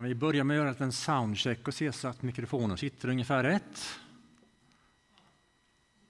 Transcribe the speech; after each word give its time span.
Vi 0.00 0.14
börjar 0.14 0.44
med 0.44 0.60
att 0.60 0.64
göra 0.64 0.84
en 0.84 0.92
soundcheck 0.92 1.68
och 1.68 1.74
se 1.74 1.92
så 1.92 2.08
att 2.08 2.22
mikrofonen 2.22 2.76
sitter 2.76 3.08
ungefär 3.08 3.44
rätt. 3.44 3.98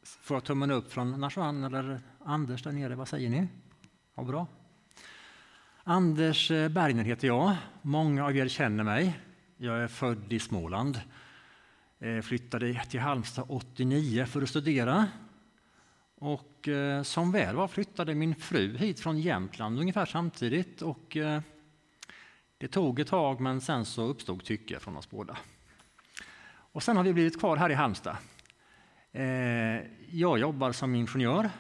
Får 0.03 0.35
jag 0.37 0.45
tummen 0.45 0.71
upp 0.71 0.93
från 0.93 1.21
Narsvan 1.21 1.65
eller 1.65 2.01
Anders 2.25 2.63
där 2.63 2.73
nere? 2.73 2.95
Vad 2.95 3.09
säger 3.09 3.31
ni? 3.31 3.49
Ja, 4.15 4.23
bra. 4.23 4.47
Anders 5.85 6.51
eh, 6.51 6.69
Bergner 6.69 7.05
heter 7.05 7.27
jag. 7.29 7.57
Många 7.83 8.25
av 8.25 8.37
er 8.37 8.49
känner 8.49 8.85
mig. 8.85 9.21
Jag 9.57 9.79
är 9.79 9.89
född 9.89 10.33
i 10.33 10.39
Småland. 10.39 11.01
Jag 11.99 12.25
flyttade 12.25 12.85
till 12.85 13.01
Halmstad 13.01 13.45
89 13.49 14.27
för 14.27 14.43
att 14.43 14.49
studera. 14.49 15.07
Och 16.15 16.69
eh, 16.69 17.03
som 17.03 17.33
väl 17.33 17.57
var 17.57 17.69
flyttade 17.69 18.15
min 18.15 18.35
fru 18.35 18.77
hit 18.77 19.01
från 19.01 19.21
Jämtland 19.21 19.81
ungefär 19.81 20.07
samtidigt. 20.07 20.83
Och 20.83 21.17
det 22.59 22.69
tog 22.69 23.01
ett 23.01 23.09
tag, 23.09 23.41
men 23.41 23.61
sen 23.61 23.85
så 23.85 24.03
uppstod 24.03 24.45
tycke 24.45 24.81
från 24.81 24.97
oss 24.97 25.11
båda. 25.11 25.39
Och 26.73 26.83
sen 26.83 26.97
har 26.97 27.05
vi 27.05 27.13
blivit 27.13 27.39
kvar 27.39 27.57
här 27.57 27.71
i 27.71 27.75
Halmstad. 27.75 28.17
Eh, 29.13 29.25
jag 30.11 30.39
jobbar 30.39 30.73
som 30.73 30.95
ingenjör, 30.95 31.51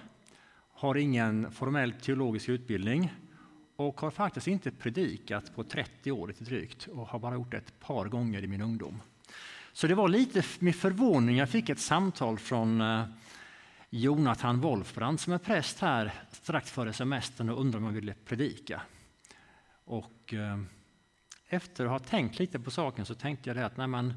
har 0.72 0.94
ingen 0.96 1.50
formell 1.50 1.92
teologisk 1.92 2.48
utbildning 2.48 3.12
och 3.76 4.00
har 4.00 4.10
faktiskt 4.10 4.46
inte 4.46 4.70
predikat 4.70 5.54
på 5.54 5.64
30 5.64 6.12
år 6.12 6.28
lite 6.28 6.44
drygt 6.44 6.86
och 6.86 7.08
har 7.08 7.18
bara 7.18 7.34
gjort 7.34 7.50
det 7.50 7.56
ett 7.56 7.80
par 7.80 8.04
gånger 8.04 8.44
i 8.44 8.46
min 8.46 8.62
ungdom. 8.62 9.02
Så 9.72 9.86
det 9.86 9.94
var 9.94 10.08
lite 10.08 10.42
med 10.58 10.76
förvåning 10.76 11.36
jag 11.36 11.48
fick 11.48 11.68
ett 11.68 11.80
samtal 11.80 12.38
från 12.38 12.80
eh, 12.80 13.04
Jonathan 13.90 14.60
Wolfbrand 14.60 15.20
som 15.20 15.32
är 15.32 15.38
präst 15.38 15.80
här 15.80 16.12
strax 16.32 16.70
före 16.70 16.92
semestern 16.92 17.48
och 17.48 17.60
undrade 17.60 17.84
om 17.84 17.94
jag 17.94 18.00
ville 18.00 18.14
predika. 18.24 18.82
Och 19.84 20.34
eh, 20.34 20.58
efter 21.48 21.84
att 21.84 21.90
ha 21.90 21.98
tänkt 21.98 22.38
lite 22.38 22.58
på 22.58 22.70
saken 22.70 23.06
så 23.06 23.14
tänkte 23.14 23.50
jag 23.50 23.56
det 23.56 23.66
att 23.66 23.76
nej 23.76 23.86
men, 23.86 24.14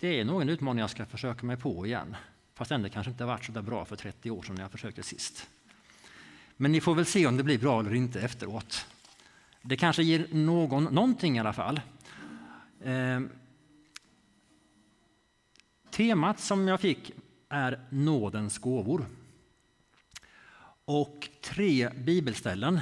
det 0.00 0.20
är 0.20 0.24
nog 0.24 0.42
en 0.42 0.48
utmaning 0.48 0.80
jag 0.80 0.90
ska 0.90 1.06
försöka 1.06 1.46
mig 1.46 1.56
på 1.56 1.86
igen. 1.86 2.16
Fast 2.54 2.70
ändå 2.70 2.88
kanske 2.88 3.10
inte 3.10 3.24
varit 3.24 3.44
så 3.44 3.52
där 3.52 3.62
bra 3.62 3.84
för 3.84 3.96
30 3.96 4.30
år 4.30 4.42
sedan 4.42 4.54
när 4.54 4.62
jag 4.62 4.70
försökte 4.70 5.02
sist. 5.02 5.48
Men 6.56 6.72
ni 6.72 6.80
får 6.80 6.94
väl 6.94 7.06
se 7.06 7.26
om 7.26 7.36
det 7.36 7.42
blir 7.42 7.58
bra 7.58 7.80
eller 7.80 7.94
inte 7.94 8.20
efteråt. 8.20 8.86
Det 9.62 9.76
kanske 9.76 10.02
ger 10.02 10.26
någon 10.30 10.84
någonting 10.84 11.36
i 11.36 11.40
alla 11.40 11.52
fall. 11.52 11.80
Eh, 12.80 13.20
temat 15.90 16.40
som 16.40 16.68
jag 16.68 16.80
fick 16.80 17.12
är 17.48 17.80
nådens 17.90 18.58
gåvor. 18.58 19.06
Och 20.84 21.28
tre 21.42 21.90
bibelställen 21.90 22.80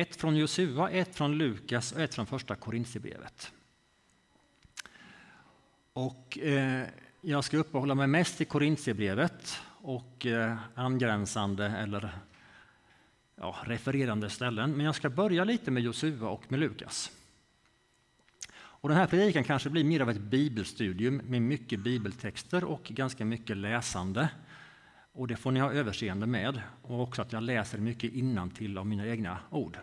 ett 0.00 0.16
från 0.16 0.36
Josua, 0.36 0.90
ett 0.90 1.16
från 1.16 1.38
Lukas 1.38 1.92
och 1.92 2.00
ett 2.00 2.14
från 2.14 2.26
första 2.26 2.54
Korintierbrevet. 2.54 3.52
Och 5.92 6.38
eh, 6.38 6.86
jag 7.20 7.44
ska 7.44 7.56
uppehålla 7.56 7.94
mig 7.94 8.06
mest 8.06 8.40
i 8.40 8.44
Korintierbrevet 8.44 9.60
och 9.82 10.26
eh, 10.26 10.56
angränsande 10.74 11.66
eller 11.66 12.18
ja, 13.36 13.56
refererande 13.64 14.30
ställen. 14.30 14.72
Men 14.72 14.86
jag 14.86 14.94
ska 14.94 15.10
börja 15.10 15.44
lite 15.44 15.70
med 15.70 15.82
Josua 15.82 16.28
och 16.28 16.52
med 16.52 16.60
Lukas. 16.60 17.10
Och 18.54 18.88
den 18.88 18.98
här 18.98 19.06
predikan 19.06 19.44
kanske 19.44 19.70
blir 19.70 19.84
mer 19.84 20.00
av 20.00 20.10
ett 20.10 20.20
bibelstudium 20.20 21.16
med 21.16 21.42
mycket 21.42 21.80
bibeltexter 21.80 22.64
och 22.64 22.82
ganska 22.82 23.24
mycket 23.24 23.56
läsande. 23.56 24.28
Och 25.18 25.26
det 25.26 25.36
får 25.36 25.50
ni 25.50 25.60
ha 25.60 25.72
överseende 25.72 26.26
med. 26.26 26.62
Och 26.82 27.00
också 27.00 27.22
att 27.22 27.32
jag 27.32 27.42
läser 27.42 27.78
mycket 27.78 28.12
innantill 28.12 28.78
av 28.78 28.86
mina 28.86 29.06
egna 29.06 29.38
ord. 29.50 29.78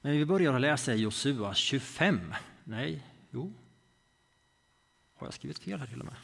Men 0.00 0.12
vi 0.12 0.24
börjar 0.24 0.54
att 0.54 0.60
läsa 0.60 0.94
i 0.94 0.96
Josua 0.96 1.54
25. 1.54 2.34
Nej, 2.64 3.06
jo. 3.30 3.52
Har 5.14 5.26
jag 5.26 5.34
skrivit 5.34 5.58
fel 5.58 5.80
här 5.80 5.86
till 5.86 6.00
och 6.00 6.06
med? 6.06 6.14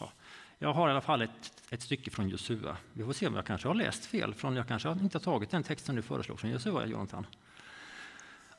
Ja. 0.00 0.12
Jag 0.58 0.72
har 0.72 0.88
i 0.88 0.90
alla 0.90 1.00
fall 1.00 1.22
ett, 1.22 1.62
ett 1.70 1.82
stycke 1.82 2.10
från 2.10 2.28
Josua. 2.28 2.76
Vi 2.92 3.04
får 3.04 3.12
se 3.12 3.26
om 3.26 3.34
jag 3.34 3.46
kanske 3.46 3.68
har 3.68 3.74
läst 3.74 4.06
fel. 4.06 4.34
Från, 4.34 4.56
jag 4.56 4.68
kanske 4.68 4.90
inte 4.90 5.18
har 5.18 5.22
tagit 5.22 5.50
den 5.50 5.62
texten 5.62 5.96
du 5.96 6.02
föreslog 6.02 6.40
från 6.40 6.50
Josua, 6.50 6.86
Jonathan. 6.86 7.26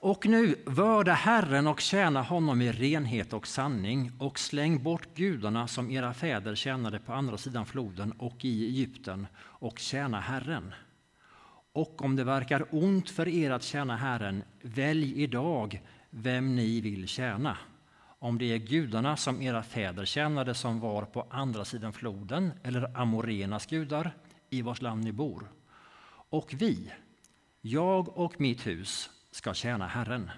Och 0.03 0.25
nu 0.25 0.55
vörda 0.65 1.13
Herren 1.13 1.67
och 1.67 1.79
tjäna 1.79 2.21
honom 2.21 2.61
i 2.61 2.71
renhet 2.71 3.33
och 3.33 3.47
sanning 3.47 4.11
och 4.19 4.39
släng 4.39 4.83
bort 4.83 5.07
gudarna 5.15 5.67
som 5.67 5.91
era 5.91 6.13
fäder 6.13 6.55
tjänade 6.55 6.99
på 6.99 7.13
andra 7.13 7.37
sidan 7.37 7.65
floden 7.65 8.11
och 8.11 8.45
i 8.45 8.65
Egypten 8.65 9.27
och 9.37 9.79
tjäna 9.79 10.19
Herren. 10.19 10.73
Och 11.73 12.01
om 12.01 12.15
det 12.15 12.23
verkar 12.23 12.67
ont 12.71 13.09
för 13.09 13.27
er 13.27 13.51
att 13.51 13.63
tjäna 13.63 13.97
Herren, 13.97 14.43
välj 14.61 15.23
idag 15.23 15.81
vem 16.09 16.55
ni 16.55 16.81
vill 16.81 17.07
tjäna. 17.07 17.57
Om 18.19 18.37
det 18.37 18.45
är 18.45 18.57
gudarna 18.57 19.17
som 19.17 19.41
era 19.41 19.63
fäder 19.63 20.05
tjänade 20.05 20.53
som 20.53 20.79
var 20.79 21.05
på 21.05 21.27
andra 21.29 21.65
sidan 21.65 21.93
floden 21.93 22.51
eller 22.63 22.97
amorenas 22.97 23.65
gudar 23.65 24.15
i 24.49 24.61
vars 24.61 24.81
land 24.81 25.03
ni 25.03 25.11
bor. 25.11 25.51
Och 26.29 26.53
vi, 26.57 26.91
jag 27.61 28.17
och 28.17 28.41
mitt 28.41 28.67
hus, 28.67 29.09
ska 29.33 29.53
tjäna 29.53 29.87
Herren. 29.87 30.31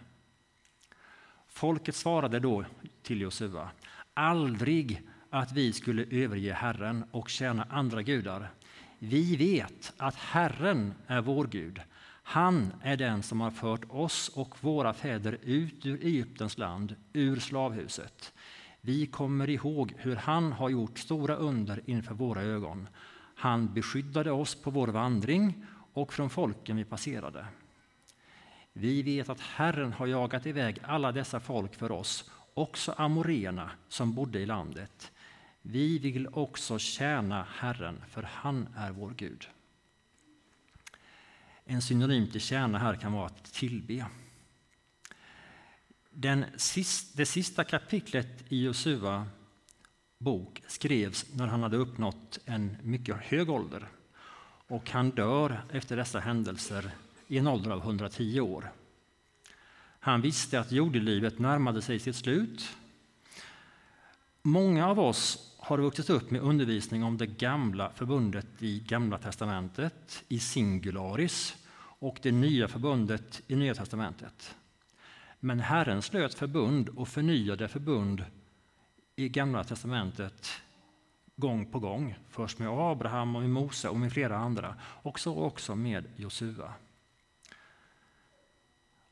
Folket 1.48 1.96
svarade 1.96 2.40
då 2.40 2.66
till 3.04 3.22
Josua, 3.22 3.70
aldrig 4.14 5.02
att 5.30 5.52
vi 5.52 5.74
skulle 5.74 6.06
överge 6.24 6.54
Herren 6.54 7.06
och 7.12 7.30
tjäna 7.30 7.68
andra 7.70 8.02
gudar. 8.02 8.52
Vi 9.00 9.36
vet 9.36 9.94
att 9.98 10.16
Herren 10.16 10.94
är 11.08 11.22
vår 11.22 11.48
Gud. 11.48 11.82
Han 12.24 12.74
är 12.82 12.98
den 12.98 13.24
som 13.24 13.42
har 13.42 13.52
fört 13.52 13.86
oss 13.90 14.30
och 14.30 14.64
våra 14.64 14.94
fäder 14.94 15.38
ut 15.42 15.86
ur 15.86 16.06
Egyptens 16.06 16.58
land, 16.58 16.96
ur 17.14 17.40
slavhuset. 17.40 18.34
Vi 18.82 19.06
kommer 19.06 19.50
ihåg 19.50 19.94
hur 19.98 20.16
han 20.16 20.52
har 20.52 20.70
gjort 20.70 21.00
stora 21.00 21.36
under 21.36 21.82
inför 21.86 22.14
våra 22.14 22.42
ögon. 22.42 22.88
Han 23.36 23.74
beskyddade 23.74 24.32
oss 24.32 24.56
på 24.56 24.72
vår 24.72 24.88
vandring 24.88 25.66
och 25.94 26.14
från 26.14 26.30
folken 26.30 26.78
vi 26.78 26.84
passerade. 26.84 27.46
Vi 28.78 29.02
vet 29.02 29.30
att 29.30 29.40
Herren 29.40 29.94
har 29.94 30.08
jagat 30.08 30.46
iväg 30.46 30.80
alla 30.84 31.12
dessa 31.12 31.40
folk 31.40 31.75
för 31.75 31.91
oss, 31.91 32.31
också 32.53 32.91
amorena 32.91 33.72
som 33.88 34.13
bodde 34.13 34.40
i 34.40 34.46
landet. 34.46 35.12
Vi 35.62 36.00
vill 36.00 36.28
också 36.28 36.80
tjäna 36.80 37.47
Herren, 37.50 38.02
för 38.09 38.24
han 38.24 38.68
är 38.78 38.91
vår 38.91 39.14
Gud. 39.18 39.47
En 41.66 41.81
synonym 41.81 42.31
till 42.31 42.41
tjäna 42.41 42.78
här 42.78 42.96
kan 42.96 43.14
vara 43.14 43.25
att 43.25 43.53
tillbe. 43.53 44.06
Den 46.09 46.46
sist, 46.58 47.18
det 47.18 47.25
sista 47.25 47.64
kapitlet 47.64 48.44
i 48.50 48.64
Josua 48.64 49.28
bok 50.18 50.64
skrevs 50.68 51.25
när 51.34 51.47
han 51.47 51.64
hade 51.64 51.78
uppnått 51.78 52.40
en 52.46 52.78
mycket 52.81 53.16
hög 53.16 53.50
ålder. 53.50 53.88
Och 54.68 54.90
han 54.90 55.09
dör 55.09 55.62
efter 55.72 55.97
dessa 55.97 56.19
händelser 56.19 56.91
i 57.28 57.38
en 57.38 57.47
ålder 57.47 57.72
av 57.72 57.80
110 57.80 58.40
år. 58.40 58.72
Han 60.00 60.22
visste 60.22 60.59
att 60.59 60.72
jordelivet 60.72 61.40
närmade 61.40 61.81
sig 61.81 62.00
sitt 62.00 62.16
slut. 62.16 62.69
Många 64.41 64.88
av 64.88 65.00
oss 65.00 65.56
har 65.58 65.78
vuxit 65.78 66.09
upp 66.09 66.31
med 66.31 66.41
undervisning 66.41 67.03
om 67.03 67.18
det 67.18 67.25
gamla 67.25 67.91
förbundet 67.96 68.47
i 68.59 68.80
Gamla 68.80 69.18
testamentet, 69.18 70.24
i 70.28 70.40
singularis, 70.40 71.56
och 71.78 72.19
det 72.22 72.31
nya 72.31 72.68
förbundet 72.68 73.41
i 73.47 73.56
Nya 73.56 73.75
testamentet. 73.75 74.56
Men 75.40 75.59
Herren 75.59 76.02
slöt 76.02 76.34
förbund 76.34 76.90
och 76.90 77.08
förnyade 77.08 77.68
förbund 77.68 78.25
i 79.16 79.30
Gamla 79.30 79.64
testamentet 79.64 80.50
gång 81.35 81.66
på 81.66 81.80
gång. 81.80 82.16
Först 82.30 82.59
med 82.59 82.69
Abraham 82.69 83.35
och 83.35 83.41
med 83.41 83.50
Mose 83.50 83.90
och 83.90 84.00
med 84.00 84.14
flera 84.14 84.38
andra, 84.38 84.75
och 84.81 85.19
så 85.19 85.35
också 85.35 85.75
med 85.75 86.06
Josua. 86.16 86.74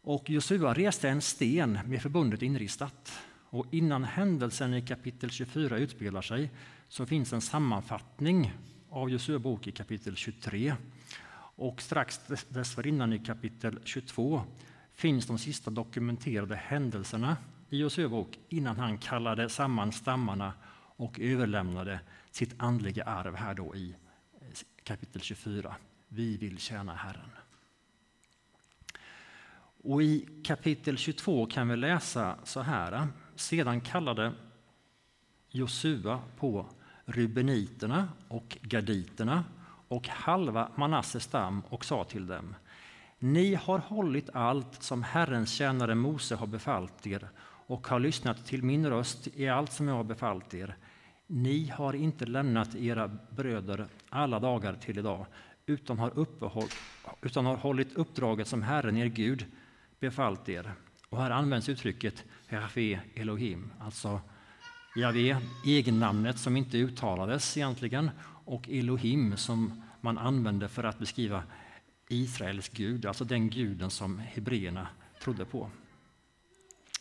Och 0.06 0.30
Josua 0.30 0.74
reste 0.74 1.10
en 1.10 1.22
sten 1.22 1.80
med 1.86 2.02
förbundet 2.02 2.42
inristat. 2.42 3.20
Och 3.50 3.66
innan 3.72 4.04
händelsen 4.04 4.74
i 4.74 4.82
kapitel 4.82 5.30
24 5.30 5.78
utspelar 5.78 6.22
sig 6.22 6.52
så 6.88 7.06
finns 7.06 7.34
en 7.34 7.42
sammanfattning 7.42 8.54
av 8.90 9.10
Josua 9.10 9.40
bok 9.40 9.68
i 9.68 9.72
kapitel 9.72 10.16
23. 10.16 10.76
Och 11.56 11.82
strax 11.82 12.20
dessförinnan 12.50 13.14
i 13.14 13.20
kapitel 13.20 13.80
22 13.84 14.42
finns 14.94 15.28
de 15.28 15.38
sista 15.38 15.72
dokumenterade 15.72 16.56
händelserna 16.56 17.38
i 17.70 17.78
Josua 17.78 18.10
bok 18.10 18.40
innan 18.50 18.78
han 18.78 18.98
kallade 18.98 19.50
samman 19.50 19.92
stammarna 19.92 20.54
och 20.96 21.20
överlämnade 21.20 22.00
sitt 22.32 22.54
andliga 22.58 23.04
arv 23.04 23.36
här 23.36 23.54
då 23.54 23.76
i 23.76 23.96
kapitel 24.84 25.22
24. 25.22 25.76
Vi 26.08 26.38
vill 26.38 26.58
tjäna 26.58 26.96
Herren. 26.96 27.43
Och 29.86 30.04
I 30.04 30.28
kapitel 30.44 30.98
22 30.98 31.46
kan 31.46 31.68
vi 31.68 31.76
läsa 31.76 32.36
så 32.44 32.62
här. 32.62 33.08
Sedan 33.36 33.82
kallade 33.82 34.34
Josua 35.50 36.20
på 36.38 36.66
rubeniterna 37.06 38.10
och 38.28 38.58
gaditerna 38.62 39.44
och 39.88 40.08
halva 40.08 40.72
Manasses 40.76 41.24
stam 41.24 41.62
och 41.70 41.86
sa 41.86 42.04
till 42.04 42.28
dem 42.28 42.56
Ni 43.20 43.56
har 43.56 43.80
hållit 43.80 44.30
allt 44.34 44.84
som 44.84 45.04
Herrens 45.04 45.52
tjänare 45.52 45.96
Mose 45.96 46.36
har 46.36 46.48
befallt 46.48 47.08
er 47.08 47.30
och 47.68 47.88
har 47.88 48.00
lyssnat 48.00 48.46
till 48.46 48.64
min 48.64 48.90
röst 48.90 49.28
i 49.34 49.50
allt 49.50 49.72
som 49.72 49.88
jag 49.88 49.96
har 49.96 50.04
befallt 50.04 50.54
er. 50.54 50.76
Ni 51.28 51.68
har 51.68 51.94
inte 51.94 52.26
lämnat 52.26 52.76
era 52.76 53.08
bröder 53.30 53.88
alla 54.10 54.40
dagar 54.40 54.74
till 54.74 54.98
idag 54.98 55.26
utan 55.66 56.00
har, 56.00 56.20
uppehåll, 56.20 56.70
utan 57.22 57.46
har 57.46 57.58
hållit 57.58 57.94
uppdraget 57.94 58.48
som 58.48 58.62
Herren, 58.62 58.98
er 58.98 59.06
Gud, 59.06 59.46
befallt 60.04 60.50
er. 60.50 60.74
Och 61.10 61.18
här 61.18 61.32
används 61.32 61.70
uttrycket 61.70 62.24
Herafé 62.48 63.00
Elohim, 63.16 63.72
alltså 63.80 64.22
Javé, 64.96 65.38
egennamnet 65.66 66.40
som 66.40 66.58
inte 66.58 66.78
uttalades 66.78 67.58
egentligen, 67.58 68.10
och 68.46 68.70
Elohim 68.70 69.38
som 69.38 69.84
man 70.02 70.18
använde 70.18 70.70
för 70.70 70.84
att 70.84 71.00
beskriva 71.00 71.44
Israels 72.10 72.70
Gud, 72.70 73.06
alltså 73.06 73.26
den 73.26 73.50
guden 73.50 73.90
som 73.90 74.20
hebreerna 74.20 74.88
trodde 75.22 75.46
på. 75.46 75.70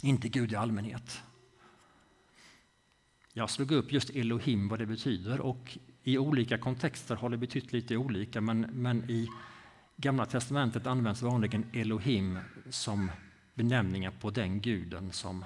Inte 0.03 0.29
Gud 0.29 0.53
i 0.53 0.57
allmänhet. 0.57 1.23
Jag 3.33 3.51
slog 3.51 3.73
upp 3.73 3.93
just 3.93 4.11
Elohim, 4.11 4.69
vad 4.69 4.79
det 4.79 4.87
betyder, 4.87 5.41
och 5.41 5.79
i 6.03 6.19
olika 6.19 6.59
kontexter 6.59 7.17
har 7.17 7.31
det 7.31 7.37
betytt 7.37 7.73
lite 7.73 7.97
olika, 7.97 8.41
men, 8.41 8.61
men 8.61 9.11
i 9.11 9.29
Gamla 9.97 10.27
testamentet 10.27 10.87
används 10.87 11.23
vanligen 11.23 11.65
Elohim 11.73 12.39
som 12.71 13.11
benämningar 13.55 14.11
på 14.21 14.31
den 14.31 14.61
guden 14.61 15.13
som 15.13 15.45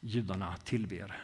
judarna 0.00 0.56
tillber. 0.56 1.22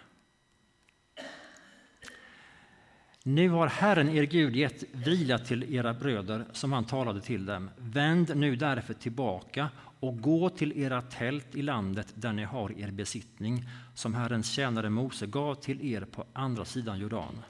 Nu 3.25 3.49
har 3.49 3.67
Herren 3.67 4.09
er 4.09 4.23
Gud 4.23 4.57
gett 4.57 4.85
vila 4.93 5.39
till 5.39 5.75
era 5.75 5.95
bröder 5.95 6.45
som 6.53 6.73
han 6.73 6.85
talade 6.85 7.21
till 7.21 7.47
dem. 7.47 7.71
Vänd 7.77 8.37
nu 8.37 8.57
därför 8.57 8.95
tillbaka 8.95 9.69
och 10.01 10.21
gå 10.21 10.51
till 10.51 10.73
era 10.73 11.03
tält 11.03 11.55
i 11.55 11.63
landet 11.63 12.13
där 12.15 12.33
ni 12.33 12.45
har 12.45 12.79
er 12.79 12.91
besittning 12.91 13.69
som 13.95 14.15
Herrens 14.15 14.51
tjänare 14.51 14.91
Mose 14.91 15.27
gav 15.27 15.55
till 15.55 15.85
er 15.85 16.01
på 16.01 16.25
andra 16.33 16.65
sidan 16.65 16.99
Jordan. 16.99 17.43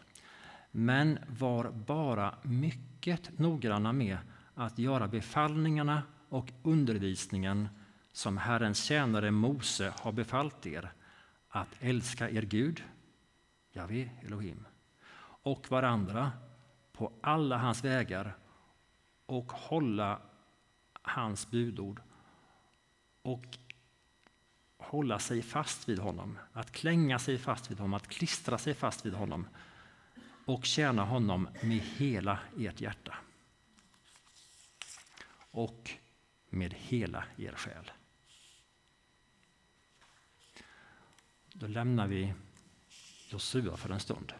Men 0.70 1.19
var 1.38 1.70
bara 1.70 2.34
mycket 2.42 3.38
noggranna 3.38 3.92
med 3.92 4.19
att 4.54 4.78
göra 4.78 5.08
befallningarna 5.08 6.02
och 6.28 6.52
undervisningen 6.62 7.69
som 8.12 8.37
Herrens 8.37 8.84
tjänare 8.84 9.31
Mose 9.31 9.94
har 10.00 10.12
befallt 10.12 10.66
er 10.66 10.93
att 11.49 11.69
älska 11.81 12.31
er 12.31 12.43
Gud, 12.43 12.82
Javé 13.72 14.10
Elohim, 14.22 14.66
och 15.43 15.70
varandra 15.70 16.32
på 16.93 17.12
alla 17.20 17.56
hans 17.58 17.84
vägar 17.84 18.37
och 19.26 19.52
hålla 19.52 20.19
hans 21.02 21.50
budord 21.50 22.00
och 23.22 23.58
hålla 24.76 25.19
sig 25.19 25.43
fast 25.43 25.88
vid 25.88 25.98
honom, 25.98 26.38
att 26.52 26.72
klänga 26.72 27.19
sig 27.19 27.38
fast 27.38 27.70
vid 27.70 27.78
honom, 27.78 27.94
att 27.94 28.08
klistra 28.08 28.58
sig 28.58 28.75
fast 28.75 29.06
vid 29.06 29.14
honom 29.14 29.46
och 30.44 30.64
tjäna 30.64 31.05
honom 31.05 31.48
med 31.62 31.81
hela 31.81 32.38
ert 32.58 32.81
hjärta 32.81 33.14
och 35.52 35.90
med 36.50 36.75
hela 36.75 37.25
er 37.37 37.52
själ. 37.52 37.90
Då 41.52 41.66
lämnar 41.66 42.06
vi 42.06 42.34
Josua 43.28 43.76
för 43.76 43.90
en 43.90 44.00
stund. 44.00 44.32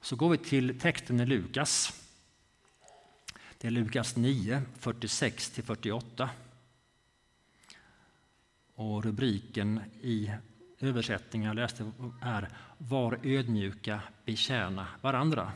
Så 0.00 0.16
går 0.16 0.30
vi 0.30 0.38
till 0.38 0.80
texten 0.80 1.20
i 1.20 1.26
Lukas. 1.26 2.02
Det 3.58 3.66
är 3.66 3.70
Lukas 3.70 4.16
9, 4.16 4.62
46-48. 4.80 6.28
Och 8.74 9.04
rubriken 9.04 9.80
i 10.00 10.32
översättningen 10.78 11.46
jag 11.46 11.56
läste 11.56 11.92
är 12.22 12.48
Var 12.78 13.20
ödmjuka, 13.22 14.02
betjäna 14.24 14.86
varandra. 15.00 15.52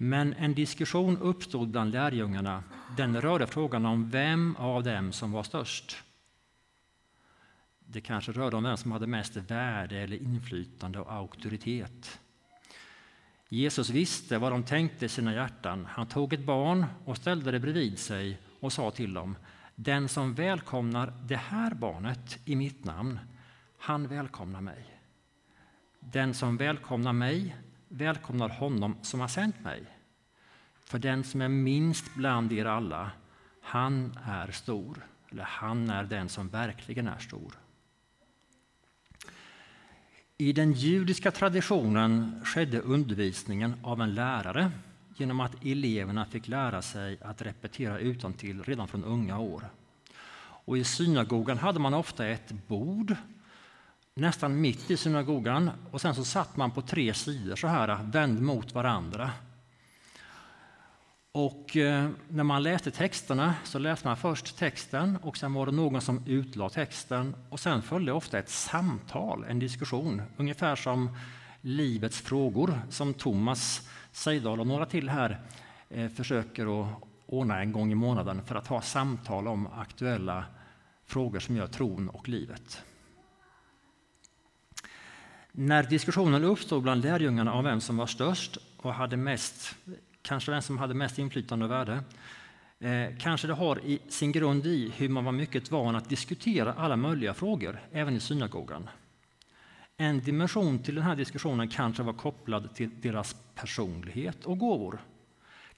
Men 0.00 0.32
en 0.32 0.54
diskussion 0.54 1.18
uppstod 1.18 1.68
bland 1.68 1.92
lärjungarna. 1.92 2.62
Den 2.96 3.20
rörde 3.20 3.46
frågan 3.46 3.86
om 3.86 4.10
vem 4.10 4.56
av 4.56 4.82
dem 4.82 5.12
som 5.12 5.32
var 5.32 5.42
störst. 5.42 5.96
Det 7.78 8.00
kanske 8.00 8.32
rörde 8.32 8.56
om 8.56 8.62
vem 8.62 8.76
som 8.76 8.92
hade 8.92 9.06
mest 9.06 9.36
värde 9.36 9.98
eller 9.98 10.16
inflytande 10.16 11.00
och 11.00 11.12
auktoritet. 11.12 12.18
Jesus 13.48 13.90
visste 13.90 14.38
vad 14.38 14.52
de 14.52 14.62
tänkte 14.62 15.04
i 15.06 15.08
sina 15.08 15.34
hjärtan. 15.34 15.86
Han 15.90 16.06
tog 16.06 16.32
ett 16.32 16.44
barn 16.44 16.86
och 17.04 17.16
ställde 17.16 17.50
det 17.50 17.60
bredvid 17.60 17.98
sig 17.98 18.38
och 18.60 18.72
sa 18.72 18.90
till 18.90 19.14
dem 19.14 19.36
Den 19.74 20.08
som 20.08 20.34
välkomnar 20.34 21.12
det 21.22 21.36
här 21.36 21.74
barnet 21.74 22.38
i 22.44 22.56
mitt 22.56 22.84
namn, 22.84 23.18
han 23.78 24.06
välkomnar 24.06 24.60
mig. 24.60 24.84
Den 26.00 26.34
som 26.34 26.56
välkomnar 26.56 27.12
mig 27.12 27.56
välkomnar 27.88 28.48
honom 28.48 28.96
som 29.02 29.20
har 29.20 29.28
sänt 29.28 29.60
mig. 29.60 29.82
För 30.84 30.98
den 30.98 31.24
som 31.24 31.40
är 31.40 31.48
minst 31.48 32.14
bland 32.14 32.52
er 32.52 32.64
alla, 32.64 33.10
han 33.60 34.18
är 34.24 34.50
stor. 34.50 35.06
Eller 35.30 35.44
han 35.44 35.90
är 35.90 36.04
den 36.04 36.28
som 36.28 36.48
verkligen 36.48 37.08
är 37.08 37.18
stor. 37.18 37.52
I 40.38 40.52
den 40.52 40.72
judiska 40.72 41.30
traditionen 41.30 42.40
skedde 42.44 42.80
undervisningen 42.80 43.74
av 43.82 44.02
en 44.02 44.14
lärare 44.14 44.70
genom 45.16 45.40
att 45.40 45.64
eleverna 45.64 46.24
fick 46.24 46.48
lära 46.48 46.82
sig 46.82 47.18
att 47.22 47.42
repetera 47.42 47.98
utantill 47.98 48.62
redan 48.62 48.88
från 48.88 49.04
unga 49.04 49.38
år. 49.38 49.70
Och 50.40 50.78
I 50.78 50.84
synagogan 50.84 51.58
hade 51.58 51.80
man 51.80 51.94
ofta 51.94 52.26
ett 52.26 52.52
bord 52.66 53.16
nästan 54.20 54.60
mitt 54.60 54.90
i 54.90 54.96
synagogan 54.96 55.70
och 55.90 56.00
sen 56.00 56.14
så 56.14 56.24
satt 56.24 56.56
man 56.56 56.70
på 56.70 56.82
tre 56.82 57.14
sidor 57.14 57.56
så 57.56 57.66
här 57.66 57.98
vänd 58.02 58.42
mot 58.42 58.74
varandra. 58.74 59.30
Och 61.32 61.76
eh, 61.76 62.08
när 62.28 62.44
man 62.44 62.62
läste 62.62 62.90
texterna 62.90 63.54
så 63.64 63.78
läste 63.78 64.06
man 64.06 64.16
först 64.16 64.58
texten 64.58 65.16
och 65.22 65.36
sen 65.36 65.52
var 65.52 65.66
det 65.66 65.72
någon 65.72 66.00
som 66.00 66.22
utlade 66.26 66.74
texten 66.74 67.34
och 67.48 67.60
sen 67.60 67.82
följde 67.82 68.12
ofta 68.12 68.38
ett 68.38 68.48
samtal, 68.48 69.44
en 69.48 69.58
diskussion, 69.58 70.22
ungefär 70.36 70.76
som 70.76 71.16
livets 71.60 72.20
frågor 72.20 72.80
som 72.90 73.14
Thomas 73.14 73.88
Seidal 74.12 74.60
och 74.60 74.66
några 74.66 74.86
till 74.86 75.08
här 75.08 75.40
eh, 75.88 76.08
försöker 76.08 76.82
att 76.82 76.88
ordna 77.26 77.60
en 77.60 77.72
gång 77.72 77.92
i 77.92 77.94
månaden 77.94 78.42
för 78.44 78.54
att 78.54 78.66
ha 78.66 78.80
samtal 78.80 79.48
om 79.48 79.66
aktuella 79.66 80.44
frågor 81.06 81.40
som 81.40 81.56
gör 81.56 81.66
tron 81.66 82.08
och 82.08 82.28
livet. 82.28 82.82
När 85.60 85.82
diskussionen 85.82 86.44
uppstod 86.44 86.82
bland 86.82 87.02
lärjungarna 87.02 87.52
om 87.52 87.64
vem 87.64 87.80
som 87.80 87.96
var 87.96 88.06
störst 88.06 88.58
och 88.76 88.94
hade 88.94 89.16
mest, 89.16 89.76
kanske 90.22 90.50
vem 90.50 90.62
som 90.62 90.78
hade 90.78 90.94
mest 90.94 91.18
inflytande 91.18 91.64
och 91.64 91.70
värde, 91.70 92.00
eh, 92.78 93.18
kanske 93.18 93.46
det 93.46 93.54
har 93.54 93.80
i 93.84 93.98
sin 94.08 94.32
grund 94.32 94.66
i 94.66 94.92
hur 94.96 95.08
man 95.08 95.24
var 95.24 95.32
mycket 95.32 95.70
van 95.70 95.96
att 95.96 96.08
diskutera 96.08 96.72
alla 96.72 96.96
möjliga 96.96 97.34
frågor, 97.34 97.80
även 97.92 98.16
i 98.16 98.20
synagogan. 98.20 98.88
En 99.96 100.20
dimension 100.20 100.78
till 100.78 100.94
den 100.94 101.04
här 101.04 101.16
diskussionen 101.16 101.68
kanske 101.68 102.02
var 102.02 102.12
kopplad 102.12 102.74
till 102.74 102.90
deras 103.00 103.36
personlighet 103.54 104.44
och 104.44 104.58
gåvor. 104.58 104.98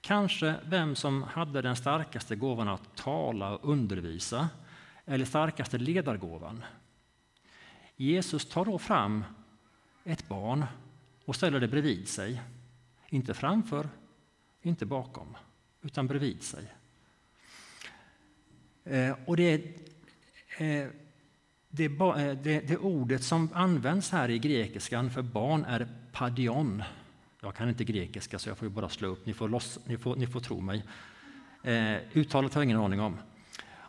Kanske 0.01 0.55
vem 0.65 0.95
som 0.95 1.23
hade 1.23 1.61
den 1.61 1.75
starkaste 1.75 2.35
gåvan 2.35 2.67
att 2.67 2.95
tala 2.95 3.51
och 3.51 3.69
undervisa, 3.69 4.49
eller 5.05 5.25
starkaste 5.25 5.77
ledargåvan. 5.77 6.63
Jesus 7.95 8.45
tar 8.45 8.65
då 8.65 8.79
fram 8.79 9.23
ett 10.03 10.27
barn 10.27 10.65
och 11.25 11.35
ställer 11.35 11.59
det 11.59 11.67
bredvid 11.67 12.07
sig. 12.07 12.41
Inte 13.09 13.33
framför, 13.33 13.89
inte 14.61 14.85
bakom, 14.85 15.37
utan 15.81 16.07
bredvid 16.07 16.43
sig. 16.43 16.63
Eh, 18.83 19.15
och 19.25 19.37
det, 19.37 19.53
eh, 20.57 20.87
det, 21.69 21.85
eh, 21.85 22.37
det, 22.43 22.59
det, 22.67 22.77
ordet 22.77 23.23
som 23.23 23.49
används 23.53 24.11
här 24.11 24.29
i 24.29 24.39
grekiskan 24.39 25.11
för 25.11 25.21
barn 25.21 25.65
är 25.65 25.87
padion. 26.11 26.83
Jag 27.41 27.55
kan 27.55 27.69
inte 27.69 27.83
grekiska 27.83 28.39
så 28.39 28.49
jag 28.49 28.57
får 28.57 28.69
bara 28.69 28.89
slå 28.89 29.07
upp, 29.07 29.25
ni 29.25 29.33
får, 29.33 29.49
loss, 29.49 29.79
ni 29.85 29.97
får, 29.97 30.15
ni 30.15 30.27
får 30.27 30.39
tro 30.39 30.61
mig. 30.61 30.83
uttalet 32.13 32.53
har 32.53 32.61
jag 32.61 32.65
ingen 32.65 32.77
aning 32.77 32.99
om. 32.99 33.17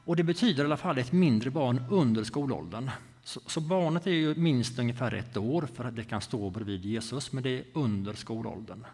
Och 0.04 0.16
det 0.16 0.23
betyder 0.23 0.62
i 0.62 0.66
alla 0.66 0.76
fall 0.76 0.99
ett 0.99 1.12
mindre 1.12 1.50
barn 1.50 1.85
under 1.90 2.25
skolåldern. 2.25 2.90
Så, 3.25 3.41
så, 3.47 3.61
barnet 3.61 4.07
är 4.07 4.11
ju 4.11 4.35
minst 4.35 4.79
ungefär 4.79 5.14
ett 5.14 5.37
år 5.37 5.69
för 5.75 5.85
att 5.85 5.97
det 5.97 6.05
kan 6.05 6.21
stå 6.21 6.50
bredvid 6.50 6.85
Jesus, 6.85 7.33
men 7.33 7.43
det 7.43 7.59
är 7.59 7.64
under 7.73 8.12
skolåldern. 8.12 8.85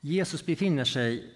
Jesus 0.00 0.46
befinner 0.46 0.84
sig 0.84 1.32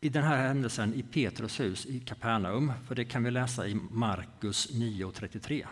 i 0.00 0.08
den 0.08 0.22
här 0.22 0.46
händelsen 0.48 0.94
i 0.94 1.02
Petrus 1.02 1.60
hus 1.60 1.86
i 1.86 2.00
Kapernaum, 2.00 2.72
för 2.88 2.94
det 2.94 3.04
kan 3.04 3.24
vi 3.24 3.30
läsa 3.30 3.68
i 3.68 3.74
Markus 3.74 4.70
9.33. 4.70 5.66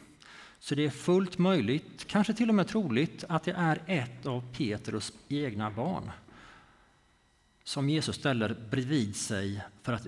Så 0.59 0.75
det 0.75 0.85
är 0.85 0.91
fullt 0.91 1.39
möjligt, 1.39 2.07
kanske 2.07 2.35
till 2.35 2.49
och 2.49 2.55
med 2.55 2.69
troligt, 2.69 3.25
att 3.29 3.45
det 3.45 3.53
är 3.53 3.83
ett 3.87 4.27
av 4.27 4.53
Petrus 4.53 5.13
egna 5.29 5.71
barn 5.71 6.11
som 7.65 7.89
Jesus 7.89 8.17
ställer 8.17 8.57
bredvid 8.71 9.17
sig 9.17 9.63
för 9.83 9.93
att, 9.93 10.03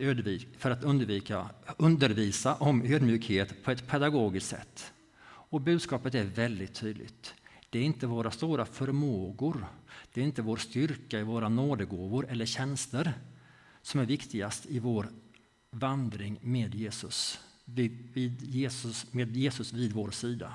för 0.59 0.71
att 0.71 0.85
undvika, 0.85 1.51
undervisa 1.77 2.55
om 2.55 2.83
ödmjukhet 2.83 3.65
på 3.65 3.71
ett 3.71 3.89
pedagogiskt 3.89 4.49
sätt. 4.49 4.93
Och 5.25 5.61
budskapet 5.61 6.15
är 6.15 6.25
väldigt 6.25 6.75
tydligt. 6.75 7.35
Det 7.71 7.79
är 7.79 7.83
inte 7.83 8.07
våra 8.07 8.31
stora 8.31 8.67
förmågor, 8.67 9.67
det 10.13 10.21
är 10.21 10.25
inte 10.25 10.43
vår 10.43 10.57
styrka 10.57 11.21
i 11.21 11.23
våra 11.23 11.49
nådegåvor 11.49 12.27
eller 12.31 12.47
tjänster 12.47 13.13
som 13.83 14.01
är 14.01 14.05
viktigast 14.05 14.67
i 14.67 14.79
vår 14.79 15.09
vandring 15.71 16.39
med 16.43 16.75
Jesus, 16.75 17.41
vid, 17.65 18.11
vid 18.15 18.43
Jesus, 18.43 19.13
med 19.13 19.37
Jesus 19.37 19.73
vid 19.73 19.93
vår 19.93 20.11
sida. 20.11 20.53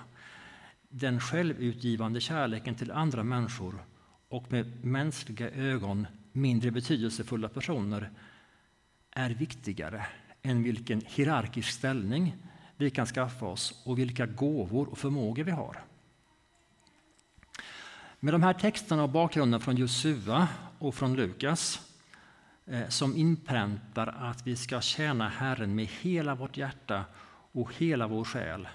Den 0.89 1.19
självutgivande 1.19 2.21
kärleken 2.21 2.75
till 2.75 2.91
andra 2.91 3.23
människor 3.23 3.85
och 4.29 4.51
med 4.51 4.85
mänskliga 4.85 5.49
ögon 5.49 6.07
mindre 6.31 6.71
betydelsefulla 6.71 7.49
personer 7.49 8.11
är 9.11 9.29
viktigare 9.29 10.05
än 10.41 10.63
vilken 10.63 11.01
hierarkisk 11.05 11.71
ställning 11.71 12.35
vi 12.77 12.89
kan 12.89 13.05
skaffa 13.05 13.45
oss 13.45 13.81
och 13.85 13.99
vilka 13.99 14.25
gåvor 14.25 14.89
och 14.89 14.97
förmågor 14.97 15.43
vi 15.43 15.51
har. 15.51 15.83
Med 18.19 18.33
de 18.33 18.43
här 18.43 18.53
texterna 18.53 19.03
och 19.03 19.09
bakgrunden 19.09 19.59
från 19.59 19.75
Josua 19.75 20.47
och 20.79 20.95
från 20.95 21.15
Lukas 21.15 21.79
eh, 22.65 22.87
som 22.87 23.15
inpräntar 23.15 24.07
att 24.07 24.47
vi 24.47 24.55
ska 24.55 24.81
tjäna 24.81 25.29
Herren 25.29 25.75
med 25.75 25.87
hela 26.01 26.35
vårt 26.35 26.57
hjärta 26.57 27.05
och 27.51 27.75
hela 27.75 28.07
vår 28.07 28.23
själ 28.23 28.67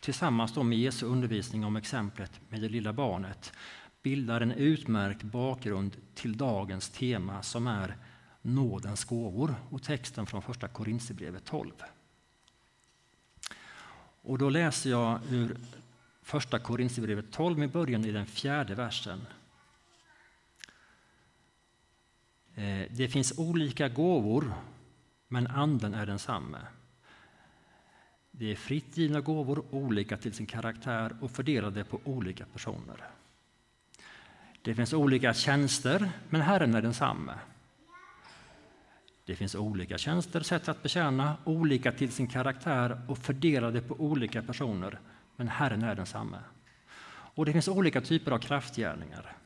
tillsammans 0.00 0.56
med 0.56 0.78
Jesu 0.78 1.06
undervisning 1.06 1.64
om 1.64 1.76
exemplet 1.76 2.40
med 2.48 2.60
det 2.60 2.68
lilla 2.68 2.92
barnet 2.92 3.52
bildar 4.06 4.40
en 4.40 4.52
utmärkt 4.52 5.22
bakgrund 5.22 5.96
till 6.14 6.36
dagens 6.36 6.88
tema 6.88 7.42
som 7.42 7.66
är 7.66 7.96
nådens 8.42 9.04
gåvor 9.04 9.54
och 9.70 9.82
texten 9.82 10.26
från 10.26 10.42
första 10.42 10.68
Korinthierbrevet 10.68 11.44
12. 11.44 11.72
Och 14.22 14.38
då 14.38 14.48
läser 14.48 14.90
jag 14.90 15.20
ur 15.30 15.56
första 16.22 16.58
Korinthierbrevet 16.58 17.32
12 17.32 17.58
med 17.58 17.70
början 17.70 18.04
i 18.04 18.10
den 18.10 18.26
fjärde 18.26 18.74
versen. 18.74 19.26
Eh, 22.54 22.86
det 22.90 23.08
finns 23.08 23.38
olika 23.38 23.88
gåvor, 23.88 24.52
men 25.28 25.46
anden 25.46 25.94
är 25.94 26.06
densamme. 26.06 26.58
Det 28.30 28.52
är 28.52 28.56
fritt 28.56 28.96
givna 28.96 29.20
gåvor, 29.20 29.64
olika 29.70 30.16
till 30.16 30.32
sin 30.32 30.46
karaktär 30.46 31.16
och 31.20 31.30
fördelade 31.30 31.84
på 31.84 32.00
olika 32.04 32.46
personer. 32.46 33.15
Det 34.66 34.74
finns 34.74 34.92
olika 34.92 35.34
tjänster, 35.34 36.10
men 36.28 36.40
Herren 36.40 36.74
är 36.74 36.82
densamme. 36.82 37.34
Det 39.24 39.36
finns 39.36 39.54
olika 39.54 39.98
tjänster, 39.98 40.40
sätt 40.40 40.68
att 40.68 40.82
betjäna, 40.82 41.36
olika 41.44 41.92
till 41.92 42.12
sin 42.12 42.26
karaktär 42.26 43.00
och 43.08 43.18
fördelade 43.18 43.80
på 43.80 43.94
olika 43.94 44.42
personer, 44.42 44.98
men 45.36 45.48
Herren 45.48 45.82
är 45.82 45.94
densamme. 45.94 46.38
Och 47.08 47.46
det 47.46 47.52
finns 47.52 47.68
olika 47.68 48.00
typer 48.00 48.32
av 48.32 48.38
kraftgärningar, 48.38 49.36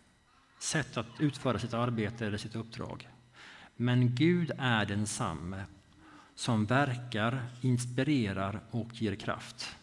sätt 0.58 0.96
att 0.96 1.06
utföra 1.18 1.58
sitt 1.58 1.74
arbete 1.74 2.26
eller 2.26 2.38
sitt 2.38 2.56
uppdrag. 2.56 3.08
Men 3.76 4.14
Gud 4.14 4.52
är 4.58 4.86
densamme 4.86 5.64
som 6.34 6.66
verkar, 6.66 7.42
inspirerar 7.60 8.60
och 8.70 8.88
ger 8.92 9.14
kraft. 9.14 9.76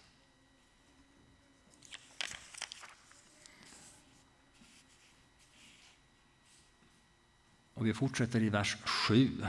Och 7.78 7.88
vi 7.88 7.94
fortsätter 7.94 8.44
i 8.44 8.50
vers 8.50 8.78
7. 8.86 9.46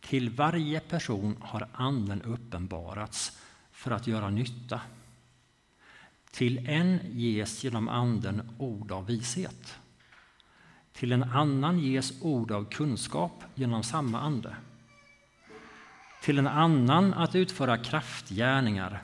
Till 0.00 0.30
varje 0.30 0.80
person 0.80 1.36
har 1.40 1.68
Anden 1.72 2.22
uppenbarats 2.22 3.38
för 3.72 3.90
att 3.90 4.06
göra 4.06 4.30
nytta. 4.30 4.80
Till 6.30 6.68
en 6.68 7.00
ges 7.12 7.64
genom 7.64 7.88
Anden 7.88 8.50
ord 8.58 8.92
av 8.92 9.06
vishet. 9.06 9.78
Till 10.92 11.12
en 11.12 11.22
annan 11.22 11.78
ges 11.78 12.22
ord 12.22 12.52
av 12.52 12.64
kunskap 12.64 13.44
genom 13.54 13.82
samma 13.82 14.20
ande. 14.20 14.56
Till 16.22 16.38
en 16.38 16.46
annan 16.46 17.14
att 17.14 17.34
utföra 17.34 17.78
kraftgärningar. 17.78 19.02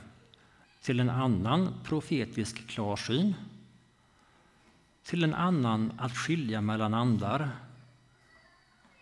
Till 0.81 0.99
en 0.99 1.09
annan 1.09 1.73
profetisk 1.83 2.67
klarsyn. 2.67 3.33
Till 5.03 5.23
en 5.23 5.33
annan 5.33 5.93
att 5.97 6.17
skilja 6.17 6.61
mellan 6.61 6.93
andar 6.93 7.66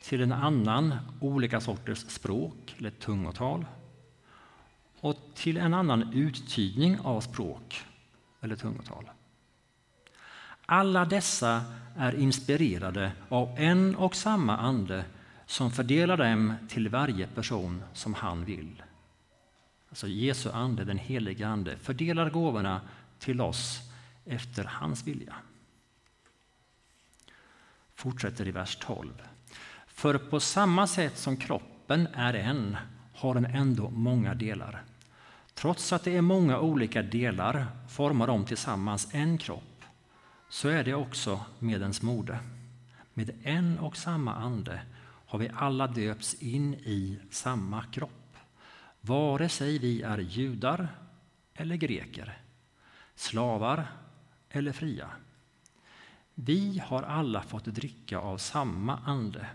till 0.05 0.21
en 0.21 0.31
annan 0.31 0.95
olika 1.19 1.61
sorters 1.61 1.99
språk 1.99 2.75
eller 2.77 2.91
tungotal 2.91 3.65
och 4.99 5.17
till 5.33 5.57
en 5.57 5.73
annan 5.73 6.13
uttydning 6.13 6.99
av 6.99 7.21
språk 7.21 7.85
eller 8.41 8.55
tungotal. 8.55 9.09
Alla 10.65 11.05
dessa 11.05 11.63
är 11.97 12.15
inspirerade 12.15 13.11
av 13.29 13.55
en 13.57 13.95
och 13.95 14.15
samma 14.15 14.57
ande 14.57 15.05
som 15.45 15.71
fördelar 15.71 16.17
dem 16.17 16.53
till 16.69 16.89
varje 16.89 17.27
person 17.27 17.83
som 17.93 18.13
han 18.13 18.45
vill. 18.45 18.83
Alltså 19.89 20.07
Jesu 20.07 20.51
ande, 20.51 20.85
den 20.85 20.97
heliga 20.97 21.47
Ande, 21.47 21.77
fördelar 21.77 22.29
gåvorna 22.29 22.81
till 23.19 23.41
oss 23.41 23.79
efter 24.25 24.63
hans 24.63 25.07
vilja. 25.07 25.35
Fortsätter 27.95 28.47
i 28.47 28.51
vers 28.51 28.77
12. 28.81 29.11
För 29.95 30.17
på 30.17 30.39
samma 30.39 30.87
sätt 30.87 31.17
som 31.17 31.37
kroppen 31.37 32.07
är 32.13 32.33
en 32.33 32.77
har 33.13 33.33
den 33.33 33.45
ändå 33.45 33.89
många 33.89 34.33
delar. 34.33 34.83
Trots 35.53 35.93
att 35.93 36.03
det 36.03 36.15
är 36.15 36.21
många 36.21 36.59
olika 36.59 37.01
delar 37.01 37.67
formar 37.89 38.27
de 38.27 38.45
tillsammans 38.45 39.07
en 39.11 39.37
kropp. 39.37 39.83
Så 40.49 40.67
är 40.69 40.83
det 40.83 40.93
också 40.93 41.41
med 41.59 41.81
ens 41.81 42.01
mode. 42.01 42.39
Med 43.13 43.31
en 43.43 43.79
och 43.79 43.97
samma 43.97 44.35
ande 44.35 44.81
har 45.25 45.39
vi 45.39 45.51
alla 45.55 45.87
döpts 45.87 46.33
in 46.33 46.73
i 46.73 47.19
samma 47.31 47.83
kropp. 47.83 48.37
Vare 49.01 49.49
sig 49.49 49.79
vi 49.79 50.01
är 50.01 50.17
judar 50.17 50.87
eller 51.53 51.75
greker, 51.75 52.37
slavar 53.15 53.87
eller 54.49 54.71
fria. 54.71 55.09
Vi 56.33 56.81
har 56.85 57.03
alla 57.03 57.41
fått 57.41 57.65
dricka 57.65 58.17
av 58.19 58.37
samma 58.37 58.97
ande 59.05 59.47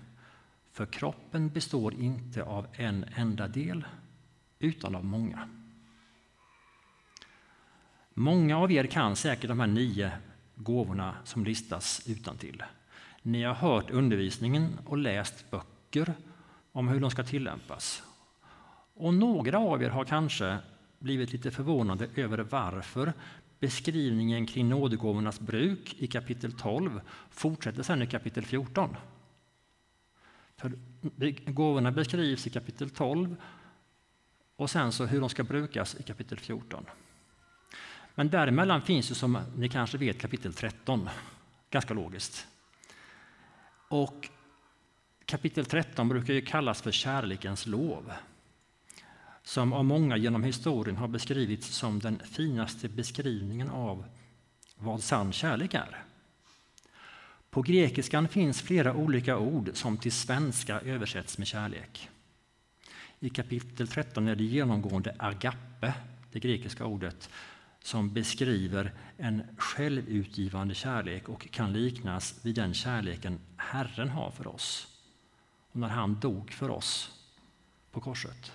för 0.81 0.87
kroppen 0.87 1.49
består 1.49 1.95
inte 1.95 2.43
av 2.43 2.67
en 2.73 3.05
enda 3.15 3.49
del, 3.49 3.85
utan 4.59 4.95
av 4.95 5.05
många. 5.05 5.49
Många 8.15 8.59
av 8.59 8.73
er 8.73 8.85
kan 8.85 9.17
säkert 9.17 9.49
de 9.49 9.61
här 9.61 9.67
nio 9.67 10.13
gåvorna 10.55 11.15
som 11.25 11.45
listas 11.45 12.03
utan 12.07 12.37
till. 12.37 12.63
Ni 13.23 13.43
har 13.43 13.55
hört 13.55 13.91
undervisningen 13.91 14.79
och 14.87 14.99
läst 14.99 15.51
böcker 15.51 16.15
om 16.73 16.89
hur 16.89 17.01
de 17.01 17.11
ska 17.11 17.25
tillämpas. 17.25 18.03
Och 18.95 19.15
några 19.15 19.59
av 19.59 19.83
er 19.83 19.91
har 19.91 20.05
kanske 20.05 20.59
blivit 20.99 21.33
lite 21.33 21.51
förvånade 21.51 22.09
över 22.15 22.39
varför 22.39 23.13
beskrivningen 23.59 24.47
kring 24.47 24.69
nådegåvornas 24.69 25.41
bruk 25.41 25.95
i 25.99 26.07
kapitel 26.07 26.53
12 26.53 27.01
fortsätter 27.31 27.83
sedan 27.83 28.03
i 28.03 28.07
kapitel 28.07 28.45
14. 28.45 28.97
För 30.61 30.73
gåvorna 31.51 31.93
beskrivs 31.93 32.47
i 32.47 32.51
kapitel 32.51 32.91
12 32.91 33.37
och 34.57 34.71
sen 34.71 34.93
så 34.93 35.07
hur 35.07 35.21
de 35.21 35.29
ska 35.29 35.45
brukas 35.45 35.97
i 36.01 36.03
kapitel 36.03 36.39
14. 36.39 36.85
Men 38.15 38.29
däremellan 38.29 38.83
finns 38.83 39.11
ju 39.11 39.15
som 39.15 39.39
ni 39.57 39.69
kanske 39.69 39.99
vet 39.99 40.21
kapitel 40.21 40.55
13, 40.55 41.09
ganska 41.71 41.95
logiskt. 41.95 42.47
Och 43.89 44.29
kapitel 45.25 45.65
13 45.65 46.09
brukar 46.09 46.35
ju 46.35 46.43
kallas 46.43 46.83
för 46.83 46.91
kärlekens 46.91 47.67
lov 47.67 48.13
som 49.43 49.73
av 49.73 49.85
många 49.85 50.17
genom 50.17 50.45
historien 50.45 50.97
har 50.97 51.09
beskrivits 51.09 51.67
som 51.67 51.99
den 51.99 52.19
finaste 52.19 52.89
beskrivningen 52.89 53.71
av 53.71 54.05
vad 54.77 55.03
sann 55.03 55.33
kärlek 55.33 55.75
är. 55.75 56.05
På 57.51 57.63
grekiskan 57.63 58.29
finns 58.29 58.63
flera 58.63 58.95
olika 58.95 59.39
ord 59.39 59.71
som 59.75 59.97
till 59.97 60.13
svenska 60.13 60.81
översätts 60.81 61.39
med 61.39 61.47
kärlek. 61.47 62.09
I 63.21 63.31
kapitel 63.31 63.89
13 63.89 64.29
är 64.29 64.37
det 64.37 64.45
genomgående 64.45 65.15
agape, 65.19 65.95
det 66.33 66.41
grekiska 66.41 66.85
ordet, 66.85 67.31
som 67.83 68.13
beskriver 68.13 68.93
en 69.17 69.43
självutgivande 69.57 70.75
kärlek 70.75 71.29
och 71.29 71.51
kan 71.51 71.73
liknas 71.73 72.41
vid 72.43 72.55
den 72.55 72.75
kärleken 72.75 73.41
Herren 73.57 74.09
har 74.09 74.31
för 74.31 74.47
oss 74.47 74.89
och 75.73 75.81
när 75.81 75.89
han 75.89 76.21
dog 76.21 76.53
för 76.53 76.71
oss 76.71 77.11
på 77.91 78.01
korset. 78.01 78.53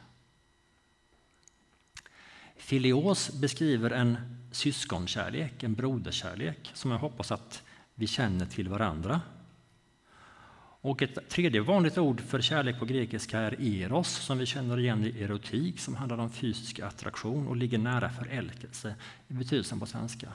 Filios 2.56 3.32
beskriver 3.34 3.92
en 3.92 4.18
syskonkärlek, 4.52 5.64
en 5.64 5.74
broderskärlek 5.74 6.72
som 6.74 6.92
jag 6.92 6.98
hoppas 6.98 7.32
att 7.32 7.64
vi 7.96 8.08
känner 8.08 8.46
till 8.46 8.70
varandra. 8.70 9.22
Och 10.82 11.02
ett 11.02 11.30
tredje 11.30 11.62
vanligt 11.62 11.98
ord 11.98 12.22
för 12.22 12.42
kärlek 12.42 12.80
på 12.80 12.86
grekiska 12.86 13.40
är 13.40 13.62
eros 13.62 14.10
som 14.10 14.38
vi 14.38 14.46
känner 14.46 14.80
igen 14.80 15.04
i 15.04 15.24
erotik 15.24 15.80
som 15.80 15.96
handlar 15.96 16.18
om 16.18 16.32
fysisk 16.32 16.80
attraktion 16.80 17.48
och 17.48 17.56
ligger 17.56 17.78
nära 17.78 18.10
förälskelse 18.10 18.96
i 19.28 19.34
betydelsen 19.34 19.80
på 19.80 19.86
svenska. 19.86 20.28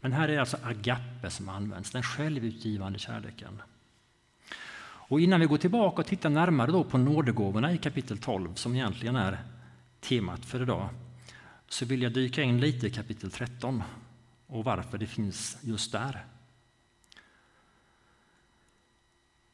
Men 0.00 0.12
här 0.12 0.28
är 0.28 0.32
det 0.32 0.40
alltså 0.40 0.58
agape 0.62 1.30
som 1.30 1.48
används, 1.48 1.90
den 1.90 2.02
självutgivande 2.02 2.98
kärleken. 2.98 3.62
Och 5.08 5.20
innan 5.20 5.40
vi 5.40 5.46
går 5.46 5.58
tillbaka 5.58 6.02
och 6.02 6.06
tittar 6.06 6.30
närmare 6.30 6.70
då 6.70 6.84
på 6.84 6.98
nådegåvorna 6.98 7.72
i 7.72 7.78
kapitel 7.78 8.18
12 8.18 8.54
som 8.54 8.74
egentligen 8.74 9.16
är 9.16 9.38
temat 10.00 10.44
för 10.44 10.62
idag 10.62 10.88
så 11.68 11.84
vill 11.84 12.02
jag 12.02 12.12
dyka 12.12 12.42
in 12.42 12.60
lite 12.60 12.86
i 12.86 12.90
kapitel 12.90 13.30
13 13.30 13.82
och 14.46 14.64
varför 14.64 14.98
det 14.98 15.06
finns 15.06 15.58
just 15.60 15.92
där. 15.92 16.14
Eh, 16.14 16.22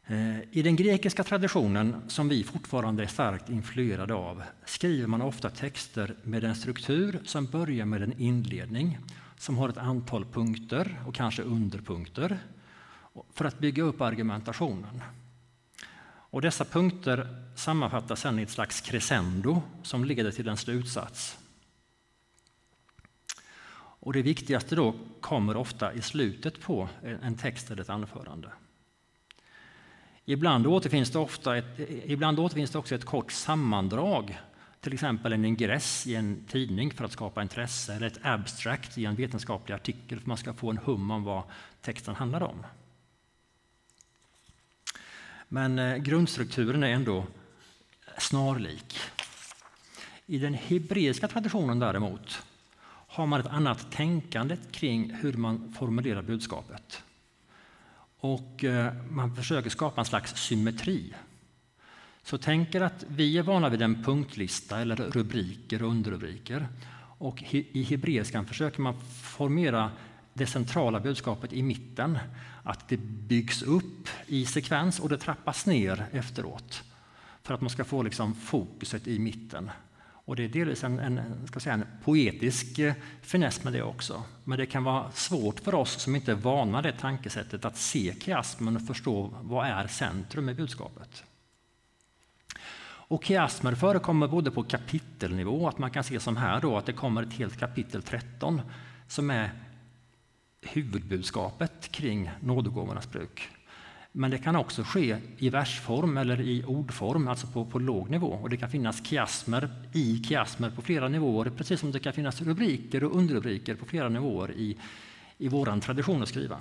Eh, 0.07 0.39
I 0.51 0.63
den 0.63 0.77
grekiska 0.77 1.25
traditionen, 1.25 2.03
som 2.09 2.29
vi 2.29 2.45
fortfarande 2.45 3.03
är 3.03 3.07
starkt 3.07 3.49
influerade 3.49 4.15
av, 4.15 4.43
skriver 4.65 5.07
man 5.07 5.23
ofta 5.23 5.51
texter 5.51 6.17
med 6.23 6.45
en 6.45 6.55
struktur 6.55 7.21
som 7.25 7.47
börjar 7.47 7.87
med 7.87 8.03
en 8.03 8.21
inledning 8.21 8.99
som 9.39 9.59
har 9.59 9.69
ett 9.69 9.79
antal 9.79 10.25
punkter 10.25 11.01
och 11.07 11.15
kanske 11.15 11.43
underpunkter 11.43 12.39
för 13.33 13.45
att 13.45 13.59
bygga 13.59 13.83
upp 13.83 14.01
argumentationen. 14.01 15.03
Och 16.07 16.43
dessa 16.43 16.65
punkter 16.65 17.45
sammanfattas 17.57 18.21
sedan 18.21 18.39
i 18.39 18.43
ett 18.43 18.51
slags 18.51 18.81
crescendo 18.81 19.63
som 19.83 20.05
leder 20.05 20.31
till 20.31 20.49
en 20.49 20.57
slutsats. 20.57 21.39
Och 23.77 24.13
det 24.13 24.23
viktigaste 24.23 24.77
då 24.77 24.95
kommer 25.21 25.57
ofta 25.57 25.93
i 25.93 26.03
slutet 26.03 26.61
på 26.61 26.89
en 27.03 27.37
text 27.37 27.71
eller 27.71 27.83
ett 27.83 27.91
anförande. 27.91 28.49
Ibland 30.25 30.67
återfinns 30.67 31.11
det, 31.11 31.19
ofta 31.19 31.57
ett, 31.57 31.81
ibland 32.05 32.41
återfinns 32.41 32.71
det 32.71 32.79
också 32.79 32.95
ett 32.95 33.05
kort 33.05 33.33
sammandrag, 33.33 34.41
till 34.81 34.93
exempel 34.93 35.33
en 35.33 35.45
ingress 35.45 36.07
i 36.07 36.15
en 36.15 36.45
tidning 36.49 36.91
för 36.91 37.05
att 37.05 37.13
skapa 37.13 37.43
intresse 37.43 37.95
eller 37.95 38.07
ett 38.07 38.19
abstract 38.23 38.99
i 38.99 39.05
en 39.05 39.15
vetenskaplig 39.15 39.75
artikel 39.75 40.19
för 40.19 40.23
att 40.23 40.27
man 40.27 40.37
ska 40.37 40.55
få 40.55 40.71
en 40.71 40.79
hum 40.79 41.11
om 41.11 41.25
vad 41.25 41.43
texten 41.81 42.15
handlar 42.15 42.43
om. 42.43 42.67
Men 45.49 45.79
eh, 45.79 45.97
grundstrukturen 45.97 46.83
är 46.83 46.89
ändå 46.89 47.27
snarlik. 48.19 48.99
I 50.27 50.39
den 50.39 50.55
hebreiska 50.55 51.29
traditionen 51.29 51.79
däremot 51.79 52.43
har 52.87 53.27
man 53.27 53.41
ett 53.41 53.47
annat 53.47 53.93
tänkande 53.93 54.57
kring 54.71 55.15
hur 55.15 55.33
man 55.33 55.75
formulerar 55.79 56.23
budskapet. 56.23 57.04
Och 58.25 58.65
eh, 58.65 58.93
man 59.11 59.35
försöker 59.37 59.71
skapa 59.71 60.01
en 60.01 60.05
slags 60.05 60.37
symmetri. 60.37 61.15
Så 62.23 62.39
tänk 62.39 62.75
er 62.75 62.81
att 62.81 63.05
vi 63.09 63.39
är 63.39 63.43
vana 63.43 63.69
vid 63.69 63.83
en 63.83 64.03
punktlista 64.05 64.81
eller 64.81 64.97
rubriker 64.97 65.83
och 65.83 65.89
underrubriker. 65.91 66.69
Och 67.19 67.45
i 67.53 67.83
hebreiskan 67.83 68.47
försöker 68.47 68.81
man 68.81 69.01
formera 69.23 69.91
det 70.33 70.47
centrala 70.47 71.01
budskapet 71.01 71.53
i 71.53 71.63
mitten. 71.63 72.19
Att 72.63 72.89
det 72.89 72.97
byggs 72.97 73.63
upp 73.63 74.09
i 74.27 74.47
sekvens 74.47 75.01
och 75.01 75.09
det 75.09 75.19
trappas 75.19 75.67
ner 75.67 76.07
efteråt. 76.13 76.83
För 77.43 77.55
att 77.55 77.61
man 77.61 77.71
ska 77.71 77.85
få 77.85 78.03
liksom 78.03 78.35
fokuset 78.35 79.07
i 79.07 79.19
mitten. 79.19 79.71
Och 80.25 80.37
det 80.37 80.45
är 80.45 80.49
delvis 80.49 80.85
en, 80.85 80.99
en, 80.99 81.47
ska 81.47 81.61
säga, 81.61 81.75
en 81.75 81.87
poetisk 82.05 82.79
eh, 82.79 82.95
finess 83.23 83.65
med 83.65 83.73
det 83.73 83.83
också. 83.83 84.23
Men 84.45 84.59
det 84.59 84.67
kan 84.67 84.85
vara 84.85 85.11
svårt 85.11 85.61
för 85.61 85.75
oss 85.75 86.03
som 86.03 86.17
inte 86.17 86.33
är 86.33 86.37
vana 86.37 86.83
det 86.83 86.93
tankesättet 86.93 87.65
att 87.65 87.77
se 87.77 88.15
kiasmen 88.21 88.77
och 88.77 88.87
förstå 88.87 89.35
vad 89.43 89.67
är 89.67 89.87
centrum 89.87 90.49
i 90.49 90.55
budskapet. 90.55 91.25
Och 93.07 93.25
kiasmer 93.25 93.75
förekommer 93.75 94.29
både 94.29 94.51
på 94.51 94.63
kapitelnivå, 94.63 95.69
att 95.69 95.79
man 95.79 95.91
kan 95.91 96.05
se 96.05 96.21
som 96.21 96.37
här 96.37 96.61
då 96.61 96.77
att 96.77 96.87
det 96.87 96.93
kommer 96.93 97.23
ett 97.23 97.33
helt 97.33 97.59
kapitel 97.59 98.03
13 98.03 98.61
som 99.09 99.31
är 99.31 99.51
huvudbudskapet 100.61 101.93
kring 101.93 102.31
nådegåvornas 102.41 103.11
bruk. 103.11 103.51
Men 104.17 104.31
det 104.31 104.39
kan 104.39 104.57
också 104.57 104.83
ske 104.83 105.17
i 105.39 105.51
versform 105.51 106.17
eller 106.17 106.41
i 106.41 106.65
ordform, 106.65 107.29
alltså 107.29 107.47
på, 107.47 107.65
på 107.65 107.79
låg 107.79 108.11
nivå. 108.11 108.29
Och 108.29 108.51
det 108.51 108.57
kan 108.57 108.71
finnas 108.71 109.07
kiasmer 109.07 109.71
i 109.93 110.23
kiasmer 110.25 110.71
på 110.71 110.83
flera 110.83 111.09
nivåer, 111.09 111.51
precis 111.51 111.81
som 111.81 111.93
det 111.93 112.01
kan 112.01 112.13
finnas 112.13 112.43
rubriker 112.43 113.05
och 113.05 113.17
underrubriker 113.17 113.75
på 113.75 113.87
flera 113.87 114.09
nivåer 114.09 114.51
i, 114.53 114.77
i 115.39 115.49
vår 115.49 115.81
tradition 115.81 116.23
att 116.23 116.29
skriva. 116.29 116.61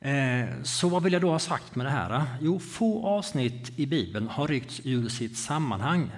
Eh, 0.00 0.62
så 0.62 0.88
vad 0.88 1.02
vill 1.02 1.12
jag 1.12 1.22
då 1.22 1.30
ha 1.30 1.38
sagt 1.38 1.76
med 1.76 1.86
det 1.86 1.90
här? 1.90 2.24
Jo, 2.40 2.58
få 2.58 3.06
avsnitt 3.06 3.78
i 3.78 3.86
Bibeln 3.86 4.28
har 4.28 4.48
ryckts 4.48 4.80
ur 4.84 5.08
sitt 5.08 5.38
sammanhang 5.38 6.10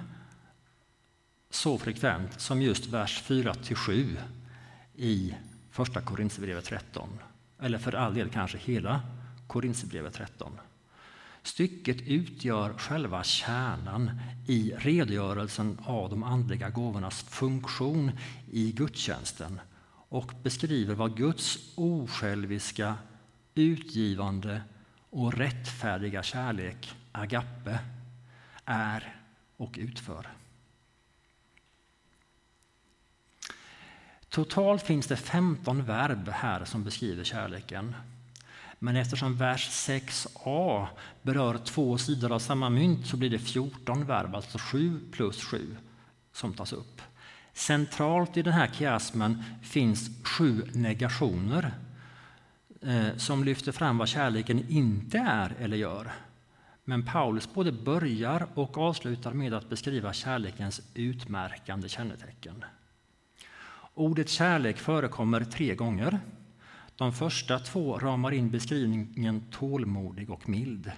så 1.49 1.77
frekvent 1.77 2.39
som 2.41 2.61
just 2.61 2.87
vers 2.87 3.23
4-7 3.27 4.17
i 4.95 5.33
Första 5.79 6.01
Korinthierbrevet 6.01 6.65
13, 6.65 7.09
eller 7.59 7.77
för 7.77 7.95
all 7.95 8.13
del 8.13 8.29
kanske 8.29 8.57
hela 8.57 9.01
Korinthierbrevet 9.47 10.13
13. 10.13 10.51
Stycket 11.43 12.01
utgör 12.01 12.73
själva 12.73 13.23
kärnan 13.23 14.11
i 14.47 14.73
redogörelsen 14.77 15.77
av 15.85 16.09
de 16.09 16.23
andliga 16.23 16.69
gåvornas 16.69 17.23
funktion 17.23 18.11
i 18.51 18.71
gudstjänsten 18.71 19.61
och 20.09 20.33
beskriver 20.43 20.95
vad 20.95 21.17
Guds 21.17 21.73
osjälviska, 21.75 22.95
utgivande 23.55 24.61
och 25.09 25.33
rättfärdiga 25.33 26.23
kärlek, 26.23 26.95
agape, 27.11 27.79
är 28.65 29.15
och 29.57 29.75
utför. 29.77 30.38
Totalt 34.29 34.81
finns 34.81 35.07
det 35.07 35.15
15 35.15 35.83
verb 35.83 36.29
här 36.29 36.65
som 36.65 36.83
beskriver 36.83 37.23
kärleken. 37.23 37.95
Men 38.79 38.95
eftersom 38.95 39.37
vers 39.37 39.69
6a 39.69 40.87
berör 41.21 41.57
två 41.57 41.97
sidor 41.97 42.31
av 42.31 42.39
samma 42.39 42.69
mynt 42.69 43.07
så 43.07 43.17
blir 43.17 43.29
det 43.29 43.39
14 43.39 44.05
verb, 44.05 44.35
alltså 44.35 44.57
7 44.57 44.99
plus 45.11 45.43
7, 45.43 45.77
som 46.33 46.53
tas 46.53 46.73
upp. 46.73 47.01
Centralt 47.53 48.37
i 48.37 48.41
den 48.41 48.53
här 48.53 48.67
kiasmen 48.67 49.43
finns 49.61 50.09
sju 50.23 50.67
negationer 50.73 51.71
eh, 52.81 53.17
som 53.17 53.43
lyfter 53.43 53.71
fram 53.71 53.97
vad 53.97 54.07
kärleken 54.07 54.65
inte 54.69 55.17
är 55.17 55.55
eller 55.59 55.77
gör. 55.77 56.11
Men 56.85 57.05
Paulus 57.05 57.53
både 57.53 57.71
börjar 57.71 58.47
och 58.53 58.77
avslutar 58.77 59.33
med 59.33 59.53
att 59.53 59.69
beskriva 59.69 60.13
kärlekens 60.13 60.81
utmärkande 60.93 61.89
kännetecken. 61.89 62.65
Ordet 63.99 64.29
kärlek 64.29 64.77
förekommer 64.77 65.43
tre 65.43 65.75
gånger. 65.75 66.19
De 66.95 67.13
första 67.13 67.59
två 67.59 67.99
ramar 67.99 68.31
in 68.31 68.49
beskrivningen 68.49 69.41
tålmodig 69.51 70.29
och 70.29 70.49
mild. 70.49 70.91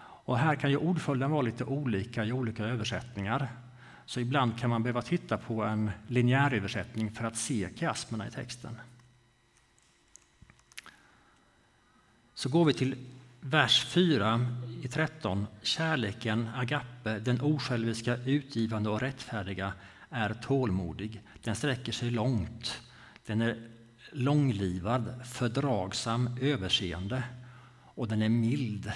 Och 0.00 0.38
här 0.38 0.54
kan 0.54 0.70
ju 0.70 0.76
ordföljden 0.76 1.30
vara 1.30 1.42
lite 1.42 1.64
olika 1.64 2.24
i 2.24 2.32
olika 2.32 2.64
översättningar. 2.64 3.48
Så 4.06 4.20
ibland 4.20 4.58
kan 4.58 4.70
man 4.70 4.82
behöva 4.82 5.02
titta 5.02 5.36
på 5.38 5.64
en 5.64 5.90
linjäröversättning 6.06 7.10
för 7.10 7.24
att 7.24 7.36
se 7.36 7.68
kiasmerna 7.76 8.28
i 8.28 8.30
texten. 8.30 8.76
Så 12.34 12.48
går 12.48 12.64
vi 12.64 12.74
till 12.74 12.96
vers 13.40 13.84
4 13.84 14.46
i 14.82 14.88
13. 14.88 15.46
Kärleken, 15.62 16.48
agape, 16.54 17.18
den 17.18 17.40
osjälviska, 17.40 18.16
utgivande 18.16 18.90
och 18.90 19.00
rättfärdiga 19.00 19.72
är 20.10 20.34
tålmodig. 20.34 21.22
Den 21.42 21.56
sträcker 21.56 21.92
sig 21.92 22.10
långt. 22.10 22.82
Den 23.26 23.40
är 23.40 23.68
långlivad, 24.12 25.26
fördragsam, 25.26 26.38
överseende. 26.40 27.22
Och 27.94 28.08
den 28.08 28.22
är 28.22 28.28
mild, 28.28 28.92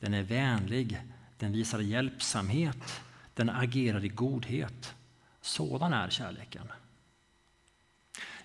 den 0.00 0.14
är 0.14 0.22
vänlig, 0.22 1.02
den 1.38 1.52
visar 1.52 1.78
hjälpsamhet, 1.78 3.02
den 3.34 3.50
agerar 3.50 4.04
i 4.04 4.08
godhet. 4.08 4.94
Sådan 5.40 5.92
är 5.92 6.10
kärleken. 6.10 6.72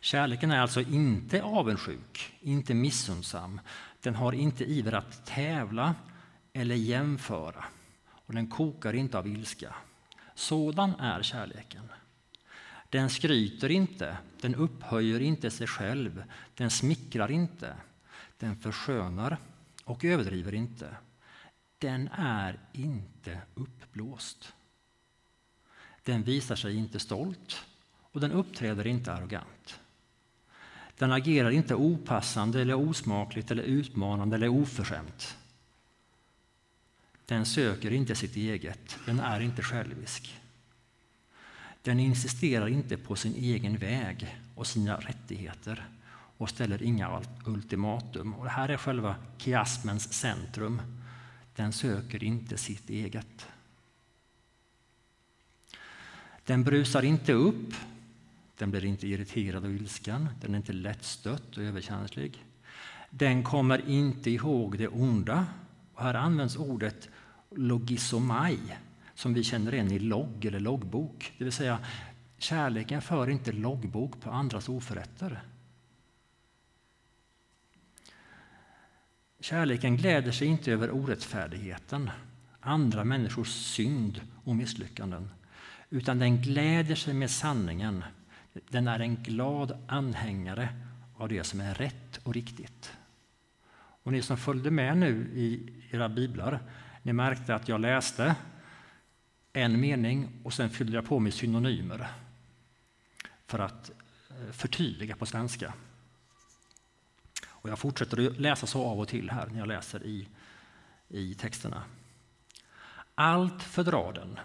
Kärleken 0.01 0.51
är 0.51 0.59
alltså 0.59 0.81
inte 0.81 1.43
avundsjuk, 1.43 2.33
inte 2.41 2.73
missundsam. 2.73 3.61
Den 4.01 4.15
har 4.15 4.33
inte 4.33 4.63
iver 4.63 4.93
att 4.93 5.25
tävla 5.25 5.95
eller 6.53 6.75
jämföra 6.75 7.65
och 8.11 8.33
den 8.33 8.47
kokar 8.47 8.93
inte 8.93 9.17
av 9.17 9.27
ilska. 9.27 9.75
Sådan 10.35 10.95
är 10.99 11.21
kärleken. 11.21 11.89
Den 12.89 13.09
skryter 13.09 13.71
inte, 13.71 14.17
den 14.41 14.55
upphöjer 14.55 15.19
inte 15.19 15.51
sig 15.51 15.67
själv, 15.67 16.23
den 16.55 16.69
smickrar 16.69 17.31
inte, 17.31 17.75
den 18.37 18.55
förskönar 18.55 19.37
och 19.83 20.05
överdriver 20.05 20.53
inte. 20.53 20.95
Den 21.77 22.07
är 22.07 22.59
inte 22.73 23.41
uppblåst. 23.55 24.53
Den 26.03 26.23
visar 26.23 26.55
sig 26.55 26.75
inte 26.75 26.99
stolt 26.99 27.65
och 28.11 28.19
den 28.19 28.31
uppträder 28.31 28.87
inte 28.87 29.13
arrogant. 29.13 29.79
Den 30.97 31.11
agerar 31.11 31.51
inte 31.51 31.75
opassande 31.75 32.61
eller 32.61 32.73
osmakligt 32.73 33.51
eller 33.51 33.63
utmanande 33.63 34.35
eller 34.35 34.49
oförskämt. 34.49 35.37
Den 37.25 37.45
söker 37.45 37.91
inte 37.91 38.15
sitt 38.15 38.35
eget, 38.35 38.97
den 39.05 39.19
är 39.19 39.39
inte 39.39 39.61
självisk. 39.61 40.38
Den 41.89 41.99
insisterar 41.99 42.67
inte 42.67 42.97
på 42.97 43.15
sin 43.15 43.35
egen 43.35 43.77
väg 43.77 44.37
och 44.55 44.67
sina 44.67 44.97
rättigheter 44.97 45.87
och 46.37 46.49
ställer 46.49 46.83
inga 46.83 47.21
ultimatum. 47.45 48.33
Och 48.33 48.43
det 48.43 48.49
här 48.49 48.69
är 48.69 48.77
själva 48.77 49.15
kiasmens 49.37 50.13
centrum. 50.13 50.81
Den 51.55 51.73
söker 51.73 52.23
inte 52.23 52.57
sitt 52.57 52.89
eget. 52.89 53.47
Den 56.45 56.63
brusar 56.63 57.03
inte 57.03 57.33
upp, 57.33 57.73
den 58.57 58.71
blir 58.71 58.85
inte 58.85 59.07
irriterad 59.07 59.65
och 59.65 59.71
ilsken, 59.71 60.29
den 60.41 60.53
är 60.53 60.57
inte 60.57 60.73
lättstött 60.73 61.57
och 61.57 61.63
överkänslig. 61.63 62.45
Den 63.09 63.43
kommer 63.43 63.89
inte 63.89 64.31
ihåg 64.31 64.77
det 64.77 64.87
onda. 64.87 65.45
Och 65.93 66.03
här 66.03 66.13
används 66.13 66.55
ordet 66.55 67.09
logisomai 67.55 68.59
som 69.19 69.33
vi 69.33 69.43
känner 69.43 69.73
igen 69.73 69.91
i 69.91 69.99
logg 69.99 70.45
eller 70.45 70.59
loggbok. 70.59 71.33
Det 71.37 71.43
vill 71.43 71.53
säga, 71.53 71.79
kärleken 72.37 73.01
för 73.01 73.29
inte 73.29 73.51
loggbok 73.51 74.21
på 74.21 74.31
andras 74.31 74.69
oförrätter. 74.69 75.41
Kärleken 79.39 79.97
gläder 79.97 80.31
sig 80.31 80.47
inte 80.47 80.71
över 80.71 80.91
orättfärdigheten, 80.91 82.09
andra 82.59 83.03
människors 83.03 83.47
synd 83.47 84.21
och 84.43 84.55
misslyckanden, 84.55 85.29
utan 85.89 86.19
den 86.19 86.41
gläder 86.41 86.95
sig 86.95 87.13
med 87.13 87.31
sanningen. 87.31 88.03
Den 88.69 88.87
är 88.87 88.99
en 88.99 89.15
glad 89.15 89.77
anhängare 89.87 90.69
av 91.17 91.29
det 91.29 91.43
som 91.43 91.61
är 91.61 91.73
rätt 91.73 92.19
och 92.23 92.33
riktigt. 92.33 92.91
Och 94.03 94.11
ni 94.11 94.21
som 94.21 94.37
följde 94.37 94.71
med 94.71 94.97
nu 94.97 95.31
i 95.33 95.73
era 95.91 96.09
biblar, 96.09 96.59
ni 97.03 97.13
märkte 97.13 97.55
att 97.55 97.67
jag 97.67 97.81
läste 97.81 98.35
en 99.53 99.79
mening 99.79 100.29
och 100.43 100.53
sen 100.53 100.69
fyllde 100.69 100.95
jag 100.95 101.05
på 101.05 101.19
med 101.19 101.33
synonymer 101.33 102.07
för 103.47 103.59
att 103.59 103.91
eh, 104.29 104.51
förtydliga 104.51 105.15
på 105.15 105.25
svenska. 105.25 105.73
Och 107.47 107.69
jag 107.69 107.79
fortsätter 107.79 108.27
att 108.27 108.39
läsa 108.39 108.67
så 108.67 108.85
av 108.85 108.99
och 108.99 109.07
till 109.07 109.29
här 109.29 109.47
när 109.47 109.59
jag 109.59 109.67
läser 109.67 110.03
i, 110.03 110.27
i 111.07 111.35
texterna. 111.35 111.83
Allt 113.15 113.63
fördrar 113.63 114.13
den, 114.13 114.39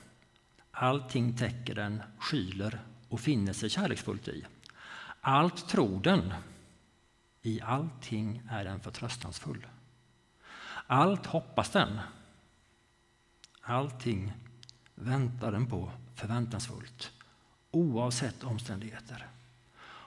allting 0.71 1.37
täcker 1.37 1.75
den, 1.75 2.03
skyler 2.19 2.81
och 3.09 3.21
finner 3.21 3.53
sig 3.53 3.71
kärleksfullt 3.71 4.29
i. 4.29 4.45
Allt 5.21 5.69
tror 5.69 6.01
den, 6.01 6.35
i 7.43 7.61
allting 7.61 8.43
är 8.51 8.65
den 8.65 8.81
förtröstansfull. 8.81 9.67
Allt 10.87 11.27
hoppas 11.27 11.71
den, 11.71 12.01
allting 13.61 14.33
väntar 14.95 15.53
den 15.53 15.67
på 15.67 15.91
förväntansfullt, 16.15 17.13
oavsett 17.71 18.45
omständigheter. 18.45 19.27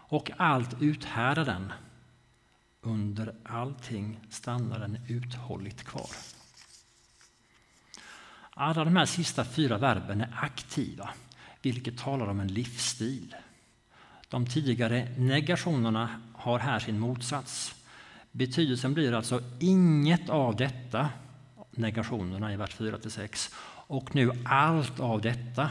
Och 0.10 0.32
allt 0.38 0.82
uthärdar 0.82 1.45
den, 1.45 1.73
under 2.82 3.36
allting 3.43 4.19
stannar 4.30 4.80
den 4.80 4.97
uthålligt 5.08 5.84
kvar. 5.84 6.10
Alla 8.50 8.86
de 8.86 8.95
här 8.95 9.06
sista 9.06 9.45
fyra 9.45 9.78
verben 9.78 10.21
är 10.21 10.36
aktiva, 10.41 11.10
vilket 11.62 11.97
talar 11.97 12.28
om 12.28 12.39
en 12.39 12.47
livsstil. 12.47 13.36
De 14.30 14.45
tidigare 14.45 15.10
negationerna 15.17 16.21
har 16.34 16.60
här 16.60 16.80
sin 16.80 17.00
motsats. 17.00 17.76
Betydelsen 18.32 18.93
blir 18.93 19.13
alltså 19.13 19.43
inget 19.60 20.30
av 20.30 20.56
detta, 20.56 21.10
negationerna 21.71 22.54
i 22.54 22.56
vers 22.56 22.76
4-6, 22.78 23.54
och 23.88 24.15
nu 24.15 24.32
allt 24.45 25.00
av 25.00 25.21
detta, 25.21 25.69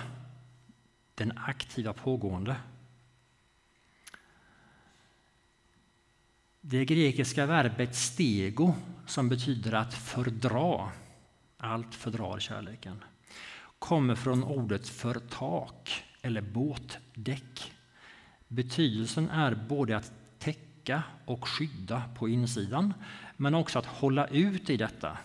den 1.15 1.39
aktiva 1.39 1.93
pågående. 1.93 2.57
Det 6.61 6.85
grekiska 6.85 7.47
verbet 7.47 7.95
stego, 7.95 8.75
som 9.07 9.29
betyder 9.29 9.73
att 9.73 9.95
fördra, 9.95 10.93
allt 11.57 11.95
fördrar 11.95 12.39
kärleken, 12.39 13.05
kommer 13.79 14.15
från 14.15 14.45
ordet 14.45 14.89
för 14.89 15.15
tak 15.15 16.05
eller 16.23 16.41
båtdäck. 16.41 17.73
Betydelsen 18.49 19.31
är 19.31 19.55
både 19.55 19.97
att 19.97 20.13
täcka 20.39 21.03
och 21.25 21.49
skydda 21.49 22.03
på 22.19 22.29
insidan, 22.29 22.95
men 23.37 23.55
också 23.55 23.79
att 23.79 23.87
hålla 23.87 24.27
ut 24.27 24.71
i 24.71 24.77
detta. 24.77 25.19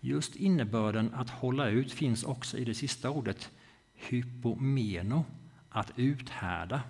Just 0.00 0.36
innebörden 0.36 1.14
att 1.14 1.30
hålla 1.30 1.68
ut 1.68 1.92
finns 1.92 2.24
också 2.24 2.58
i 2.58 2.64
det 2.64 2.74
sista 2.74 3.10
ordet 3.10 3.50
hypomeno, 3.94 5.24
att 5.68 5.92
uthärda. 5.96 6.82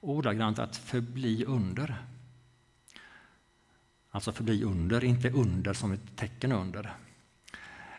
Ordagrant 0.00 0.58
att 0.58 0.76
förbli 0.76 1.44
under. 1.44 1.96
Alltså 4.10 4.32
förbli 4.32 4.64
under, 4.64 5.04
inte 5.04 5.30
under 5.30 5.72
som 5.72 5.92
ett 5.92 6.16
tecken 6.16 6.52
under. 6.52 6.96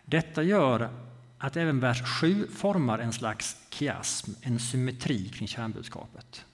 Detta 0.05 0.43
gör 0.43 0.89
att 1.37 1.57
även 1.57 1.79
vers 1.79 2.01
7 2.21 2.47
formar 2.47 2.99
en 2.99 3.13
slags 3.13 3.57
kiasm, 3.69 4.31
en 4.41 4.59
symmetri 4.59 5.29
kring 5.29 5.47
kärnbudskapet. 5.47 6.45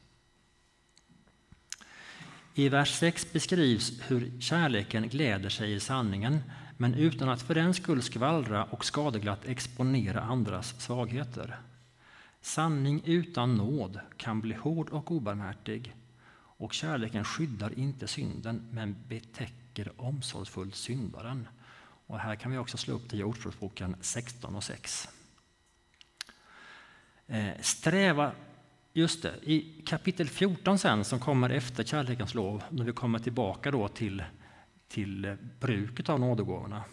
I 2.54 2.70
vers 2.70 3.00
6 3.00 3.34
beskrivs 3.34 3.92
hur 4.08 4.42
kärleken 4.42 5.10
gläder 5.10 5.50
sig 5.50 5.74
i 5.74 5.80
sanningen 5.80 6.42
men 6.78 6.94
utan 6.94 7.30
att 7.30 7.42
för 7.42 7.56
den 7.56 7.74
skull 7.74 8.02
skvallra 8.02 8.64
och 8.64 8.86
skadeglatt 8.86 9.46
exponera 9.46 10.22
andras 10.22 10.82
svagheter. 10.82 11.60
Sanning 12.42 13.02
utan 13.06 13.56
nåd 13.56 14.00
kan 14.18 14.42
bli 14.42 14.54
hård 14.54 14.90
och 14.90 15.12
obarmhärtig 15.12 15.96
och 16.58 16.74
kärleken 16.74 17.24
skyddar 17.24 17.80
inte 17.80 18.08
synden 18.08 18.68
men 18.72 18.96
betäcker 19.08 19.92
omsorgsfullt 19.98 20.76
syndaren. 20.76 21.48
Och 22.08 22.20
här 22.20 22.36
kan 22.36 22.52
vi 22.52 22.58
också 22.58 22.78
slå 22.78 22.94
upp 22.94 23.10
det 23.10 23.18
i 23.18 23.24
Ordspråksboken 23.24 23.96
16 24.02 24.56
och 24.56 24.64
6. 24.64 25.10
Eh, 27.28 27.50
sträva, 27.62 28.32
just 28.94 29.22
det, 29.22 29.34
i 29.44 29.82
kapitel 29.86 30.30
14 30.30 30.80
sen 30.80 31.04
som 31.04 31.20
kommer 31.20 31.50
efter 31.50 31.84
kärlekens 31.84 32.34
lov, 32.34 32.64
när 32.70 32.86
vi 32.86 32.92
kommer 32.92 33.20
tillbaka 33.20 33.72
då 33.72 33.88
till 33.88 34.24
till 34.88 35.38
bruket 35.60 36.10
av 36.10 36.19
nådegåvorna 36.19 36.84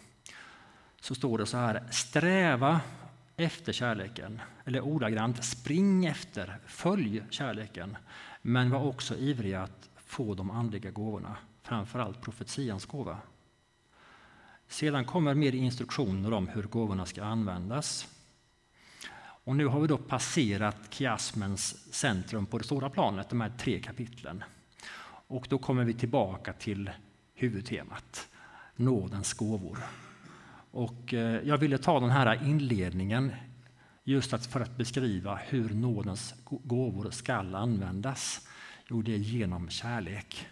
så 1.00 1.14
står 1.14 1.38
det 1.38 1.46
så 1.46 1.57
här, 1.57 1.88
sträva 1.90 2.81
efter 3.37 3.72
kärleken, 3.72 4.40
eller 4.64 4.81
ordagrant 4.81 5.44
spring 5.44 6.07
efter, 6.07 6.59
följ 6.66 7.22
kärleken, 7.31 7.96
men 8.42 8.70
var 8.70 8.85
också 8.85 9.16
ivriga 9.16 9.62
att 9.62 9.90
få 9.96 10.35
de 10.35 10.50
andliga 10.50 10.90
gåvorna, 10.90 11.37
framförallt 11.62 12.20
profetians 12.20 12.87
gåva. 12.87 13.18
Sedan 14.68 15.05
kommer 15.05 15.35
mer 15.35 15.55
instruktioner 15.55 16.33
om 16.33 16.48
hur 16.48 16.62
gåvorna 16.62 17.07
ska 17.07 17.24
användas. 17.24 18.09
Och 19.44 19.57
nu 19.57 19.66
har 19.66 19.81
vi 19.81 19.87
då 19.87 19.98
passerat 19.98 20.94
kiasmens 20.94 21.94
centrum 21.94 22.46
på 22.46 22.59
det 22.59 22.64
stora 22.64 22.90
planet, 22.90 23.28
de 23.28 23.40
här 23.40 23.52
tre 23.59 23.81
kapitlen. 23.81 24.44
Och 25.05 25.46
då 25.50 25.59
kommer 25.59 25.85
vi 25.85 25.94
tillbaka 25.94 26.52
till 26.52 26.90
huvudtemat, 27.42 28.28
nådens 28.76 29.33
gåvor. 29.33 29.78
Och 30.70 31.14
eh, 31.14 31.40
jag 31.48 31.59
ville 31.59 31.78
ta 31.78 32.00
den 32.00 32.11
här 32.11 32.48
inledningen 32.48 33.33
just 34.05 34.46
för 34.46 34.61
att 34.61 34.76
beskriva 34.76 35.35
hur 35.35 35.70
nådens 35.70 36.35
gåvor 36.44 37.11
skall 37.11 37.55
användas. 37.55 38.48
Jo, 38.88 39.02
det 39.02 39.14
är 39.14 39.18
genom 39.18 39.68
kärlek. 39.68 40.46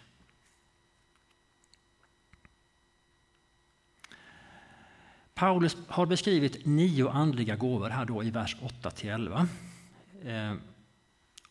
Paulus 5.33 5.77
har 5.87 6.05
beskrivit 6.05 6.65
nio 6.65 7.09
andliga 7.09 7.55
gåvor 7.55 7.89
här 7.89 8.05
då 8.05 8.23
i 8.23 8.29
vers 8.29 8.57
8-11. 8.83 9.47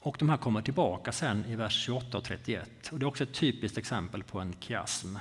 Och 0.03 0.17
de 0.19 0.29
här 0.29 0.37
kommer 0.37 0.63
tillbaka 0.63 1.13
sen 1.13 1.45
i 1.45 1.57
vers 1.57 1.85
28 1.85 2.19
och 2.19 2.25
31. 2.25 2.89
Och 2.93 2.99
det 2.99 3.05
är 3.05 3.09
också 3.09 3.25
ett 3.25 3.35
typiskt 3.35 3.79
exempel 3.79 4.23
på 4.23 4.41
en 4.41 4.55
kiasm. 4.61 5.17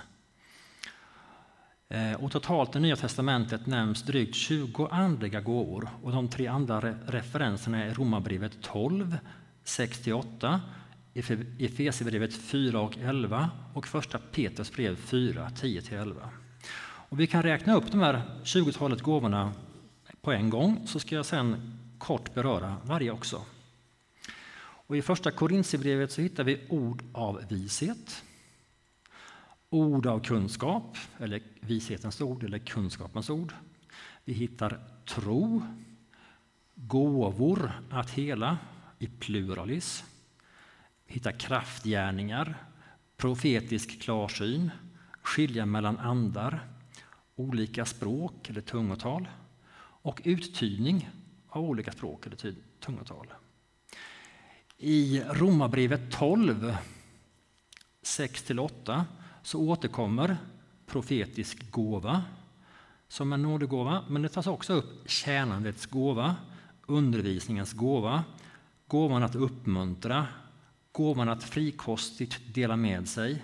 Eh, 1.89 2.13
och 2.24 2.32
totalt 2.32 2.76
i 2.76 2.80
Nya 2.80 2.96
Testamentet 2.96 3.65
nämns 3.65 4.04
drygt 4.04 4.36
20 4.36 4.88
andliga 4.92 5.42
gåvor 5.42 5.89
och 6.04 6.12
de 6.12 6.28
tre 6.28 6.48
andra 6.48 6.82
referenserna 7.08 7.84
är 7.84 7.94
Romarbrevet 7.94 8.62
12, 8.62 9.18
6-8, 9.65 10.60
Efesierbrevet 11.60 12.34
4 12.34 12.80
och 12.80 12.98
11 12.98 13.50
och 13.74 13.88
första 13.88 14.18
Petrus 14.18 14.72
brev 14.72 14.96
4, 14.96 15.50
10-11. 15.56 16.15
Och 17.10 17.20
vi 17.20 17.28
kan 17.28 17.44
räkna 17.44 17.76
upp 17.76 17.92
de 17.92 18.00
här 18.02 18.22
20-talet 18.44 19.02
gåvorna 19.02 19.54
på 20.22 20.32
en 20.32 20.50
gång 20.50 20.88
så 20.88 21.00
ska 21.00 21.15
jag 21.15 21.26
sen 21.26 21.80
kort 21.98 22.34
beröra 22.34 22.76
varje 22.84 23.12
också. 23.12 23.42
Och 24.89 24.97
I 24.97 25.02
första 25.02 25.32
Korintierbrevet 25.32 26.12
så 26.12 26.21
hittar 26.21 26.43
vi 26.43 26.65
ord 26.69 27.04
av 27.12 27.43
vishet, 27.49 28.23
ord 29.69 30.06
av 30.06 30.19
kunskap, 30.19 30.97
eller 31.17 31.41
vishetens 31.60 32.21
ord 32.21 32.43
eller 32.43 32.60
kunskapens 32.60 33.30
ord. 33.30 33.54
Vi 34.25 34.34
hittar 34.34 34.80
tro, 35.06 35.62
gåvor 36.75 37.71
att 37.91 38.10
hela 38.10 38.58
i 38.99 39.08
pluralis. 39.08 40.04
Vi 41.08 41.13
hittar 41.13 41.32
kraftgärningar, 41.32 42.63
profetisk 43.17 44.02
klarsyn, 44.02 44.71
skilja 45.21 45.65
mellan 45.65 45.97
andar, 45.97 46.67
olika 47.36 47.86
språk 47.86 48.49
eller 48.49 48.62
tungotal 48.62 49.28
och 50.02 50.21
uttydning 50.23 51.10
av 51.47 51.63
olika 51.63 51.91
språk 51.91 52.25
eller 52.25 52.56
tungotal. 52.80 53.28
I 54.82 55.22
Romarbrevet 55.30 56.12
12, 56.12 56.78
6-8 58.02 59.04
så 59.44 59.60
återkommer 59.60 60.38
profetisk 60.86 61.72
gåva 61.72 62.24
som 63.08 63.34
en 63.34 63.42
nådegåva, 63.42 64.04
men 64.10 64.22
det 64.22 64.30
tas 64.30 64.48
också 64.48 64.74
upp 64.74 65.10
tjänandets 65.10 65.86
gåva, 65.86 66.36
undervisningens 66.86 67.74
gåva, 67.74 68.24
gåvan 68.88 69.24
att 69.24 69.36
uppmuntra, 69.36 70.28
gåvan 70.92 71.30
att 71.30 71.44
frikostigt 71.44 72.54
dela 72.54 72.76
med 72.76 73.10
sig, 73.10 73.44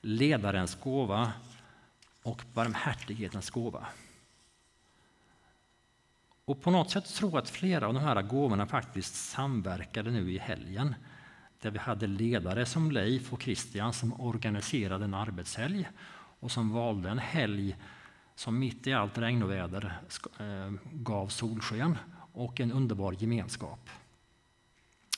ledarens 0.00 0.74
gåva 0.74 1.32
och 2.22 2.42
barmhärtighetens 2.54 3.50
gåva. 3.50 3.86
Och 6.44 6.62
på 6.62 6.70
något 6.70 6.90
sätt 6.90 7.14
tror 7.14 7.30
jag 7.30 7.38
att 7.38 7.50
flera 7.50 7.86
av 7.86 7.94
de 7.94 8.02
här 8.02 8.22
gåvorna 8.22 8.66
faktiskt 8.66 9.14
samverkade 9.14 10.10
nu 10.10 10.32
i 10.32 10.38
helgen. 10.38 10.94
Där 11.60 11.70
vi 11.70 11.78
hade 11.78 12.06
ledare 12.06 12.66
som 12.66 12.90
Leif 12.90 13.32
och 13.32 13.42
Christian 13.42 13.92
som 13.92 14.20
organiserade 14.20 15.04
en 15.04 15.14
arbetshelg 15.14 15.88
och 16.40 16.50
som 16.50 16.70
valde 16.70 17.08
en 17.08 17.18
helg 17.18 17.76
som 18.34 18.58
mitt 18.58 18.86
i 18.86 18.92
allt 18.92 19.18
regn 19.18 19.42
och 19.42 19.50
väder 19.50 19.98
eh, 20.38 20.72
gav 20.92 21.28
solsken 21.28 21.98
och 22.32 22.60
en 22.60 22.72
underbar 22.72 23.12
gemenskap. 23.12 23.90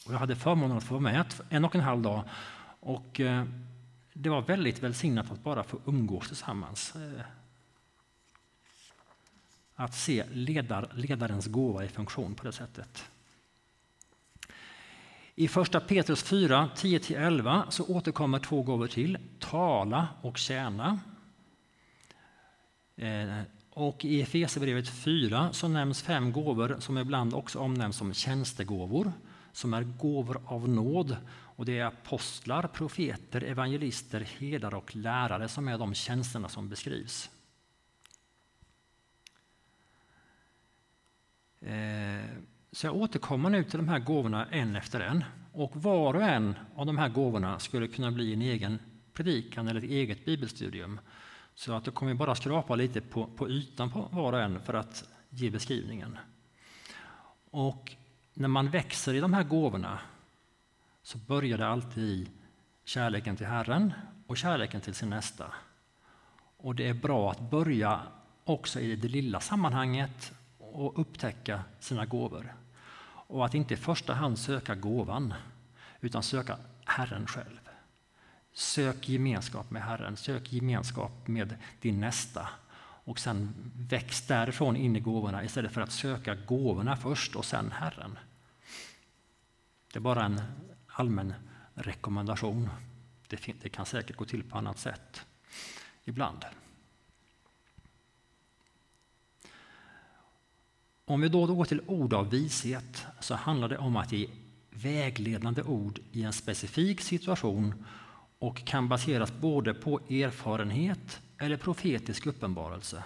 Och 0.07 0.13
jag 0.13 0.19
hade 0.19 0.37
förmånen 0.37 0.77
att 0.77 0.85
få 0.85 0.95
vara 0.95 1.03
med 1.03 1.35
en 1.49 1.65
och 1.65 1.75
en 1.75 1.81
halv 1.81 2.03
dag 2.03 2.25
och 2.81 3.21
eh, 3.21 3.45
det 4.13 4.29
var 4.29 4.43
väldigt 4.43 4.83
välsignat 4.83 5.31
att 5.31 5.45
bara 5.45 5.65
få 5.65 5.79
umgås 5.85 6.29
tillsammans. 6.29 6.97
Eh, 6.97 7.21
att 9.77 9.95
se 9.95 10.25
ledar, 10.33 10.89
ledarens 10.95 11.47
gåva 11.47 11.85
i 11.85 11.89
funktion 11.89 12.35
på 12.35 12.45
det 12.45 12.53
sättet. 12.53 13.05
I 15.35 15.49
första 15.49 15.81
Petrus 15.81 16.23
4, 16.23 16.71
10-11 16.77 17.71
så 17.71 17.85
återkommer 17.87 18.39
två 18.39 18.63
gåvor 18.63 18.87
till, 18.87 19.19
tala 19.39 20.09
och 20.23 20.39
tjäna. 20.39 20.99
Eh, 22.97 23.41
och 23.71 24.05
i 24.05 24.23
Efesierbrevet 24.23 24.89
4 24.89 25.53
så 25.53 25.69
nämns 25.69 26.03
fem 26.03 26.33
gåvor 26.33 26.77
som 26.81 26.99
ibland 26.99 27.35
också 27.35 27.59
omnämns 27.59 27.97
som 27.97 28.15
tjänstegåvor, 28.15 29.13
som 29.53 29.75
är 29.75 29.83
gåvor 29.83 30.41
av 30.47 30.69
nåd. 30.69 31.17
Och 31.29 31.65
det 31.65 31.79
är 31.79 31.85
apostlar, 31.85 32.63
profeter, 32.63 33.45
evangelister, 33.45 34.21
herdar 34.21 34.75
och 34.75 34.97
lärare 34.97 35.49
som 35.49 35.69
är 35.69 35.79
de 35.79 35.95
tjänsterna 35.95 36.49
som 36.49 36.69
beskrivs. 36.69 37.31
Eh, 41.61 42.25
så 42.73 42.87
jag 42.87 42.97
återkommer 42.97 43.51
nu 43.51 43.65
till 43.65 43.79
de 43.79 43.89
här 43.89 43.99
gåvorna 43.99 44.47
en 44.47 44.77
efter 44.77 45.01
en. 45.01 45.25
Och 45.53 45.77
var 45.77 46.15
och 46.15 46.23
en 46.23 46.55
av 46.75 46.87
de 46.87 46.99
här 46.99 47.09
gåvorna 47.09 47.59
skulle 47.59 47.89
kunna 47.89 48.11
bli 48.11 48.33
en 48.33 48.43
egen 48.43 48.79
predikan 49.13 49.69
eller 49.69 49.81
ett 49.81 49.91
eget 49.91 50.25
bibelstudium. 50.25 51.01
Så 51.55 51.73
att 51.73 51.87
jag 51.87 51.95
kommer 51.95 52.15
bara 52.15 52.35
skrapa 52.35 52.75
lite 52.75 53.01
på, 53.01 53.27
på 53.27 53.49
ytan 53.49 53.91
på 53.91 54.09
var 54.13 54.33
och 54.33 54.41
en 54.41 54.61
för 54.61 54.75
att 54.75 55.05
ge 55.31 55.51
beskrivningen. 55.51 56.19
Och 57.51 57.97
när 58.35 58.49
man 58.49 58.71
växer 58.71 59.15
i 59.15 59.21
de 59.21 59.35
här 59.35 59.43
gåvorna 59.43 59.99
så 61.03 61.19
börjar 61.19 61.59
det 61.59 61.67
alltid 61.67 62.05
i 62.05 62.29
kärleken 62.85 63.37
till 63.37 63.47
Herren 63.47 63.93
och 64.27 64.37
kärleken 64.37 64.81
till 64.81 64.95
sin 64.95 65.11
nästa. 65.11 65.53
Och 66.57 66.75
det 66.75 66.89
är 66.89 66.95
bra 66.95 67.31
att 67.31 67.51
börja 67.51 68.01
också 68.45 68.81
i 68.81 68.97
det 68.97 69.09
lilla 69.09 69.41
sammanhanget 69.41 70.33
och 70.77 70.99
upptäcka 70.99 71.65
sina 71.81 72.07
gåvor. 72.07 72.55
Och 73.29 73.45
att 73.45 73.55
inte 73.55 73.75
i 73.75 73.77
första 73.77 74.15
hand 74.15 74.39
söka 74.39 74.75
gåvan, 74.75 75.35
utan 76.01 76.23
söka 76.23 76.59
Herren 76.85 77.27
själv. 77.27 77.61
Sök 78.53 79.09
gemenskap 79.09 79.71
med 79.71 79.83
Herren, 79.83 80.17
sök 80.17 80.53
gemenskap 80.53 81.29
med 81.29 81.57
din 81.81 82.01
nästa 82.01 82.49
och 83.05 83.19
sen 83.19 83.55
väx 83.77 84.27
därifrån 84.27 84.77
in 84.77 84.97
i 84.97 85.01
gåvorna 85.01 85.45
istället 85.45 85.73
för 85.73 85.81
att 85.81 85.93
söka 85.93 86.35
gåvorna 86.35 86.97
först 86.97 87.37
och 87.37 87.45
sen 87.45 87.73
Herren. 87.73 88.19
Det 89.93 89.99
är 89.99 90.01
bara 90.01 90.25
en 90.25 90.43
allmän 90.87 91.35
rekommendation. 91.75 92.71
Det, 93.29 93.47
det 93.63 93.69
kan 93.69 93.87
säkert 93.87 94.17
gå 94.17 94.25
till 94.25 94.51
på 94.51 94.59
annat 94.59 94.79
sätt 94.79 95.27
ibland. 96.05 96.45
Om 101.09 101.21
vi 101.21 101.29
då 101.29 101.47
går 101.47 101.65
till 101.65 101.81
ord 101.87 102.15
av 102.15 102.31
vishet 102.31 103.07
så 103.21 103.35
handlar 103.35 103.69
det 103.69 103.79
om 103.79 103.97
att 103.97 104.13
ge 104.13 104.29
vägledande 104.71 105.63
ord 105.63 105.99
i 106.13 106.23
en 106.23 106.33
specifik 106.33 107.01
situation 107.01 107.85
och 108.39 108.65
kan 108.65 108.89
baseras 108.89 109.33
både 109.33 109.75
på 109.75 109.99
erfarenhet 109.99 111.21
eller 111.39 111.57
profetisk 111.57 112.27
uppenbarelse 112.27 113.05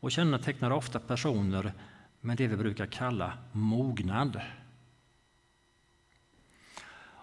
och 0.00 0.12
kännetecknar 0.12 0.70
ofta 0.70 0.98
personer 0.98 1.72
med 2.20 2.36
det 2.36 2.46
vi 2.46 2.56
brukar 2.56 2.86
kalla 2.86 3.32
mognad. 3.52 4.40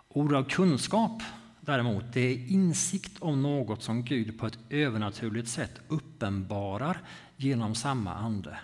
Ord 0.07 0.33
av 0.33 0.43
kunskap 0.43 1.21
däremot, 1.59 2.03
det 2.13 2.21
är 2.21 2.51
insikt 2.51 3.19
om 3.19 3.41
något 3.41 3.83
som 3.83 4.03
Gud 4.03 4.39
på 4.39 4.45
ett 4.45 4.59
övernaturligt 4.69 5.49
sätt 5.49 5.81
uppenbarar 5.87 7.01
genom 7.35 7.75
samma 7.75 8.13
ande. 8.13 8.59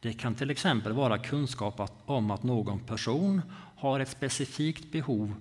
Det 0.00 0.12
kan 0.12 0.34
till 0.34 0.50
exempel 0.50 0.92
vara 0.92 1.18
kunskap 1.18 1.90
om 2.06 2.30
att 2.30 2.42
någon 2.42 2.80
person 2.80 3.42
har 3.76 4.00
ett 4.00 4.08
specifikt 4.08 4.92
behov 4.92 5.34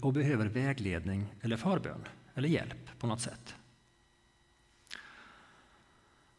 och 0.00 0.12
behöver 0.12 0.46
vägledning 0.46 1.34
eller 1.40 1.56
förbön 1.56 2.04
eller 2.34 2.48
hjälp 2.48 2.98
på 2.98 3.06
något 3.06 3.20
sätt. 3.20 3.54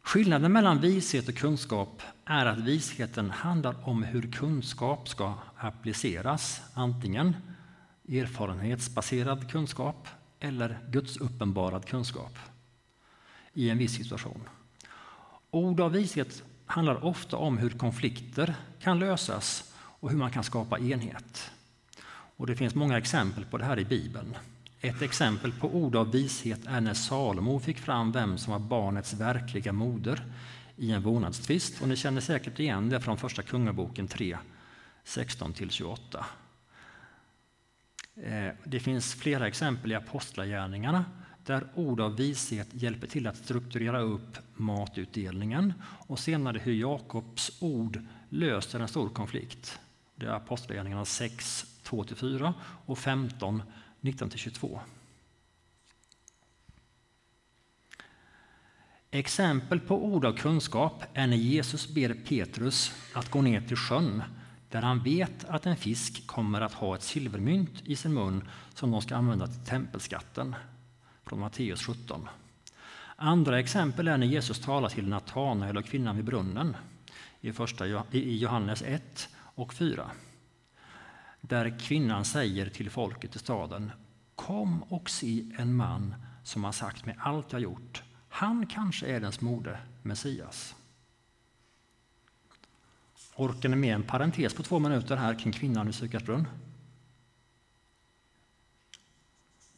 Skillnaden 0.02 0.52
mellan 0.52 0.82
vishet 0.82 1.30
och 1.30 1.36
kunskap 1.36 2.02
är 2.26 2.45
att 2.45 2.60
visheten 2.60 3.32
handlar 3.32 3.89
om 3.89 4.04
hur 4.04 4.32
kunskap 4.32 5.10
ska 5.10 5.34
appliceras, 5.56 6.62
antingen 6.74 7.36
erfarenhetsbaserad 8.10 9.52
kunskap 9.52 10.08
eller 10.39 10.80
gudsuppenbarad 10.88 11.86
kunskap 11.86 12.38
i 13.54 13.69
en 13.69 13.78
viss 13.78 13.95
situation. 13.95 14.41
Ord 15.52 15.80
av 15.80 15.91
vishet 15.91 16.43
handlar 16.65 17.06
ofta 17.06 17.38
om 17.38 17.58
hur 17.58 17.69
konflikter 17.69 18.56
kan 18.80 18.99
lösas 18.99 19.73
och 19.78 20.10
hur 20.10 20.17
man 20.17 20.32
kan 20.32 20.43
skapa 20.43 20.80
enhet. 20.80 21.51
Och 22.38 22.47
det 22.47 22.56
finns 22.56 22.75
många 22.75 22.97
exempel 22.97 23.45
på 23.45 23.58
det 23.58 23.65
här 23.65 23.80
i 23.80 23.86
Bibeln. 23.86 24.38
Ett 24.82 25.01
exempel 25.01 25.51
på 25.51 25.75
ord 25.75 25.95
av 25.95 26.12
vishet 26.12 26.65
är 26.67 26.82
när 26.82 26.93
Salomo 26.93 27.60
fick 27.60 27.80
fram 27.80 28.12
vem 28.12 28.38
som 28.38 28.54
var 28.54 28.60
barnets 28.60 29.13
verkliga 29.13 29.71
moder 29.71 30.23
i 30.75 30.91
en 30.91 31.01
vårdnadstvist. 31.01 31.82
Och 31.82 31.88
ni 31.88 31.95
känner 31.95 32.21
säkert 32.21 32.60
igen 32.60 32.89
det 32.89 33.01
från 33.01 33.17
Första 33.17 33.41
Kungaboken 33.41 34.08
3, 34.08 34.38
16-28. 35.06 36.23
Eh, 38.23 38.54
det 38.63 38.80
finns 38.80 39.13
flera 39.13 39.47
exempel 39.47 39.91
i 39.91 39.95
Apostlagärningarna 39.95 41.06
där 41.45 41.67
ord 41.75 41.99
av 42.01 42.15
vishet 42.15 42.67
hjälper 42.71 43.08
till 43.08 43.27
att 43.27 43.38
strukturera 43.38 43.99
upp 43.99 44.38
matutdelningen 44.53 45.73
och 45.81 46.19
senare 46.19 46.60
hur 46.60 46.73
Jakobs 46.73 47.62
ord 47.62 48.05
löser 48.29 48.79
en 48.79 48.88
stor 48.88 49.10
konflikt. 49.10 49.79
Det 50.15 50.25
är 50.25 50.29
Apostlagärningarna 50.29 51.05
6, 51.05 51.65
2-4 51.84 52.53
och 52.86 52.97
15, 52.97 53.63
19-22. 54.01 54.79
Exempel 59.12 59.79
på 59.79 60.05
ord 60.05 60.25
av 60.25 60.34
kunskap 60.34 61.03
är 61.13 61.27
när 61.27 61.38
Jesus 61.38 61.93
ber 61.93 62.13
Petrus 62.13 62.91
att 63.13 63.31
gå 63.31 63.41
ner 63.41 63.62
till 63.62 63.77
sjön 63.77 64.23
där 64.69 64.81
han 64.81 65.03
vet 65.03 65.45
att 65.45 65.65
en 65.65 65.77
fisk 65.77 66.27
kommer 66.27 66.62
att 66.62 66.73
ha 66.73 66.95
ett 66.95 67.03
silvermynt 67.03 67.81
i 67.84 67.95
sin 67.95 68.13
mun 68.13 68.47
som 68.73 68.91
de 68.91 69.01
ska 69.01 69.15
använda 69.15 69.47
till 69.47 69.65
tempelskatten 69.65 70.55
från 71.25 71.39
Matteus 71.39 71.81
17. 71.81 72.27
Andra 73.15 73.59
exempel 73.59 74.07
är 74.07 74.17
när 74.17 74.27
Jesus 74.27 74.59
talar 74.59 74.89
till 74.89 75.07
Natanael 75.07 75.77
och 75.77 75.85
kvinnan 75.85 76.15
vid 76.15 76.25
brunnen 76.25 76.75
i, 77.41 77.53
första, 77.53 77.88
i 78.11 78.38
Johannes 78.38 78.81
1 78.81 79.29
och 79.35 79.73
4. 79.73 80.11
Där 81.41 81.79
kvinnan 81.79 82.25
säger 82.25 82.69
till 82.69 82.89
folket 82.89 83.35
i 83.35 83.39
staden 83.39 83.91
Kom 84.35 84.83
och 84.83 85.09
se 85.09 85.51
en 85.57 85.75
man 85.75 86.15
som 86.43 86.63
har 86.63 86.71
sagt 86.71 87.05
mig 87.05 87.15
allt 87.19 87.51
jag 87.51 87.61
gjort. 87.61 88.03
Han 88.29 88.67
kanske 88.67 89.07
är 89.07 89.19
den 89.19 89.31
smorde 89.31 89.79
Messias. 90.01 90.75
Orkar 93.35 93.69
ni 93.69 93.75
med 93.75 93.95
en 93.95 94.03
parentes 94.03 94.53
på 94.53 94.63
två 94.63 94.79
minuter 94.79 95.15
här 95.15 95.39
kring 95.39 95.53
kvinnan 95.53 95.89
i 95.89 95.93
Sykarsbrunn? 95.93 96.47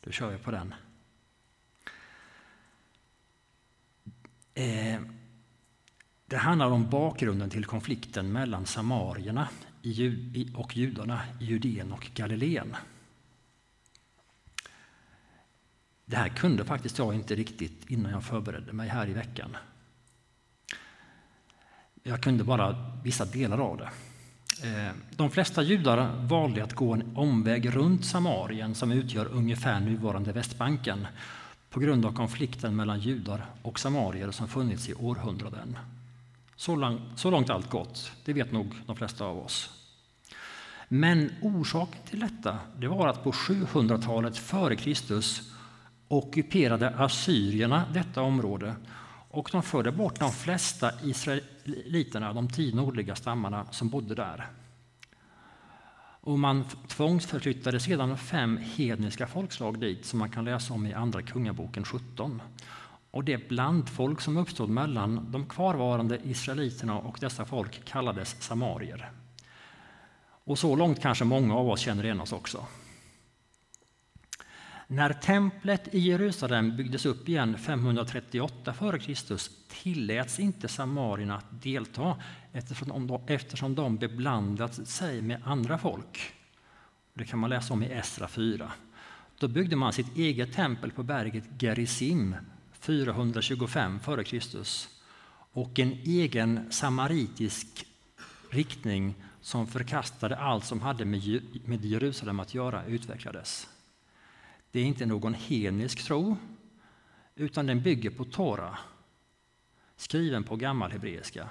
Då 0.02 0.12
kör 0.12 0.32
vi 0.32 0.38
på 0.38 0.52
den. 0.52 0.74
Eh, 4.06 4.47
Eh, 4.58 5.00
det 6.26 6.38
handlar 6.38 6.68
om 6.68 6.90
bakgrunden 6.90 7.50
till 7.50 7.66
konflikten 7.66 8.32
mellan 8.32 8.66
samarierna 8.66 9.48
och 10.56 10.78
judarna 10.78 11.22
i 11.40 11.46
Judeen 11.46 11.92
och 11.92 12.10
Galileen. 12.16 12.76
Det 16.06 16.16
här 16.16 16.30
kunde 16.30 16.66
faktiskt 16.66 16.98
jag 16.98 17.14
inte 17.14 17.36
riktigt 17.36 17.90
innan 17.90 18.12
jag 18.12 18.24
förberedde 18.24 18.74
mig 18.74 18.90
här 18.90 19.10
i 19.10 19.14
veckan. 19.14 19.58
Jag 22.04 22.22
kunde 22.22 22.44
bara 22.44 22.92
vissa 23.04 23.26
delar 23.26 23.58
av 23.58 23.78
det. 23.78 23.90
Eh, 24.64 24.94
de 25.16 25.32
flesta 25.32 25.62
judar 25.62 26.28
valde 26.28 26.64
att 26.64 26.74
gå 26.74 26.94
en 26.94 27.18
omväg 27.18 27.76
runt 27.76 28.06
Samarien 28.06 28.76
som 28.76 28.92
utgör 28.92 29.26
ungefär 29.26 29.80
nuvarande 29.80 30.32
Västbanken 30.32 31.08
på 31.78 31.82
grund 31.82 32.06
av 32.06 32.12
konflikten 32.12 32.76
mellan 32.76 33.00
judar 33.00 33.46
och 33.62 33.80
samarier 33.80 34.32
som 34.32 34.48
funnits 34.48 34.90
i 34.90 34.94
århundraden. 34.94 35.78
Så, 36.56 36.76
långt, 36.76 37.02
så 37.16 37.32
långt 37.32 37.50
allt 37.50 37.70
gott, 37.70 38.12
det 38.26 38.34
vet 38.34 38.52
nog 38.52 38.76
de 38.86 38.96
flesta 38.96 39.26
av 39.26 39.38
oss. 39.38 39.70
Men 40.88 41.32
orsaken 41.42 42.02
till 42.10 42.20
detta 42.20 42.60
det 42.80 42.88
var 42.88 43.08
att 43.08 43.24
på 43.24 43.32
700-talet 43.32 44.38
före 44.38 44.76
Kristus 44.76 45.52
ockuperade 46.08 46.90
assyrierna 46.90 47.84
detta 47.94 48.22
område 48.22 48.76
och 49.30 49.50
de 49.52 49.64
förde 49.64 49.92
bort 49.92 50.20
de 50.20 50.32
flesta 50.32 50.92
israeliterna, 51.04 52.34
de 52.34 52.50
tio 52.50 52.76
nordliga 52.76 53.16
stammarna 53.16 53.66
som 53.72 53.90
bodde 53.90 54.16
där. 54.16 54.48
Och 56.28 56.40
man 56.40 56.64
tvångsförflyttade 56.88 57.80
sedan 57.80 58.18
fem 58.18 58.58
hedniska 58.58 59.28
folkslag 59.28 59.80
dit 59.80 60.06
som 60.06 60.20
man 60.20 60.30
kan 60.30 60.46
läsa 60.46 60.74
om 60.74 60.86
i 60.86 60.94
Andra 60.94 61.22
Kungaboken 61.22 61.84
17. 61.84 62.42
Och 63.12 63.24
det 63.24 63.50
blandfolk 63.50 64.22
som 64.22 64.38
uppstod 64.38 64.70
mellan 64.70 65.32
de 65.32 65.46
kvarvarande 65.46 66.20
israeliterna 66.24 67.00
och 67.00 67.18
dessa 67.22 67.46
folk 67.46 67.86
kallades 67.86 68.42
samarier. 68.42 69.12
Och 70.44 70.60
så 70.60 70.76
långt 70.76 71.02
kanske 71.02 71.26
många 71.26 71.56
av 71.56 71.70
oss 71.70 71.80
känner 71.80 72.04
igen 72.04 72.22
oss 72.22 72.34
också. 72.34 72.66
När 74.90 75.14
templet 75.14 75.94
i 75.94 76.00
Jerusalem 76.00 76.78
byggdes 76.78 77.06
upp 77.06 77.30
igen 77.30 77.58
538 77.58 78.72
f.Kr. 78.80 79.38
tilläts 79.84 80.40
inte 80.40 80.68
samarierna 80.68 81.36
att 81.36 81.62
delta 81.62 82.16
eftersom 82.54 83.08
de, 83.08 83.22
eftersom 83.28 83.76
de 83.76 83.98
beblandat 83.98 84.88
sig 84.88 85.22
med 85.22 85.42
andra 85.44 85.78
folk. 85.78 86.34
Det 87.14 87.26
kan 87.26 87.40
man 87.40 87.50
läsa 87.50 87.74
om 87.74 87.84
i 87.84 87.92
Esra 87.92 88.28
4. 88.28 88.72
Då 89.40 89.48
byggde 89.48 89.76
man 89.76 89.94
sitt 89.94 90.18
eget 90.18 90.54
tempel 90.54 90.92
på 90.92 91.04
berget 91.04 91.62
Gerizim 91.62 92.36
425 92.80 94.00
f.Kr. 94.04 94.38
och 95.54 95.80
en 95.80 95.92
egen 95.92 96.72
samaritisk 96.72 97.86
riktning 98.50 99.16
som 99.42 99.68
förkastade 99.68 100.38
allt 100.38 100.66
som 100.66 100.82
hade 100.82 101.06
med 101.06 101.86
Jerusalem 101.86 102.40
att 102.40 102.54
göra 102.54 102.86
utvecklades. 102.86 103.68
Det 104.78 104.82
är 104.82 104.86
inte 104.86 105.06
någon 105.06 105.34
henisk 105.34 106.04
tro, 106.04 106.38
utan 107.36 107.68
den 107.68 107.82
bygger 107.82 108.10
på 108.10 108.26
Tora, 108.26 108.78
skriven 109.96 110.44
på 110.44 110.56
gammal 110.56 110.92
hebreiska. 110.92 111.50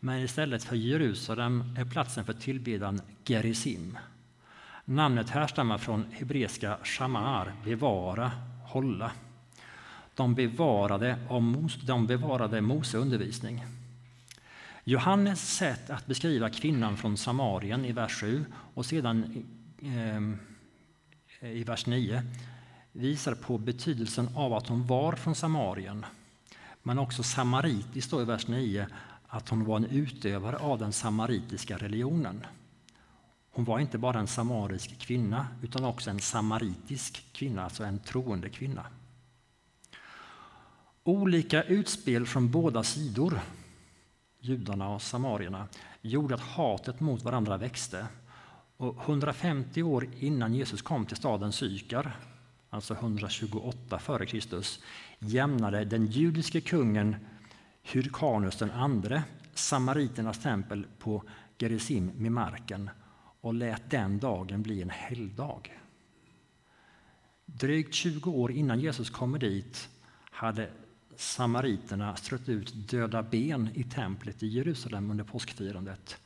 Men 0.00 0.20
istället 0.20 0.64
för 0.64 0.76
Jerusalem 0.76 1.76
är 1.78 1.84
platsen 1.84 2.24
för 2.24 2.32
tillbedjan 2.32 3.00
Gerizim. 3.24 3.98
Namnet 4.84 5.30
härstammar 5.30 5.78
från 5.78 6.04
hebreiska 6.12 6.78
shamar, 6.84 7.52
bevara, 7.64 8.30
hålla. 8.64 9.12
De 10.14 10.34
bevarade, 10.34 11.18
de 11.86 12.06
bevarade 12.06 12.60
Mose 12.60 12.98
undervisning. 12.98 13.64
Johannes 14.84 15.56
sätt 15.56 15.90
att 15.90 16.06
beskriva 16.06 16.50
kvinnan 16.50 16.96
från 16.96 17.16
Samarien 17.16 17.84
i 17.84 17.92
vers 17.92 18.20
7 18.20 18.44
och 18.74 18.86
sedan 18.86 19.44
eh, 19.82 20.45
Eh, 21.40 21.50
i 21.50 21.64
vers 21.64 21.86
9 21.86 22.22
visar 22.92 23.34
på 23.34 23.58
betydelsen 23.58 24.28
av 24.34 24.52
att 24.52 24.66
hon 24.66 24.86
var 24.86 25.12
från 25.12 25.34
Samarien. 25.34 26.04
Men 26.82 26.98
också 26.98 27.22
samaritiskt 27.22 28.12
i 28.12 28.24
vers 28.24 28.48
9 28.48 28.86
att 29.28 29.48
hon 29.48 29.64
var 29.64 29.76
en 29.76 29.84
utövare 29.84 30.56
av 30.56 30.78
den 30.78 30.92
samaritiska 30.92 31.76
religionen. 31.76 32.46
Hon 33.50 33.64
var 33.64 33.78
inte 33.78 33.98
bara 33.98 34.18
en 34.18 34.26
samarisk 34.26 34.98
kvinna 34.98 35.46
utan 35.62 35.84
också 35.84 36.10
en 36.10 36.20
samaritisk 36.20 37.32
kvinna, 37.32 37.64
alltså 37.64 37.84
en 37.84 37.98
troende 37.98 38.48
kvinna. 38.48 38.86
Olika 41.04 41.62
utspel 41.62 42.26
från 42.26 42.50
båda 42.50 42.82
sidor, 42.82 43.40
judarna 44.40 44.88
och 44.88 45.02
samarierna, 45.02 45.68
gjorde 46.02 46.34
att 46.34 46.40
hatet 46.40 47.00
mot 47.00 47.22
varandra 47.22 47.56
växte 47.56 48.06
och 48.76 49.02
150 49.02 49.82
år 49.82 50.08
innan 50.20 50.54
Jesus 50.54 50.82
kom 50.82 51.06
till 51.06 51.16
staden 51.16 51.52
Sykar, 51.52 52.16
alltså 52.70 52.94
128 52.94 53.96
f.Kr. 53.96 54.62
jämnade 55.18 55.84
den 55.84 56.06
judiske 56.06 56.60
kungen 56.60 57.16
Hyrkanus 57.82 58.62
II 58.62 59.20
samariternas 59.54 60.42
tempel 60.42 60.86
på 60.98 61.22
Gerizim 61.58 62.10
med 62.16 62.32
marken 62.32 62.90
och 63.40 63.54
lät 63.54 63.90
den 63.90 64.18
dagen 64.18 64.62
bli 64.62 64.82
en 64.82 64.90
helgdag. 64.90 65.80
Drygt 67.44 67.94
20 67.94 68.30
år 68.30 68.52
innan 68.52 68.80
Jesus 68.80 69.10
kommer 69.10 69.38
dit 69.38 69.88
hade 70.30 70.70
samariterna 71.16 72.16
strött 72.16 72.48
ut 72.48 72.88
döda 72.90 73.22
ben 73.22 73.68
i 73.74 73.84
templet 73.84 74.42
i 74.42 74.46
Jerusalem 74.46 75.10
under 75.10 75.24
påskfirandet 75.24 76.18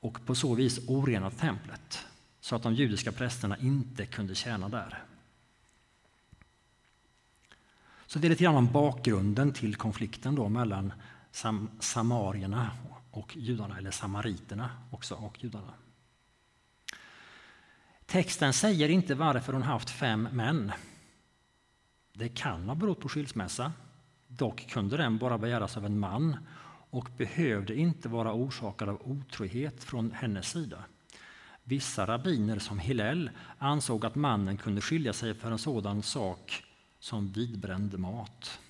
och 0.00 0.26
på 0.26 0.34
så 0.34 0.54
vis 0.54 0.80
orenat 0.88 1.38
templet 1.38 2.06
så 2.40 2.56
att 2.56 2.62
de 2.62 2.74
judiska 2.74 3.12
prästerna 3.12 3.56
inte 3.58 4.06
kunde 4.06 4.34
tjäna 4.34 4.68
där. 4.68 5.04
Så 8.06 8.18
det 8.18 8.26
är 8.26 8.28
lite 8.28 8.44
grann 8.44 8.56
om 8.56 8.72
bakgrunden 8.72 9.52
till 9.52 9.76
konflikten 9.76 10.34
då 10.34 10.48
mellan 10.48 10.92
sam 11.30 11.70
samarierna 11.80 12.70
och 13.10 13.36
judarna, 13.36 13.78
eller 13.78 13.90
samariterna 13.90 14.70
också 14.90 15.14
och 15.14 15.44
judarna. 15.44 15.74
Texten 18.06 18.52
säger 18.52 18.88
inte 18.88 19.14
varför 19.14 19.52
hon 19.52 19.62
haft 19.62 19.90
fem 19.90 20.28
män. 20.32 20.72
Det 22.12 22.28
kan 22.28 22.68
ha 22.68 22.74
berott 22.74 23.00
på 23.00 23.08
skilsmässa. 23.08 23.72
Dock 24.26 24.66
kunde 24.70 24.96
den 24.96 25.18
bara 25.18 25.38
begäras 25.38 25.76
av 25.76 25.86
en 25.86 25.98
man 25.98 26.36
och 26.90 27.08
behövde 27.16 27.74
inte 27.74 28.08
vara 28.08 28.32
orsakad 28.32 28.88
av 28.88 29.02
otrohet 29.04 29.84
från 29.84 30.12
hennes 30.12 30.50
sida. 30.50 30.84
Vissa 31.64 32.06
rabbiner 32.06 32.58
som 32.58 32.78
Hillel 32.78 33.30
ansåg 33.58 34.06
att 34.06 34.14
mannen 34.14 34.56
kunde 34.56 34.80
skilja 34.80 35.12
sig 35.12 35.34
för 35.34 35.50
en 35.50 35.58
sådan 35.58 36.02
sak 36.02 36.64
som 36.98 37.32
vidbränd 37.32 37.98
mat. 37.98 38.60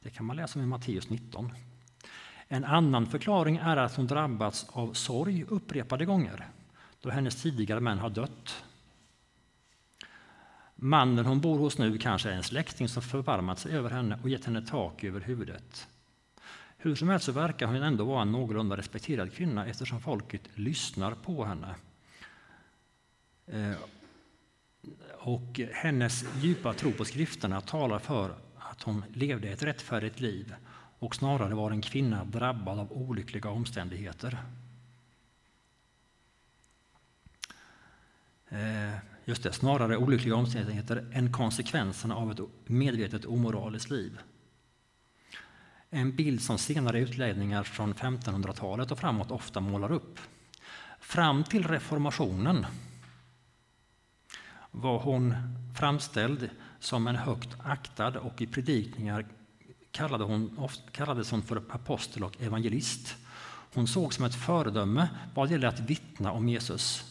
Det 0.00 0.10
kan 0.10 0.26
man 0.26 0.36
läsa 0.36 0.58
om 0.58 0.64
i 0.64 0.68
Matteus 0.68 1.10
19. 1.10 1.52
En 2.48 2.64
annan 2.64 3.06
förklaring 3.06 3.56
är 3.56 3.76
att 3.76 3.96
hon 3.96 4.06
drabbats 4.06 4.66
av 4.68 4.92
sorg 4.92 5.44
upprepade 5.48 6.04
gånger 6.04 6.48
då 7.02 7.10
hennes 7.10 7.42
tidigare 7.42 7.80
män 7.80 7.98
har 7.98 8.10
dött. 8.10 8.64
Mannen 10.74 11.26
hon 11.26 11.40
bor 11.40 11.58
hos 11.58 11.78
nu 11.78 11.98
kanske 11.98 12.30
är 12.30 12.34
en 12.34 12.42
släkting 12.42 12.88
som 12.88 13.02
förbarmat 13.02 13.58
sig 13.58 13.72
över 13.72 13.90
henne 13.90 14.18
och 14.22 14.28
gett 14.28 14.44
henne 14.44 14.62
tak 14.62 15.04
över 15.04 15.20
huvudet. 15.20 15.88
Hur 16.80 16.94
som 16.94 17.08
helst 17.08 17.26
så 17.26 17.32
verkar 17.32 17.66
hon 17.66 17.76
ändå 17.76 18.04
vara 18.04 18.22
en 18.22 18.32
någorlunda 18.32 18.76
respekterad 18.76 19.32
kvinna 19.32 19.66
eftersom 19.66 20.00
folket 20.00 20.42
lyssnar 20.54 21.14
på 21.14 21.44
henne. 21.44 21.74
Eh, 23.46 23.76
och 25.18 25.60
hennes 25.72 26.24
djupa 26.42 26.74
tro 26.74 26.92
på 26.92 27.04
skrifterna 27.04 27.60
talar 27.60 27.98
för 27.98 28.34
att 28.58 28.82
hon 28.82 29.04
levde 29.14 29.48
ett 29.48 29.62
rättfärdigt 29.62 30.20
liv 30.20 30.54
och 30.98 31.14
snarare 31.14 31.54
var 31.54 31.70
en 31.70 31.82
kvinna 31.82 32.24
drabbad 32.24 32.78
av 32.78 32.92
olyckliga 32.92 33.50
omständigheter. 33.50 34.38
Eh, 38.48 38.98
just 39.24 39.42
det, 39.42 39.52
snarare 39.52 39.96
olyckliga 39.96 40.34
omständigheter 40.34 41.10
än 41.12 41.32
konsekvenserna 41.32 42.16
av 42.16 42.32
ett 42.32 42.40
medvetet 42.66 43.24
omoraliskt 43.24 43.90
liv. 43.90 44.18
En 45.90 46.16
bild 46.16 46.42
som 46.42 46.58
senare 46.58 47.00
utläggningar 47.00 47.62
från 47.62 47.94
1500-talet 47.94 48.90
och 48.90 48.98
framåt 48.98 49.30
ofta 49.30 49.60
målar 49.60 49.92
upp. 49.92 50.18
Fram 51.00 51.44
till 51.44 51.68
reformationen 51.68 52.66
var 54.70 54.98
hon 54.98 55.34
framställd 55.78 56.50
som 56.80 57.06
en 57.06 57.16
högt 57.16 57.56
aktad 57.64 58.18
och 58.20 58.42
i 58.42 58.46
predikningar 58.46 59.26
kallade 59.90 60.24
hon, 60.24 60.68
kallades 60.92 61.30
hon 61.30 61.42
för 61.42 61.56
apostel 61.56 62.24
och 62.24 62.42
evangelist. 62.42 63.16
Hon 63.74 63.88
sågs 63.88 64.16
som 64.16 64.24
ett 64.24 64.34
föredöme 64.34 65.08
vad 65.34 65.50
gäller 65.50 65.68
att 65.68 65.80
vittna 65.80 66.32
om 66.32 66.48
Jesus. 66.48 67.04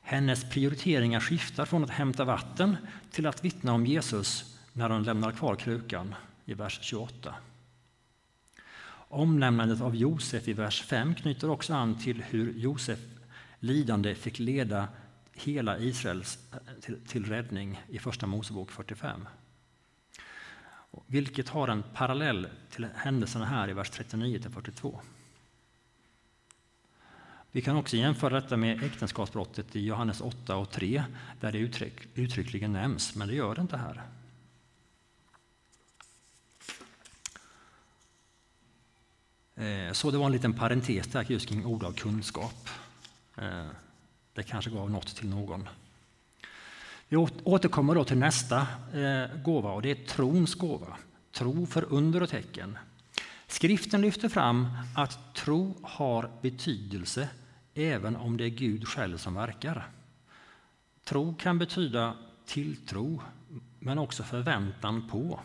Hennes 0.00 0.50
prioriteringar 0.50 1.20
skiftar 1.20 1.64
från 1.64 1.84
att 1.84 1.90
hämta 1.90 2.24
vatten 2.24 2.76
till 3.10 3.26
att 3.26 3.44
vittna 3.44 3.72
om 3.72 3.86
Jesus 3.86 4.58
när 4.72 4.90
hon 4.90 5.02
lämnar 5.02 5.32
kvar 5.32 5.56
krukan 5.56 6.14
i 6.44 6.54
vers 6.54 6.78
28. 6.82 7.34
Omnämnandet 9.14 9.80
av 9.80 9.96
Josef 9.96 10.48
i 10.48 10.52
vers 10.52 10.82
5 10.82 11.14
knyter 11.14 11.50
också 11.50 11.74
an 11.74 11.98
till 11.98 12.22
hur 12.22 12.52
Josef 12.52 12.98
lidande 13.60 14.14
fick 14.14 14.38
leda 14.38 14.88
hela 15.32 15.78
Israels 15.78 16.38
eh, 16.52 16.58
till, 16.80 16.96
till 17.06 17.24
räddning 17.24 17.80
i 17.88 17.98
Första 17.98 18.26
Mosebok 18.26 18.70
45. 18.70 19.28
Vilket 21.06 21.48
har 21.48 21.68
en 21.68 21.82
parallell 21.94 22.48
till 22.70 22.86
händelserna 22.94 23.44
här 23.44 23.70
i 23.70 23.72
vers 23.72 23.90
39-42. 23.90 24.98
Vi 27.52 27.62
kan 27.62 27.76
också 27.76 27.96
jämföra 27.96 28.40
detta 28.40 28.56
med 28.56 28.82
äktenskapsbrottet 28.82 29.76
i 29.76 29.86
Johannes 29.86 30.20
8 30.20 30.56
och 30.56 30.70
3 30.70 31.04
där 31.40 31.52
det 31.52 31.58
uttryck, 31.58 32.08
uttryckligen 32.14 32.72
nämns, 32.72 33.14
men 33.14 33.28
det 33.28 33.34
gör 33.34 33.54
det 33.54 33.62
inte 33.62 33.76
här. 33.76 34.02
Eh, 39.56 39.92
så 39.92 40.10
det 40.10 40.18
var 40.18 40.26
en 40.26 40.32
liten 40.32 40.52
parentes 40.52 41.06
där 41.06 41.26
just 41.28 41.48
kring 41.48 41.66
ord 41.66 41.84
av 41.84 41.92
kunskap. 41.92 42.68
Eh, 43.36 43.66
det 44.32 44.42
kanske 44.42 44.70
gav 44.70 44.90
något 44.90 45.16
till 45.16 45.28
någon. 45.28 45.68
Vi 47.08 47.16
återkommer 47.44 47.94
då 47.94 48.04
till 48.04 48.18
nästa 48.18 48.66
eh, 48.92 49.36
gåva 49.42 49.72
och 49.72 49.82
det 49.82 49.90
är 49.90 50.06
trons 50.06 50.54
gåva. 50.54 50.96
Tro 51.32 51.66
för 51.66 51.92
under 51.92 52.22
och 52.22 52.30
tecken. 52.30 52.78
Skriften 53.46 54.00
lyfter 54.00 54.28
fram 54.28 54.68
att 54.96 55.34
tro 55.34 55.74
har 55.82 56.30
betydelse 56.42 57.28
även 57.74 58.16
om 58.16 58.36
det 58.36 58.44
är 58.44 58.48
Gud 58.48 58.88
själv 58.88 59.16
som 59.16 59.34
verkar. 59.34 59.88
Tro 61.04 61.34
kan 61.34 61.58
betyda 61.58 62.14
tilltro, 62.46 63.22
men 63.78 63.98
också 63.98 64.22
förväntan 64.22 65.08
på. 65.08 65.40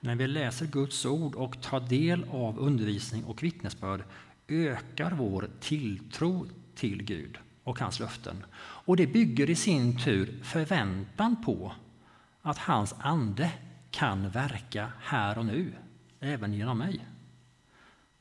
När 0.00 0.14
vi 0.16 0.26
läser 0.26 0.66
Guds 0.66 1.06
ord 1.06 1.34
och 1.34 1.62
tar 1.62 1.80
del 1.80 2.24
av 2.30 2.58
undervisning 2.58 3.24
och 3.24 3.42
vittnesbörd 3.42 4.04
ökar 4.48 5.10
vår 5.10 5.50
tilltro 5.60 6.46
till 6.74 7.02
Gud 7.02 7.38
och 7.64 7.80
hans 7.80 8.00
löften. 8.00 8.44
Och 8.58 8.96
det 8.96 9.06
bygger 9.06 9.50
i 9.50 9.54
sin 9.54 9.98
tur 9.98 10.42
förväntan 10.42 11.44
på 11.44 11.72
att 12.42 12.58
hans 12.58 12.94
ande 12.98 13.52
kan 13.90 14.30
verka 14.30 14.92
här 15.00 15.38
och 15.38 15.46
nu, 15.46 15.72
även 16.20 16.54
genom 16.54 16.78
mig 16.78 17.06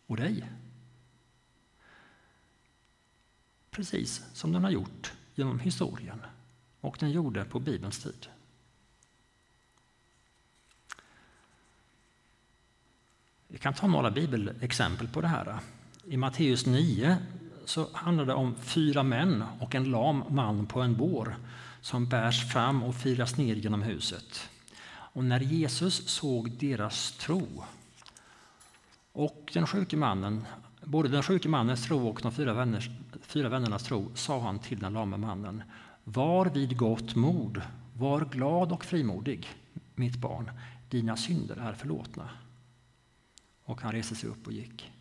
och 0.08 0.18
dig. 0.18 0.50
Precis 3.72 4.26
som 4.34 4.52
den 4.52 4.64
har 4.64 4.72
gjort 4.72 5.14
genom 5.36 5.60
historien 5.60 6.22
och 6.82 6.98
den 7.00 7.12
gjorde 7.12 7.46
på 7.46 7.60
Bibelns 7.60 8.04
tid. 8.04 8.28
Vi 13.48 13.58
kan 13.58 13.74
ta 13.74 13.88
några 13.88 14.12
bibelexempel 14.12 15.08
på 15.08 15.22
det 15.22 15.28
här. 15.28 15.60
I 16.06 16.18
Matteus 16.18 16.66
9 16.66 17.18
så 17.66 17.88
handlar 17.94 18.26
det 18.26 18.34
om 18.34 18.56
fyra 18.56 19.04
män 19.04 19.44
och 19.60 19.76
en 19.76 19.92
lam 19.92 20.24
man 20.30 20.66
på 20.66 20.82
en 20.82 20.96
bår 20.96 21.36
som 21.82 22.10
bärs 22.10 22.52
fram 22.52 22.84
och 22.84 22.96
firas 22.96 23.38
ner 23.38 23.56
genom 23.56 23.82
huset. 23.82 24.50
Och 24.90 25.24
när 25.24 25.40
Jesus 25.40 26.10
såg 26.10 26.52
deras 26.52 27.12
tro 27.12 27.64
och 29.12 29.52
den 29.54 29.68
sjuke 29.68 29.98
mannen, 29.98 30.46
både 30.84 31.10
den 31.10 31.24
sjuke 31.24 31.50
mannens 31.50 31.86
tro 31.86 32.08
och 32.08 32.20
de 32.24 32.32
fyra, 32.32 32.54
vänners, 32.54 32.90
fyra 33.22 33.50
vännernas 33.50 33.84
tro, 33.84 34.12
sa 34.16 34.40
han 34.40 34.60
till 34.60 34.80
den 34.80 34.94
lame 34.94 35.18
mannen 35.18 35.64
Var 36.04 36.46
vid 36.46 36.78
gott 36.78 37.16
mod, 37.16 37.62
var 37.94 38.26
glad 38.26 38.72
och 38.72 38.86
frimodig, 38.86 39.48
mitt 39.96 40.18
barn, 40.18 40.52
dina 40.90 41.18
synder 41.18 41.56
är 41.56 41.74
förlåtna. 41.74 42.30
Och 43.68 43.82
han 43.82 43.92
reste 43.92 44.16
sig 44.16 44.30
upp 44.30 44.48
och 44.48 44.54
gick. 44.54 44.92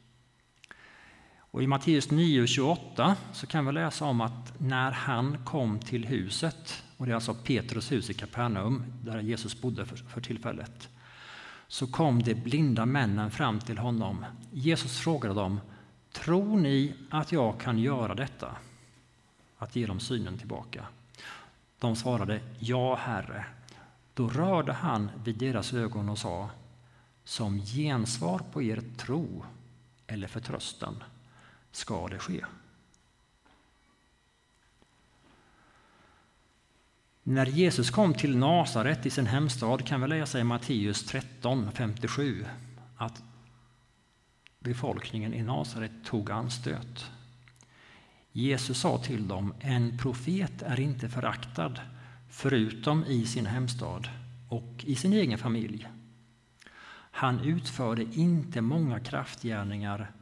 Och 1.39 1.63
I 1.63 1.67
Matteus 1.67 2.09
9.28 2.09 3.15
så 3.33 3.47
kan 3.47 3.67
vi 3.67 3.73
läsa 3.73 4.05
om 4.05 4.21
att 4.21 4.61
när 4.61 4.93
han 4.93 5.45
kom 5.45 5.81
till 5.81 6.05
huset, 6.05 6.83
och 6.97 7.07
det 7.07 7.13
är 7.13 7.15
alltså 7.15 7.35
Petrus 7.35 7.93
hus 7.93 8.11
i 8.11 8.15
Kapernaum, 8.15 8.85
där 9.03 9.21
Jesus 9.21 9.61
bodde 9.61 9.87
för, 9.87 9.97
för 9.97 10.21
tillfället, 10.21 10.89
så 11.69 11.87
kom 11.87 12.23
de 12.23 12.35
blinda 12.35 12.87
männen 12.87 13.31
fram 13.31 13.61
till 13.61 13.79
honom. 13.79 14.25
Jesus 14.53 14.99
frågade 14.99 15.35
dem, 15.35 15.61
tror 16.13 16.57
ni 16.57 16.95
att 17.11 17.33
jag 17.33 17.61
kan 17.61 17.79
göra 17.79 18.15
detta? 18.15 18.57
Att 19.59 19.77
ge 19.77 19.87
dem 19.87 20.01
synen 20.01 20.39
tillbaka. 20.39 20.87
De 21.79 21.97
svarade, 21.97 22.41
ja, 22.59 22.95
Herre. 22.95 23.45
Då 24.15 24.29
rörde 24.29 24.73
han 24.73 25.11
vid 25.25 25.39
deras 25.39 25.75
ögon 25.75 26.09
och 26.09 26.19
sa, 26.19 26.51
som 27.27 27.59
gensvar 27.59 28.39
på 28.53 28.63
er 28.63 28.83
tro 28.97 29.45
eller 30.07 30.29
förtröstan 30.29 31.03
ska 31.73 32.09
det 32.09 32.19
ske. 32.19 32.45
När 37.23 37.47
Jesus 37.47 37.91
kom 37.91 38.15
till 38.15 38.37
Nasaret 38.37 39.07
i 39.07 39.11
sin 39.11 39.27
hemstad 39.27 39.87
kan 39.87 40.01
vi 40.01 40.09
läsa 40.09 40.41
i 40.41 40.45
Matteus 40.45 41.05
13, 41.05 41.73
57 41.73 42.45
att 42.97 43.23
befolkningen 44.59 45.35
i 45.35 45.43
Nasaret 45.43 45.93
tog 46.05 46.31
anstöt. 46.31 47.11
Jesus 48.33 48.81
sa 48.81 48.99
till 48.99 49.29
dem, 49.29 49.55
en 49.61 49.99
profet 49.99 50.63
är 50.63 50.81
inte 50.81 51.09
föraktad 51.09 51.81
förutom 52.31 53.05
i 53.05 53.27
sin 53.27 53.47
hemstad 53.47 54.09
och 54.49 54.85
i 54.85 54.97
sin 54.97 55.13
egen 55.13 55.39
familj. 55.39 55.89
Han 57.17 57.41
utförde 57.41 58.03
inte 58.03 58.61
många 58.61 59.01
kraftgärningar 59.01 60.13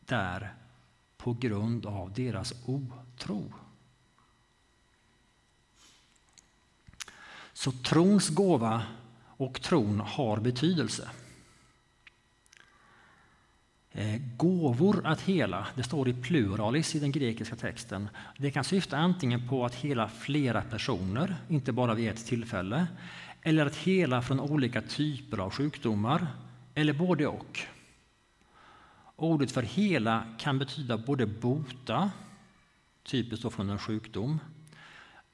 där 0.00 0.54
på 1.16 1.32
grund 1.32 1.86
av 1.86 2.12
deras 2.12 2.54
otro. 2.66 3.52
Så 7.52 7.72
trons 7.72 8.28
gåva 8.28 8.82
och 9.26 9.62
tron 9.62 10.00
har 10.00 10.36
betydelse. 10.36 11.10
Eh, 13.92 14.20
gåvor 14.36 15.06
att 15.06 15.20
hela, 15.20 15.66
det 15.74 15.82
står 15.82 16.08
i 16.08 16.14
pluralis 16.14 16.94
i 16.94 16.98
den 16.98 17.12
grekiska 17.12 17.56
texten. 17.56 18.08
Det 18.38 18.50
kan 18.50 18.64
syfta 18.64 18.96
antingen 18.96 19.48
på 19.48 19.64
att 19.64 19.74
hela 19.74 20.08
flera 20.08 20.62
personer, 20.62 21.36
inte 21.48 21.72
bara 21.72 21.94
vid 21.94 22.08
ett 22.08 22.26
tillfälle, 22.26 22.86
eller 23.42 23.66
att 23.66 23.76
hela 23.76 24.22
från 24.22 24.40
olika 24.40 24.82
typer 24.82 25.38
av 25.38 25.50
sjukdomar, 25.50 26.26
eller 26.74 26.92
både 26.92 27.26
och. 27.26 27.60
Ordet 29.16 29.52
för 29.52 29.62
hela 29.62 30.24
kan 30.38 30.58
betyda 30.58 30.98
både 30.98 31.26
bota, 31.26 32.10
typiskt 33.02 33.42
då 33.42 33.50
från 33.50 33.70
en 33.70 33.78
sjukdom, 33.78 34.40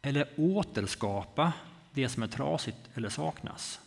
eller 0.02 0.28
återskapa 0.36 1.52
det 1.92 2.08
som 2.08 2.22
är 2.22 2.26
trasigt 2.26 2.78
eller 2.94 3.08
saknas. 3.08 3.80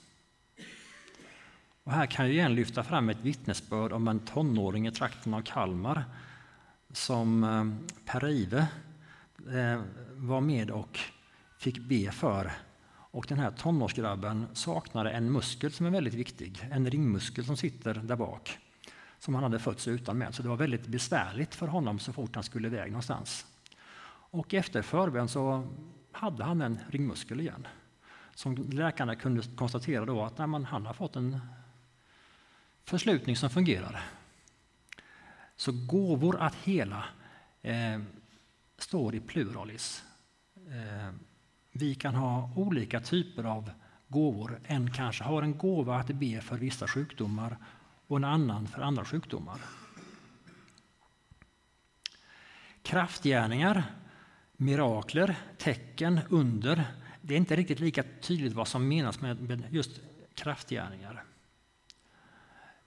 Och 1.83 1.91
här 1.91 2.05
kan 2.05 2.25
jag 2.25 2.33
igen 2.33 2.55
lyfta 2.55 2.83
fram 2.83 3.09
ett 3.09 3.21
vittnesbörd 3.21 3.93
om 3.93 4.07
en 4.07 4.19
tonåring 4.19 4.87
i 4.87 4.91
trakten 4.91 5.33
av 5.33 5.41
Kalmar 5.41 6.03
som 6.91 7.43
eh, 7.43 7.89
Per-Ive 8.05 8.67
eh, 9.53 9.81
var 10.13 10.41
med 10.41 10.71
och 10.71 10.99
fick 11.57 11.77
be 11.77 12.11
för. 12.11 12.51
Och 13.11 13.25
den 13.29 13.39
här 13.39 13.51
tonårsgrabben 13.51 14.47
saknade 14.53 15.11
en 15.11 15.31
muskel 15.31 15.71
som 15.71 15.85
är 15.85 15.89
väldigt 15.89 16.13
viktig, 16.13 16.67
en 16.71 16.89
ringmuskel 16.89 17.45
som 17.45 17.57
sitter 17.57 17.93
där 17.93 18.15
bak 18.15 18.57
som 19.21 19.35
han 19.35 19.43
hade 19.43 19.59
fötts 19.59 19.87
utan 19.87 20.17
med. 20.17 20.35
Så 20.35 20.43
det 20.43 20.49
var 20.49 20.55
väldigt 20.55 20.87
besvärligt 20.87 21.55
för 21.55 21.67
honom 21.67 21.99
så 21.99 22.13
fort 22.13 22.35
han 22.35 22.43
skulle 22.43 22.67
iväg 22.67 22.91
någonstans. 22.91 23.45
Och 24.13 24.53
efter 24.53 24.81
förbön 24.81 25.27
så 25.27 25.67
hade 26.11 26.43
han 26.43 26.61
en 26.61 26.79
ringmuskel 26.89 27.39
igen. 27.39 27.67
Som 28.35 28.55
läkarna 28.55 29.15
kunde 29.15 29.43
konstatera 29.55 30.05
då 30.05 30.23
att 30.23 30.37
nej, 30.37 30.47
man, 30.47 30.65
han 30.65 30.85
har 30.85 30.93
fått 30.93 31.15
en 31.15 31.39
förslutning 32.83 33.35
som 33.35 33.49
fungerar. 33.49 34.03
Så 35.55 35.71
gåvor 35.71 36.39
att 36.39 36.55
hela 36.55 37.05
eh, 37.61 37.99
står 38.77 39.15
i 39.15 39.19
pluralis. 39.19 40.03
Eh, 40.55 41.13
vi 41.71 41.95
kan 41.95 42.15
ha 42.15 42.51
olika 42.55 42.99
typer 42.99 43.43
av 43.43 43.71
gåvor. 44.07 44.59
En 44.63 44.91
kanske 44.91 45.23
har 45.23 45.41
en 45.41 45.57
gåva 45.57 45.95
att 45.95 46.07
be 46.07 46.41
för 46.41 46.57
vissa 46.57 46.87
sjukdomar 46.87 47.57
och 48.07 48.17
en 48.17 48.23
annan 48.23 48.67
för 48.67 48.81
andra 48.81 49.05
sjukdomar. 49.05 49.59
Kraftgärningar, 52.83 53.83
mirakler, 54.57 55.37
tecken, 55.57 56.19
under. 56.29 56.83
Det 57.21 57.33
är 57.33 57.37
inte 57.37 57.55
riktigt 57.55 57.79
lika 57.79 58.03
tydligt 58.21 58.53
vad 58.53 58.67
som 58.67 58.87
menas 58.87 59.21
med 59.21 59.63
just 59.69 59.99
kraftgärningar. 60.33 61.23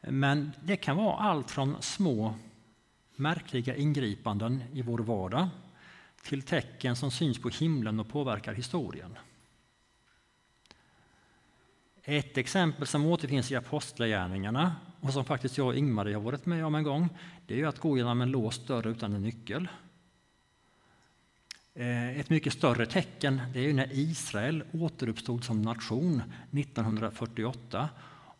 Men 0.00 0.52
det 0.62 0.76
kan 0.76 0.96
vara 0.96 1.16
allt 1.16 1.50
från 1.50 1.82
små 1.82 2.34
märkliga 3.16 3.76
ingripanden 3.76 4.62
i 4.72 4.82
vår 4.82 4.98
vardag 4.98 5.48
till 6.24 6.42
tecken 6.42 6.96
som 6.96 7.10
syns 7.10 7.38
på 7.38 7.48
himlen 7.48 8.00
och 8.00 8.08
påverkar 8.08 8.54
historien. 8.54 9.18
Ett 12.02 12.38
exempel 12.38 12.86
som 12.86 13.06
återfinns 13.06 13.52
i 13.52 13.56
Apostlagärningarna 13.56 14.76
och 15.00 15.12
som 15.12 15.24
faktiskt 15.24 15.58
jag 15.58 15.66
och 15.66 15.76
Ingmarie 15.76 16.14
har 16.14 16.22
varit 16.22 16.46
med 16.46 16.66
om 16.66 16.74
en 16.74 16.82
gång, 16.82 17.08
det 17.46 17.60
är 17.60 17.66
att 17.66 17.78
gå 17.78 17.96
genom 17.96 18.20
en 18.20 18.30
låst 18.30 18.66
dörr 18.66 18.86
utan 18.86 19.14
en 19.14 19.22
nyckel. 19.22 19.68
Eh, 21.74 22.20
ett 22.20 22.30
mycket 22.30 22.52
större 22.52 22.86
tecken 22.86 23.40
det 23.52 23.70
är 23.70 23.74
när 23.74 23.88
Israel 23.92 24.64
återuppstod 24.72 25.44
som 25.44 25.62
nation 25.62 26.22
1948 26.50 27.88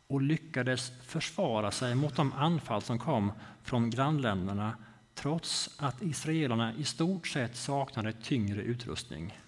och 0.07 0.23
lyckades 0.23 0.93
försvara 1.03 1.71
sig 1.71 1.95
mot 1.95 2.17
de 2.17 2.33
anfall 2.33 2.83
som 2.83 2.99
kom 2.99 3.33
från 3.63 3.91
grannländerna 3.91 4.77
trots 5.15 5.71
att 5.77 6.03
israelerna 6.03 6.75
i 6.75 6.85
stort 6.85 7.27
sett 7.27 7.57
saknade 7.57 8.13
tyngre 8.13 8.63
utrustning 8.63 9.39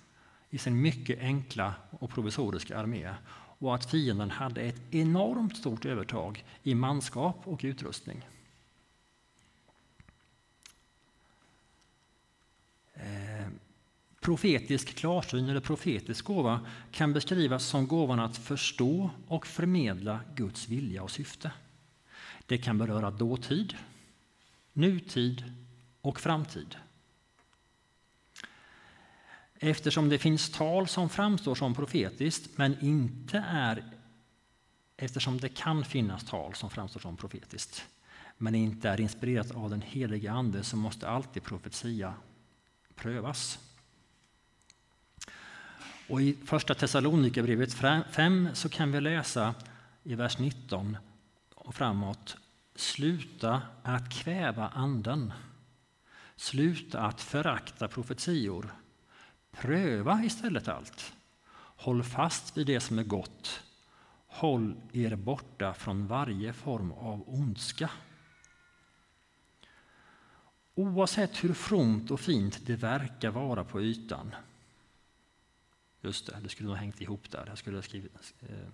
i 0.51 0.59
sin 0.59 0.83
mycket 0.83 1.21
enkla 1.21 1.75
och 1.91 2.11
provisoriska 2.11 2.79
armé 2.79 3.15
och 3.59 3.75
att 3.75 3.91
fienden 3.91 4.31
hade 4.31 4.61
ett 4.61 4.95
enormt 4.95 5.57
stort 5.57 5.85
övertag 5.85 6.45
i 6.63 6.75
manskap 6.75 7.41
och 7.45 7.61
utrustning. 7.65 8.23
Eh, 12.95 13.49
profetisk 14.21 14.95
klarsyn 14.95 15.49
eller 15.49 15.61
profetisk 15.61 16.25
gåva 16.25 16.61
kan 16.91 17.13
beskrivas 17.13 17.65
som 17.65 17.87
gåvan 17.87 18.21
att 18.21 18.37
förstå 18.37 19.11
och 19.29 19.47
förmedla 19.47 20.21
Guds 20.35 20.69
vilja 20.69 21.03
och 21.03 21.11
syfte. 21.11 21.51
Det 22.47 22.59
kan 22.59 22.79
beröra 22.79 23.11
dåtid, 23.11 23.75
nutid 24.77 25.45
och 26.01 26.21
framtid. 26.21 26.77
Eftersom 29.59 30.09
det 30.09 30.19
finns 30.19 30.51
tal 30.51 30.89
som 30.89 31.09
framstår 31.09 31.55
som 31.55 31.75
profetiskt 31.75 32.59
men 32.59 32.85
inte 32.85 33.45
är 33.49 33.85
eftersom 34.97 35.39
det 35.41 35.49
kan 35.49 35.85
finnas 35.85 36.25
tal 36.25 36.55
som 36.55 36.71
framstår 36.71 37.01
som 37.01 37.17
profetiskt 37.17 37.85
men 38.39 38.55
inte 38.55 38.89
är 38.89 39.01
inspirerat 39.01 39.51
av 39.51 39.71
den 39.71 39.83
helige 39.83 40.33
Ande 40.33 40.65
så 40.65 40.77
måste 40.77 41.09
alltid 41.09 41.43
profetia 41.43 42.15
prövas. 42.95 43.59
Och 46.09 46.23
I 46.23 46.37
Första 46.45 46.75
Thessalonikerbrevet 46.75 47.75
5 48.11 48.49
så 48.55 48.69
kan 48.69 48.93
vi 48.93 49.01
läsa 49.01 49.55
i 50.03 50.15
vers 50.15 50.39
19 50.39 50.97
och 51.55 51.75
framåt 51.75 52.37
Sluta 52.77 53.63
att 53.83 54.13
kväva 54.13 54.69
anden. 54.69 55.33
Sluta 56.37 57.01
att 57.01 57.21
förakta 57.21 57.89
profetior. 57.89 58.75
Pröva 59.51 60.23
istället 60.25 60.69
allt. 60.69 61.13
Håll 61.77 62.03
fast 62.03 62.57
vid 62.57 62.67
det 62.67 62.81
som 62.81 62.99
är 62.99 63.05
gott. 63.05 63.63
Håll 64.27 64.77
er 64.93 65.17
borta 65.17 65.75
från 65.75 66.07
varje 66.07 66.53
form 66.53 66.93
av 66.93 67.29
ondska. 67.29 67.91
Oavsett 70.75 71.45
hur 71.45 71.55
fromt 71.55 72.11
och 72.11 72.21
fint 72.21 72.67
det 72.67 72.77
verkar 72.77 73.31
vara 73.31 73.65
på 73.65 73.83
ytan. 73.83 74.35
Just 76.01 76.27
det, 76.27 76.39
det 76.43 76.49
skulle 76.49 76.69
nog 76.69 76.79
hängt 76.79 77.01
ihop 77.01 77.31
där. 77.31 77.45
Jag 77.47 77.59
skulle 77.59 77.77
ha 77.77 77.83
skrivit, 77.83 78.35
eh, 78.41 78.69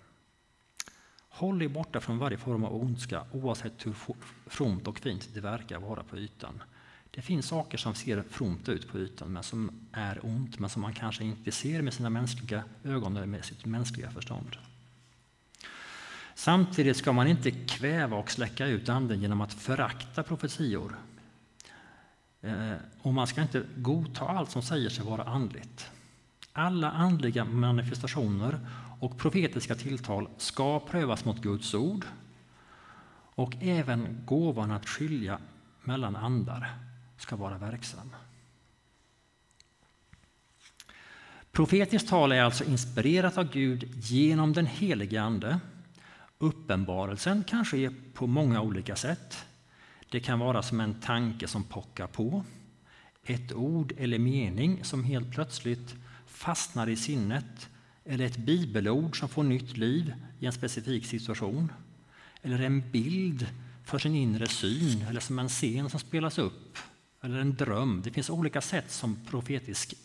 Håll 1.35 1.61
er 1.61 1.67
borta 1.67 1.99
från 1.99 2.17
varje 2.17 2.37
form 2.37 2.63
av 2.63 2.75
ondska 2.75 3.23
oavsett 3.31 3.85
hur 3.85 3.95
fromt 4.47 4.87
och 4.87 4.99
fint 4.99 5.29
det 5.33 5.41
verkar 5.41 5.79
vara 5.79 6.03
på 6.03 6.17
ytan. 6.17 6.63
Det 7.11 7.21
finns 7.21 7.47
saker 7.47 7.77
som 7.77 7.95
ser 7.95 8.23
fromt 8.29 8.69
ut 8.69 8.87
på 8.91 8.99
ytan 8.99 9.33
men 9.33 9.43
som 9.43 9.87
är 9.91 10.25
ont 10.25 10.59
men 10.59 10.69
som 10.69 10.81
man 10.81 10.93
kanske 10.93 11.23
inte 11.23 11.51
ser 11.51 11.81
med 11.81 11.93
sina 11.93 12.09
mänskliga 12.09 12.63
ögon 12.83 13.17
eller 13.17 13.27
med 13.27 13.45
sitt 13.45 13.65
mänskliga 13.65 14.11
förstånd. 14.11 14.57
Samtidigt 16.35 16.97
ska 16.97 17.11
man 17.13 17.27
inte 17.27 17.51
kväva 17.51 18.17
och 18.17 18.31
släcka 18.31 18.67
ut 18.67 18.89
anden 18.89 19.21
genom 19.21 19.41
att 19.41 19.53
förakta 19.53 20.23
profetior. 20.23 20.95
Eh, 22.41 22.73
och 23.01 23.13
man 23.13 23.27
ska 23.27 23.41
inte 23.41 23.63
godta 23.75 24.27
allt 24.27 24.51
som 24.51 24.61
säger 24.61 24.89
sig 24.89 25.05
vara 25.05 25.23
andligt. 25.23 25.89
Alla 26.53 26.91
andliga 26.91 27.45
manifestationer 27.45 28.59
och 29.03 29.17
profetiska 29.17 29.75
tilltal 29.75 30.29
ska 30.37 30.79
prövas 30.79 31.25
mot 31.25 31.41
Guds 31.41 31.73
ord 31.73 32.05
och 33.35 33.53
även 33.61 34.21
gåvan 34.25 34.71
att 34.71 34.89
skilja 34.89 35.39
mellan 35.81 36.15
andar 36.15 36.75
ska 37.17 37.35
vara 37.35 37.57
verksam. 37.57 38.15
Profetiskt 41.51 42.09
tal 42.09 42.31
är 42.31 42.41
alltså 42.41 42.63
inspirerat 42.63 43.37
av 43.37 43.51
Gud 43.51 43.83
genom 43.95 44.53
den 44.53 44.65
helige 44.65 45.21
Ande. 45.21 45.59
Uppenbarelsen 46.37 47.43
kan 47.43 47.65
ske 47.65 47.91
på 48.13 48.27
många 48.27 48.61
olika 48.61 48.95
sätt. 48.95 49.45
Det 50.09 50.19
kan 50.19 50.39
vara 50.39 50.63
som 50.63 50.79
en 50.79 51.01
tanke 51.01 51.47
som 51.47 51.63
pockar 51.63 52.07
på, 52.07 52.43
ett 53.23 53.53
ord 53.53 53.93
eller 53.97 54.19
mening 54.19 54.83
som 54.83 55.03
helt 55.03 55.31
plötsligt 55.31 55.95
fastnar 56.27 56.89
i 56.89 56.95
sinnet 56.95 57.69
eller 58.05 58.25
ett 58.25 58.37
bibelord 58.37 59.19
som 59.19 59.29
får 59.29 59.43
nytt 59.43 59.77
liv 59.77 60.13
i 60.39 60.45
en 60.45 60.53
specifik 60.53 61.05
situation 61.05 61.71
eller 62.41 62.59
en 62.59 62.91
bild 62.91 63.47
för 63.85 63.99
sin 63.99 64.15
inre 64.15 64.47
syn 64.47 65.01
eller 65.01 65.19
som 65.19 65.39
en 65.39 65.49
scen 65.49 65.89
som 65.89 65.99
spelas 65.99 66.37
upp 66.37 66.77
eller 67.21 67.39
en 67.39 67.55
dröm. 67.55 68.01
Det 68.03 68.11
finns 68.11 68.29
olika 68.29 68.61
sätt 68.61 68.91
som 68.91 69.25
profetisk 69.25 69.95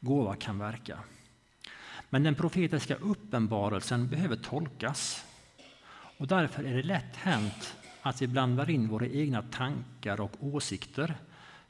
gåva 0.00 0.36
kan 0.36 0.58
verka. 0.58 0.98
Men 2.10 2.22
den 2.22 2.34
profetiska 2.34 2.96
uppenbarelsen 2.96 4.08
behöver 4.08 4.36
tolkas. 4.36 5.24
Och 6.16 6.26
därför 6.26 6.64
är 6.64 6.76
det 6.76 6.82
lätt 6.82 7.16
hänt 7.16 7.76
att 8.02 8.22
vi 8.22 8.26
blandar 8.26 8.70
in 8.70 8.88
våra 8.88 9.06
egna 9.06 9.42
tankar 9.42 10.20
och 10.20 10.36
åsikter 10.40 11.14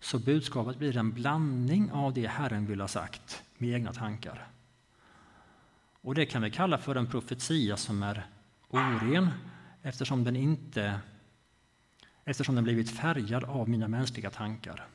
så 0.01 0.19
budskapet 0.19 0.79
blir 0.79 0.97
en 0.97 1.13
blandning 1.13 1.91
av 1.93 2.15
det 2.15 2.27
Herren 2.27 2.67
vill 2.67 2.81
ha 2.81 2.89
sagt 2.89 3.43
med 3.59 3.71
egna 3.75 3.93
tankar. 3.93 4.49
Och 6.03 6.15
Det 6.15 6.27
kan 6.27 6.43
vi 6.43 6.51
kalla 6.51 6.79
för 6.79 6.95
en 6.95 7.07
profetia 7.07 7.77
som 7.77 8.03
är 8.03 8.27
oren 8.69 9.29
eftersom 9.83 10.25
den 10.25 10.37
inte 10.37 11.01
eftersom 12.25 12.55
den 12.55 12.65
blivit 12.65 12.91
färgad 12.91 13.45
av 13.45 13.69
mina 13.69 13.89
mänskliga 13.89 14.31
tankar. 14.31 14.87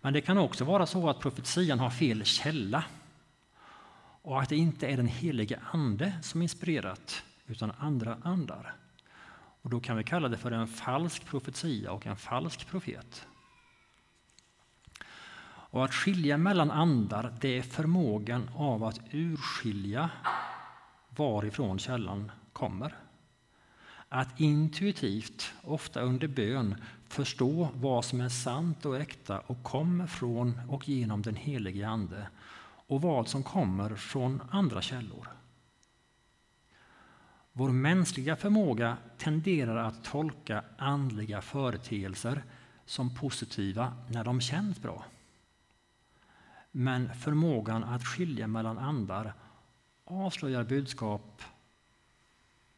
Men 0.00 0.12
det 0.12 0.20
kan 0.20 0.38
också 0.38 0.64
vara 0.64 0.86
så 0.86 1.08
att 1.08 1.20
profetian 1.20 1.78
har 1.78 1.90
fel 1.90 2.24
källa 2.24 2.84
och 4.22 4.42
att 4.42 4.48
det 4.48 4.56
inte 4.56 4.86
är 4.86 4.96
den 4.96 5.06
helige 5.06 5.60
Ande 5.72 6.12
som 6.22 6.42
inspirerat 6.42 7.24
utan 7.46 7.72
andra 7.78 8.18
andar. 8.22 8.74
Och 9.62 9.70
Då 9.70 9.80
kan 9.80 9.96
vi 9.96 10.04
kalla 10.04 10.28
det 10.28 10.36
för 10.36 10.50
en 10.50 10.66
falsk 10.66 11.24
profetia 11.24 11.92
och 11.92 12.06
en 12.06 12.16
falsk 12.16 12.66
profet. 12.66 13.26
Och 15.70 15.84
att 15.84 15.94
skilja 15.94 16.36
mellan 16.36 16.70
andar, 16.70 17.34
det 17.40 17.58
är 17.58 17.62
förmågan 17.62 18.50
av 18.56 18.84
att 18.84 19.00
urskilja 19.10 20.10
varifrån 21.08 21.78
källan 21.78 22.32
kommer. 22.52 22.94
Att 24.08 24.40
intuitivt, 24.40 25.52
ofta 25.62 26.00
under 26.00 26.28
bön, 26.28 26.74
förstå 27.08 27.68
vad 27.74 28.04
som 28.04 28.20
är 28.20 28.28
sant 28.28 28.86
och 28.86 28.96
äkta 28.96 29.40
och 29.40 29.62
kommer 29.62 30.06
från 30.06 30.60
och 30.68 30.88
genom 30.88 31.22
den 31.22 31.36
helige 31.36 31.88
Ande 31.88 32.28
och 32.86 33.02
vad 33.02 33.28
som 33.28 33.42
kommer 33.42 33.94
från 33.94 34.42
andra 34.50 34.82
källor. 34.82 35.28
Vår 37.52 37.70
mänskliga 37.70 38.36
förmåga 38.36 38.96
tenderar 39.18 39.76
att 39.76 40.04
tolka 40.04 40.64
andliga 40.78 41.42
företeelser 41.42 42.42
som 42.86 43.14
positiva 43.14 43.92
när 44.08 44.24
de 44.24 44.40
känns 44.40 44.82
bra. 44.82 45.04
Men 46.78 47.14
förmågan 47.14 47.84
att 47.84 48.06
skilja 48.06 48.46
mellan 48.46 48.78
andar 48.78 49.34
avslöjar 50.04 50.64
budskap 50.64 51.42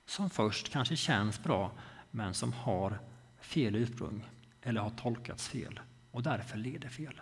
som 0.06 0.30
först 0.30 0.72
kanske 0.72 0.96
känns 0.96 1.42
bra 1.42 1.72
men 2.10 2.34
som 2.34 2.52
har 2.52 2.98
fel 3.40 3.74
ursprung 3.74 4.24
eller 4.62 4.80
har 4.80 4.90
tolkats 4.90 5.48
fel 5.48 5.80
och 6.10 6.22
därför 6.22 6.58
leder 6.58 6.88
fel. 6.88 7.20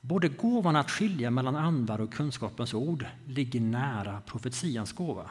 Både 0.00 0.28
gåvan 0.28 0.76
att 0.76 0.90
skilja 0.90 1.30
mellan 1.30 1.56
andar 1.56 2.00
och 2.00 2.12
kunskapens 2.12 2.74
ord 2.74 3.06
ligger 3.26 3.60
nära 3.60 4.20
profetians 4.20 4.92
gåva. 4.92 5.30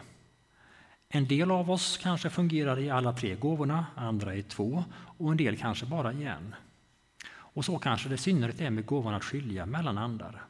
En 1.09 1.27
del 1.27 1.51
av 1.51 1.71
oss 1.71 1.97
kanske 1.97 2.29
fungerar 2.29 2.79
i 2.79 2.89
alla 2.89 3.13
tre 3.13 3.35
gåvorna, 3.35 3.85
andra 3.95 4.35
i 4.35 4.43
två 4.43 4.83
och 5.17 5.31
en 5.31 5.37
del 5.37 5.57
kanske 5.57 5.85
bara 5.85 6.13
i 6.13 6.23
en. 6.23 6.55
Och 7.55 7.65
så 7.65 7.79
kanske 7.79 8.09
det 8.09 8.15
i 8.15 8.17
synnerhet 8.17 8.61
är 8.61 8.69
med 8.69 8.85
gåvan 8.85 9.13
att 9.13 9.23
skilja 9.23 9.65
mellan 9.65 9.97
andar. 9.97 10.45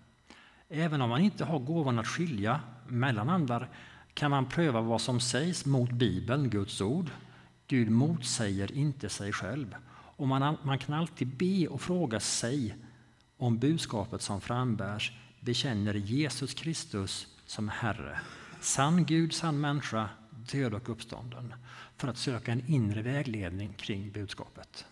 Även 0.69 1.01
om 1.01 1.09
man 1.09 1.21
inte 1.21 1.45
har 1.45 1.59
gåvan 1.59 1.99
att 1.99 2.07
skilja 2.07 2.59
mellan 2.87 3.29
andar 3.29 3.69
kan 4.13 4.31
man 4.31 4.45
pröva 4.45 4.81
vad 4.81 5.01
som 5.01 5.19
sägs 5.19 5.65
mot 5.65 5.91
Bibeln, 5.91 6.49
Guds 6.49 6.81
ord. 6.81 7.09
Gud 7.67 7.89
motsäger 7.89 8.71
inte 8.71 9.09
sig 9.09 9.31
själv. 9.31 9.75
Och 9.91 10.27
man, 10.27 10.57
man 10.63 10.79
kan 10.79 10.95
alltid 10.95 11.27
be 11.27 11.67
och 11.67 11.81
fråga 11.81 12.19
sig 12.19 12.75
om 13.37 13.57
budskapet 13.57 14.21
som 14.21 14.41
frambärs 14.41 15.11
bekänner 15.39 15.93
Jesus 15.93 16.53
Kristus 16.53 17.27
som 17.45 17.69
Herre. 17.69 18.19
Sann 18.61 19.05
Gud, 19.05 19.33
sann 19.33 19.59
människa, 19.59 20.09
död 20.51 20.73
och 20.73 20.89
uppstånden. 20.89 21.53
För 21.97 22.07
att 22.07 22.17
söka 22.17 22.51
en 22.51 22.67
inre 22.67 23.01
vägledning 23.01 23.73
kring 23.73 24.11
budskapet. 24.11 24.85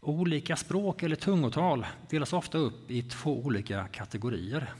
Olika 0.00 0.56
språk 0.56 1.02
eller 1.02 1.16
tungotal 1.16 1.86
delas 2.10 2.32
ofta 2.32 2.58
upp 2.58 2.90
i 2.90 3.02
två 3.02 3.38
olika 3.38 3.88
kategorier. 3.88 4.72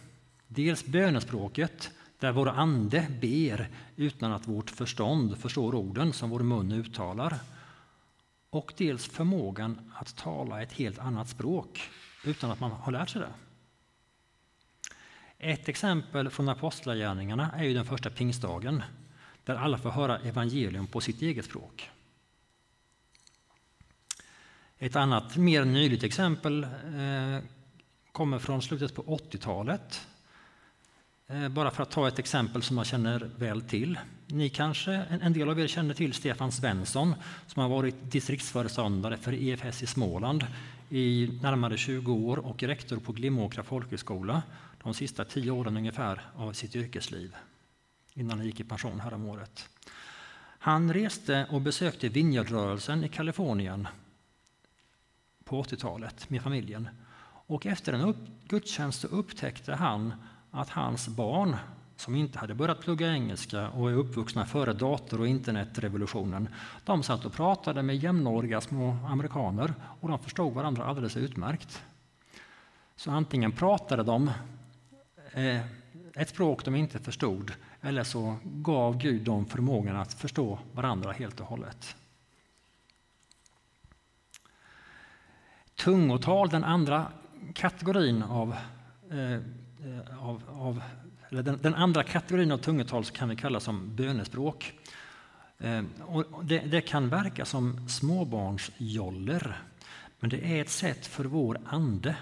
Dels 0.47 0.87
bönespråket, 0.87 1.91
där 2.19 2.33
vår 2.33 2.49
ande 2.49 3.07
ber 3.21 3.69
utan 3.97 4.33
att 4.33 4.49
vårt 4.49 4.71
förstånd 4.71 5.39
förstår 5.39 5.75
orden 5.75 6.13
som 6.13 6.31
vår 6.31 6.41
mun 6.41 6.73
uttalar. 6.73 7.39
Och 8.51 8.73
dels 8.77 9.07
förmågan 9.07 9.93
att 9.95 10.17
tala 10.17 10.63
ett 10.63 10.73
helt 10.73 10.99
annat 10.99 11.29
språk 11.29 11.91
utan 12.25 12.51
att 12.51 12.61
man 12.61 12.71
har 12.71 12.93
lärt 12.93 13.09
sig 13.09 13.21
det. 13.21 13.33
Ett 15.39 15.69
exempel 15.69 16.31
från 16.31 16.49
Apostlagärningarna 16.49 17.51
är 17.57 17.65
ju 17.65 17.75
den 17.75 17.85
första 17.85 18.11
pingstdagen 18.11 18.83
där 19.45 19.57
alla 19.57 19.79
får 19.79 19.91
höra 19.91 20.19
evangelium 20.19 20.87
på 20.87 21.01
sitt 21.01 21.23
eget 21.23 21.45
språk. 21.45 21.91
Ett 24.81 24.97
annat 24.97 25.37
mer 25.37 25.65
nyligt 25.65 26.03
exempel 26.03 26.63
eh, 26.63 27.45
kommer 28.13 28.39
från 28.39 28.63
slutet 28.63 28.95
på 28.95 29.03
80-talet. 29.03 30.07
Eh, 31.27 31.49
bara 31.49 31.71
för 31.71 31.83
att 31.83 31.91
ta 31.91 32.09
ett 32.09 32.19
exempel 32.19 32.63
som 32.63 32.77
jag 32.77 32.87
känner 32.87 33.31
väl 33.39 33.63
till. 33.63 33.99
Ni 34.27 34.49
kanske, 34.49 34.93
en 34.93 35.33
del 35.33 35.49
av 35.49 35.61
er 35.61 35.67
känner 35.67 35.95
till 35.95 36.13
Stefan 36.13 36.53
Svensson 36.53 37.15
som 37.47 37.63
har 37.63 37.69
varit 37.69 38.11
distriktsföreståndare 38.11 39.17
för 39.17 39.33
EFS 39.33 39.83
i 39.83 39.87
Småland 39.87 40.47
i 40.89 41.39
närmare 41.43 41.77
20 41.77 42.13
år 42.13 42.37
och 42.37 42.63
rektor 42.63 42.97
på 42.97 43.13
Glimåkra 43.13 43.63
folkhögskola 43.63 44.43
de 44.83 44.95
sista 44.95 45.25
tio 45.25 45.51
åren 45.51 45.77
ungefär 45.77 46.21
av 46.37 46.53
sitt 46.53 46.77
yrkesliv 46.77 47.37
innan 48.15 48.39
han 48.39 48.47
gick 48.47 48.61
i 48.61 48.65
pension 48.65 49.01
häromåret. 49.01 49.69
Han 50.59 50.93
reste 50.93 51.47
och 51.51 51.61
besökte 51.61 52.09
Vineyardrörelsen 52.09 53.05
i 53.05 53.09
Kalifornien 53.09 53.89
på 55.49 55.63
80-talet 55.63 56.31
med 56.31 56.43
familjen. 56.43 56.89
Och 57.47 57.67
efter 57.67 57.93
en 57.93 58.15
gudstjänst 58.49 59.05
upptäckte 59.05 59.75
han 59.75 60.15
att 60.51 60.69
hans 60.69 61.09
barn, 61.09 61.57
som 61.97 62.15
inte 62.15 62.39
hade 62.39 62.55
börjat 62.55 62.81
plugga 62.81 63.13
engelska 63.13 63.69
och 63.69 63.91
är 63.91 63.95
uppvuxna 63.95 64.47
före 64.47 64.73
dator 64.73 65.21
och 65.21 65.29
internetrevolutionen, 65.29 66.49
de 66.85 67.03
satt 67.03 67.25
och 67.25 67.33
pratade 67.33 67.83
med 67.83 67.97
jämnåriga 67.97 68.61
små 68.61 68.97
amerikaner 69.09 69.75
och 70.01 70.09
de 70.09 70.19
förstod 70.19 70.55
varandra 70.55 70.85
alldeles 70.85 71.17
utmärkt. 71.17 71.83
Så 72.97 73.11
antingen 73.11 73.53
pratade 73.53 74.03
de 74.03 74.31
eh, 75.33 75.61
ett 76.15 76.29
språk 76.29 76.65
de 76.65 76.75
inte 76.75 76.99
förstod 76.99 77.53
eller 77.81 78.05
så 78.05 78.37
gav 78.45 78.99
Gud 78.99 79.23
dem 79.23 79.47
förmågan 79.47 79.97
att 79.97 80.15
förstå 80.15 80.59
varandra 80.73 81.13
helt 81.13 81.41
och 81.41 81.47
hållet. 81.47 81.97
Tungotal, 85.79 86.49
den 86.49 86.65
andra 86.65 87.07
kategorin 87.55 88.23
av, 88.23 88.57
eh, 89.11 89.41
av, 90.21 90.43
av 90.49 90.83
eller 91.29 91.43
den, 91.43 91.59
den, 91.63 91.75
andra 91.75 92.03
kategorin 92.03 92.53
av 92.53 92.59
tungotal 92.59 93.05
kan 93.05 93.29
vi 93.29 93.37
kalla 93.37 93.61
som 93.61 93.97
bönespråk. 93.97 94.73
Eh, 95.59 95.83
och 96.07 96.45
det, 96.45 96.59
det, 96.59 96.81
kan 96.81 97.09
verka 97.09 97.45
som 97.45 97.89
småbarnsjoller, 97.89 99.63
men 100.21 100.31
det 100.31 100.45
är 100.45 100.61
ett 100.61 100.71
sätt 100.71 101.07
för 101.07 101.25
vår 101.25 101.61
ande 101.67 102.17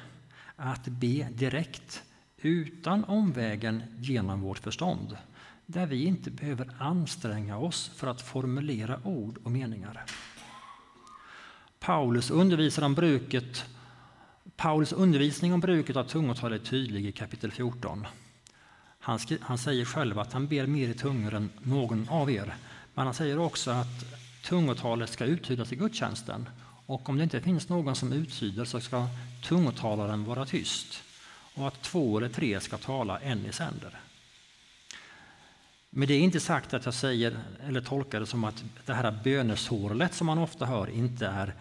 att 0.56 0.84
be 0.84 1.28
direkt 1.32 2.02
utan 2.36 3.04
omvägen 3.04 3.82
genom 3.98 4.40
vårt 4.40 4.58
förstånd 4.58 5.16
där 5.66 5.86
vi 5.86 6.04
inte 6.04 6.30
behöver 6.30 6.70
anstränga 6.78 7.58
oss 7.58 7.90
för 7.96 8.06
att 8.06 8.22
formulera 8.22 9.00
ord 9.04 9.38
och 9.44 9.50
meningar. 9.50 10.04
Paulus 11.86 12.30
undervisar 12.30 12.82
om 12.82 12.94
bruket 12.94 13.64
Paulus 14.56 14.92
undervisning 14.92 15.52
om 15.52 15.60
bruket 15.60 15.96
av 15.96 16.04
tungotal 16.04 16.52
är 16.52 16.58
tydlig 16.58 17.06
i 17.06 17.12
kapitel 17.12 17.52
14. 17.52 18.06
Han, 18.98 19.18
han, 19.40 19.58
säger 19.58 19.84
själv 19.84 20.18
att 20.18 20.32
han 20.32 20.46
ber 20.46 20.66
mer 20.66 20.88
i 20.88 20.94
tungor 20.94 21.34
än 21.34 21.50
någon 21.62 22.08
av 22.08 22.30
er. 22.30 22.54
Men 22.94 23.04
han 23.04 23.14
säger 23.14 23.38
också 23.38 23.70
att 23.70 24.04
tungotalet 24.44 25.10
ska 25.10 25.24
uttydas 25.24 25.72
i 25.72 25.76
gudstjänsten. 25.76 26.48
Och 26.86 27.08
om 27.08 27.16
det 27.16 27.24
inte 27.24 27.40
finns 27.40 27.68
någon 27.68 27.96
som 27.96 28.12
uttyder 28.12 28.64
så 28.64 28.80
ska 28.80 29.06
tungotalaren 29.44 30.24
vara 30.24 30.46
tyst. 30.46 31.02
Och 31.54 31.68
att 31.68 31.82
två 31.82 32.18
eller 32.18 32.28
tre 32.28 32.60
ska 32.60 32.78
tala 32.78 33.20
en 33.20 33.46
i 33.46 33.52
sänder. 33.52 34.00
Men 35.90 36.08
det 36.08 36.14
är 36.14 36.20
inte 36.20 36.40
sagt 36.40 36.74
att 36.74 36.84
jag 36.84 36.94
säger 36.94 37.36
eller 37.66 37.80
tolkar 37.80 38.20
det 38.20 38.26
som 38.26 38.44
att 38.44 38.64
det 38.86 38.94
här 38.94 39.18
bönesorlet 39.24 40.14
som 40.14 40.26
man 40.26 40.38
ofta 40.38 40.66
hör 40.66 40.90
inte 40.90 41.26
är 41.26 41.54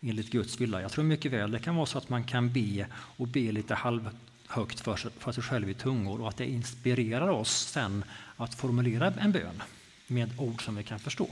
enligt 0.00 0.30
Guds 0.30 0.60
vilja. 0.60 0.80
Jag 0.80 0.92
tror 0.92 1.04
mycket 1.04 1.32
väl 1.32 1.50
det 1.50 1.58
kan 1.58 1.76
vara 1.76 1.86
så 1.86 1.98
att 1.98 2.08
man 2.08 2.24
kan 2.24 2.52
be 2.52 2.86
och 2.94 3.28
be 3.28 3.52
lite 3.52 3.74
halvhögt 3.74 4.80
för 4.80 4.96
sig, 4.96 5.10
för 5.18 5.32
sig 5.32 5.42
själv 5.42 5.70
i 5.70 5.74
tungor 5.74 6.20
och 6.20 6.28
att 6.28 6.36
det 6.36 6.46
inspirerar 6.46 7.28
oss 7.28 7.68
sen 7.68 8.04
att 8.36 8.54
formulera 8.54 9.06
en 9.10 9.32
bön 9.32 9.62
med 10.06 10.40
ord 10.40 10.64
som 10.64 10.76
vi 10.76 10.82
kan 10.82 10.98
förstå. 10.98 11.28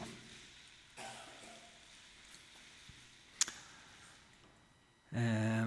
Eh, 5.10 5.66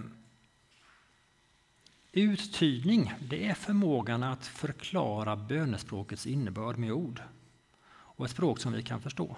uttydning 2.12 3.14
det 3.30 3.48
är 3.48 3.54
förmågan 3.54 4.24
att 4.24 4.48
förklara 4.48 5.36
bönespråkets 5.36 6.28
innebörd 6.28 6.78
med 6.78 6.92
ord 6.92 7.22
och 7.84 8.26
ett 8.26 8.32
språk 8.32 8.60
som 8.60 8.74
vi 8.74 8.84
kan 8.84 9.02
förstå. 9.02 9.38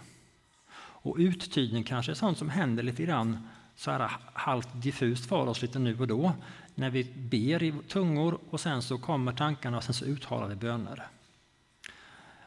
Och 1.03 1.15
uttydning 1.19 1.83
kanske 1.83 2.11
är 2.11 2.15
sånt 2.15 2.37
som 2.37 2.49
händer 2.49 2.83
lite 2.83 3.03
grann 3.03 3.47
så 3.75 3.91
här 3.91 4.11
halvt 4.33 4.69
diffust 4.73 5.25
för 5.25 5.47
oss 5.47 5.61
lite 5.61 5.79
nu 5.79 5.99
och 5.99 6.07
då 6.07 6.33
när 6.75 6.89
vi 6.89 7.03
ber 7.03 7.63
i 7.63 7.73
tungor 7.87 8.39
och 8.49 8.59
sen 8.59 8.81
så 8.81 8.97
kommer 8.97 9.33
tankarna 9.33 9.77
och 9.77 9.83
sen 9.83 9.93
så 9.93 10.05
uttalar 10.05 10.47
vi 10.47 10.55
böner. 10.55 11.07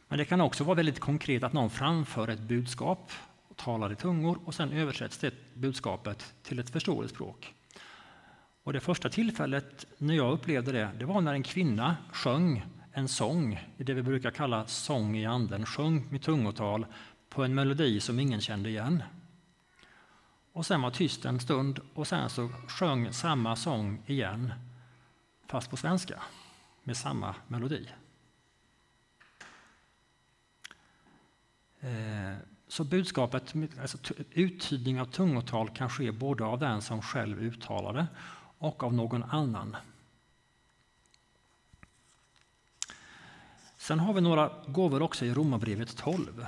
Men 0.09 0.19
det 0.19 0.25
kan 0.25 0.41
också 0.41 0.65
vara 0.65 0.75
väldigt 0.75 1.01
konkret 1.01 1.43
att 1.43 1.53
någon 1.53 1.71
framför 1.71 2.29
ett 2.29 2.41
budskap 2.41 3.13
och 3.49 3.57
talar 3.57 3.93
i 3.93 3.97
tungor 3.97 4.39
och 4.45 4.55
sen 4.55 4.73
översätts 4.73 5.19
det 5.19 5.35
budskapet 5.55 6.35
till 6.43 6.59
ett 6.59 6.71
förståeligt 6.71 7.15
språk. 7.15 7.55
Och 8.63 8.73
det 8.73 8.81
första 8.81 9.09
tillfället 9.09 9.87
när 9.99 10.15
jag 10.15 10.33
upplevde 10.33 10.73
det, 10.73 10.91
det 10.99 11.05
var 11.05 11.21
när 11.21 11.35
en 11.35 11.43
kvinna 11.43 11.97
sjöng 12.13 12.67
en 12.93 13.09
sång, 13.09 13.61
i 13.77 13.85
det 13.85 13.95
vi 13.95 14.03
brukar 14.03 14.31
kalla 14.31 14.67
sång 14.67 15.17
i 15.17 15.27
anden, 15.27 15.67
sjöng 15.67 16.07
med 16.11 16.23
tungotal 16.23 16.87
på 17.37 17.45
en 17.45 17.55
melodi 17.55 18.01
som 18.01 18.21
ingen 18.21 18.41
kände 18.41 18.69
igen. 18.69 19.03
Och 20.53 20.67
sen 20.67 20.83
var 20.83 20.91
tyst 20.91 21.25
en 21.25 21.41
stund 21.41 21.81
och 21.95 22.07
sen 22.07 22.31
så 22.31 22.49
sjöng 22.69 23.13
samma 23.13 23.57
sång 23.57 24.03
igen, 24.07 24.53
fast 25.47 25.71
på 25.71 25.77
svenska, 25.77 26.23
med 26.83 26.97
samma 26.97 27.35
melodi. 27.49 27.89
Eh, 31.81 32.37
så 32.69 32.85
budskapet, 32.85 33.55
alltså 33.81 33.99
uttydning 34.31 35.01
av 35.01 35.05
tungotal 35.07 35.71
kan 35.71 35.91
ske 35.91 36.13
både 36.13 36.45
av 36.45 36.59
den 36.59 36.83
som 36.83 37.03
själv 37.03 37.43
uttalar 37.43 37.93
det 37.93 38.07
och 38.59 38.83
av 38.83 38.95
någon 38.95 39.23
annan. 39.23 39.77
Sen 43.77 44.01
har 44.01 44.13
vi 44.13 44.21
några 44.21 44.51
gåvor 44.67 45.03
också 45.03 45.25
i 45.25 45.35
Romarbrevet 45.35 45.97
12. 45.97 46.47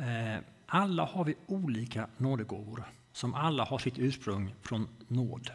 Eh, 0.00 0.42
alla 0.66 1.04
har 1.04 1.24
vi 1.24 1.34
olika 1.46 2.06
nådegåvor 2.16 2.84
som 3.12 3.34
alla 3.34 3.64
har 3.64 3.78
sitt 3.78 3.98
ursprung 3.98 4.54
från 4.62 4.88
nåd. 5.08 5.50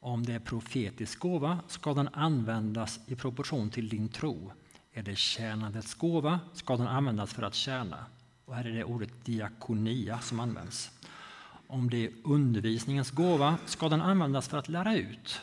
Om 0.00 0.22
det 0.22 0.32
är 0.32 0.38
profetisk 0.38 1.18
gåva 1.18 1.58
ska 1.66 1.94
den 1.94 2.08
användas 2.08 3.00
i 3.06 3.14
proportion 3.14 3.70
till 3.70 3.88
din 3.88 4.08
tro. 4.08 4.52
Är 4.92 5.02
det 5.02 5.16
tjänandets 5.16 5.94
gåva 5.94 6.40
ska 6.52 6.76
den 6.76 6.86
användas 6.86 7.34
för 7.34 7.42
att 7.42 7.54
tjäna. 7.54 8.06
Och 8.44 8.54
här 8.54 8.64
är 8.64 8.72
det 8.72 8.84
ordet 8.84 9.24
diakonia 9.24 10.18
som 10.18 10.40
används. 10.40 10.90
Om 11.66 11.90
det 11.90 12.04
är 12.04 12.12
undervisningens 12.24 13.10
gåva 13.10 13.58
ska 13.66 13.88
den 13.88 14.02
användas 14.02 14.48
för 14.48 14.58
att 14.58 14.68
lära 14.68 14.96
ut. 14.96 15.40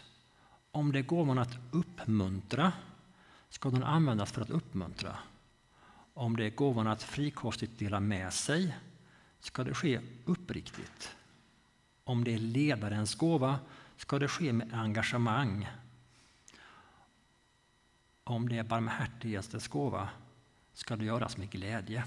Om 0.72 0.92
det 0.92 1.00
är 1.00 1.04
gåvan 1.04 1.38
att 1.38 1.58
uppmuntra 1.72 2.72
ska 3.50 3.70
den 3.70 3.84
användas 3.84 4.32
för 4.32 4.42
att 4.42 4.50
uppmuntra. 4.50 5.18
Om 6.14 6.38
det 6.38 6.46
är 6.46 6.50
gåvan 6.50 6.88
att 6.88 7.04
frikostigt 7.04 7.80
dela 7.80 8.00
med 8.00 8.34
sig 8.34 8.76
ska 9.40 9.64
det 9.64 9.74
ske 9.74 10.02
uppriktigt. 10.26 11.16
Om 12.04 12.24
det 12.24 12.34
är 12.34 12.38
ledarens 12.38 13.16
gåva 13.16 13.60
ska 13.98 14.20
det 14.20 14.28
ske 14.28 14.54
med 14.54 14.74
engagemang. 14.74 15.68
Om 18.24 18.50
det 18.50 18.58
är 18.58 18.64
barmhärtighetens 18.64 19.68
gåva 19.68 20.10
ska 20.74 20.96
det 20.96 21.06
göras 21.06 21.38
med 21.38 21.50
glädje. 21.50 22.04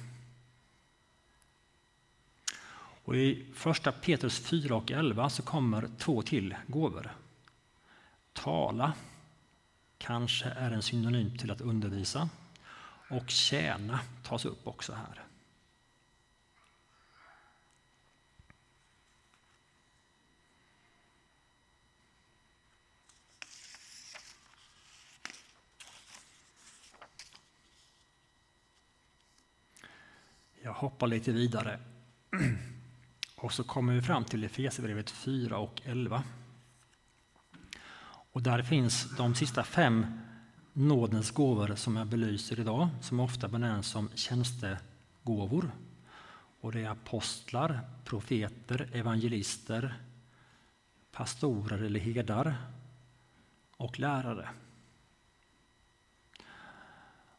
Och 3.05 3.17
I 3.17 3.53
första 3.55 3.93
Petrus 3.93 4.39
4 4.39 4.77
och 4.77 4.91
11 4.91 5.31
så 5.31 5.43
kommer 5.43 5.89
två 5.99 6.23
till 6.23 6.57
gåvor. 6.67 7.11
Tala 8.33 8.93
kanske 9.99 10.49
är 10.49 10.71
en 10.71 10.83
synonym 10.83 11.39
till 11.39 11.51
att 11.51 11.61
undervisa 11.61 12.29
och 13.09 13.31
tjäna 13.31 14.01
tas 14.23 14.45
upp 14.45 14.67
också 14.67 14.93
här. 14.93 15.25
Jag 30.63 30.73
hoppar 30.73 31.07
lite 31.07 31.33
vidare. 31.33 31.81
Och 33.37 33.53
så 33.53 33.65
kommer 33.65 33.95
vi 33.95 34.03
fram 34.03 34.25
till 34.25 34.45
Efesierbrevet 34.45 35.11
4 35.11 35.59
och 35.59 35.83
11. 35.85 36.25
Och 38.33 38.43
där 38.43 38.63
finns 38.63 39.17
de 39.17 39.35
sista 39.35 39.65
fem 39.65 40.21
nådens 40.77 41.31
gåvor 41.31 41.75
som 41.75 41.97
jag 41.97 42.07
belyser 42.07 42.61
idag, 42.61 42.89
som 43.01 43.21
ofta 43.21 43.49
benämns 43.49 43.87
som 43.87 44.11
tjänstegåvor. 44.15 45.71
Och 46.61 46.73
det 46.73 46.81
är 46.81 46.89
apostlar, 46.89 47.81
profeter, 48.05 48.89
evangelister, 48.93 49.95
pastorer 51.13 51.83
eller 51.83 52.01
herdar 52.01 52.57
och 53.77 53.99
lärare. 53.99 54.49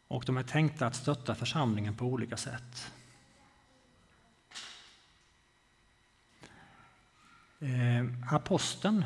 Och 0.07 0.23
de 0.25 0.37
är 0.37 0.43
tänkta 0.43 0.87
att 0.87 0.95
stötta 0.95 1.35
församlingen 1.35 1.95
på 1.95 2.05
olika 2.05 2.37
sätt. 2.37 2.91
Eh, 7.59 8.33
aposteln, 8.33 9.05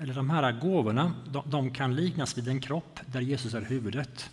eller 0.00 0.14
de 0.14 0.30
här 0.30 0.52
gåvorna, 0.52 1.12
de, 1.26 1.50
de 1.50 1.70
kan 1.70 1.94
liknas 1.94 2.38
vid 2.38 2.48
en 2.48 2.60
kropp 2.60 3.00
där 3.06 3.20
Jesus 3.20 3.54
är 3.54 3.60
huvudet. 3.60 4.30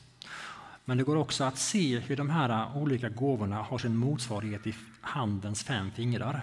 Men 0.85 0.97
det 0.97 1.03
går 1.03 1.15
också 1.15 1.43
att 1.43 1.57
se 1.57 1.99
hur 1.99 2.15
de 2.15 2.29
här 2.29 2.77
olika 2.77 3.09
gåvorna 3.09 3.61
har 3.61 3.77
sin 3.77 3.97
motsvarighet 3.97 4.67
i 4.67 4.75
handens 5.01 5.63
fem 5.63 5.91
fingrar. 5.91 6.41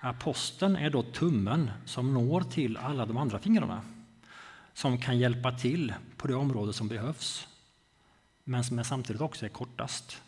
Aposteln 0.00 0.76
är 0.76 0.90
då 0.90 1.02
tummen 1.02 1.70
som 1.84 2.14
når 2.14 2.40
till 2.40 2.76
alla 2.76 3.06
de 3.06 3.16
andra 3.16 3.38
fingrarna 3.38 3.82
som 4.74 4.98
kan 4.98 5.18
hjälpa 5.18 5.52
till 5.52 5.94
på 6.16 6.28
det 6.28 6.34
område 6.34 6.72
som 6.72 6.88
behövs 6.88 7.48
men 8.44 8.64
som 8.64 8.84
samtidigt 8.84 9.22
också 9.22 9.44
är 9.44 9.50
kortast. 9.50 10.22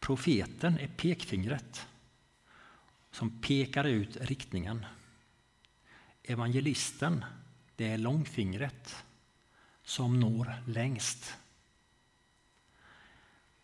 Profeten 0.00 0.78
är 0.78 0.88
pekfingret 0.88 1.86
som 3.10 3.40
pekar 3.40 3.84
ut 3.84 4.16
riktningen. 4.20 4.86
Evangelisten, 6.22 7.24
det 7.76 7.88
är 7.88 7.98
långfingret 7.98 9.04
som 9.82 10.20
når 10.20 10.62
längst. 10.66 11.34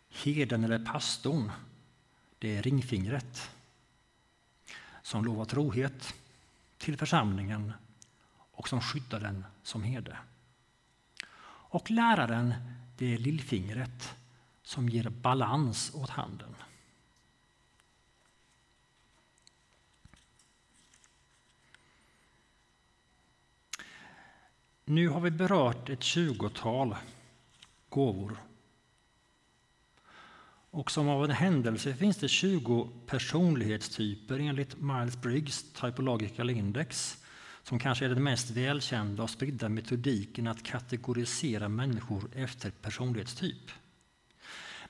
Heden 0.09 0.63
eller 0.63 0.85
pastorn, 0.85 1.51
det 2.39 2.57
är 2.57 2.61
ringfingret 2.61 3.49
som 5.03 5.25
lovar 5.25 5.45
trohet 5.45 6.15
till 6.77 6.97
församlingen 6.97 7.73
och 8.51 8.69
som 8.69 8.81
skyddar 8.81 9.19
den 9.19 9.45
som 9.63 9.83
herde. 9.83 10.17
Och 11.71 11.91
läraren, 11.91 12.53
det 12.97 13.13
är 13.13 13.17
lillfingret 13.17 14.15
som 14.63 14.89
ger 14.89 15.09
balans 15.09 15.91
åt 15.93 16.09
handen. 16.09 16.55
Nu 24.91 25.07
har 25.07 25.19
vi 25.19 25.31
berört 25.31 25.89
ett 25.89 26.03
tjugotal 26.03 26.95
gåvor. 27.89 28.37
Och 30.71 30.91
som 30.91 31.09
av 31.09 31.25
en 31.25 31.31
händelse 31.31 31.93
finns 31.93 32.17
det 32.17 32.27
20 32.27 32.89
personlighetstyper 33.07 34.39
enligt 34.39 34.77
Miles-Briggs 34.77 35.81
Typological 35.81 36.49
Index 36.49 37.17
som 37.63 37.79
kanske 37.79 38.05
är 38.05 38.09
den 38.09 38.23
mest 38.23 38.51
välkända 38.51 39.23
och 39.23 39.29
spridda 39.29 39.69
metodiken 39.69 40.47
att 40.47 40.63
kategorisera 40.63 41.69
människor 41.69 42.29
efter 42.35 42.71
personlighetstyp. 42.71 43.71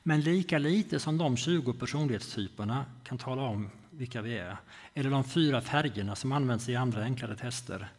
Men 0.04 0.22
lika 0.22 0.58
lite 0.58 1.00
som 1.00 1.18
de 1.18 1.38
20 1.38 1.74
personlighetstyperna 1.74 2.86
kan 3.04 3.18
tala 3.18 3.41
om 3.41 3.70
vilka 3.89 4.22
vi 4.22 4.38
är, 4.38 4.58
eller 4.93 5.10
de 5.10 5.24
fyra 5.24 5.62
färgerna 5.62 6.16
som 6.16 6.32
används 6.32 6.70
i 6.70 6.76
andra 6.76 7.04
enklare 7.04 7.36
tester 7.36 7.89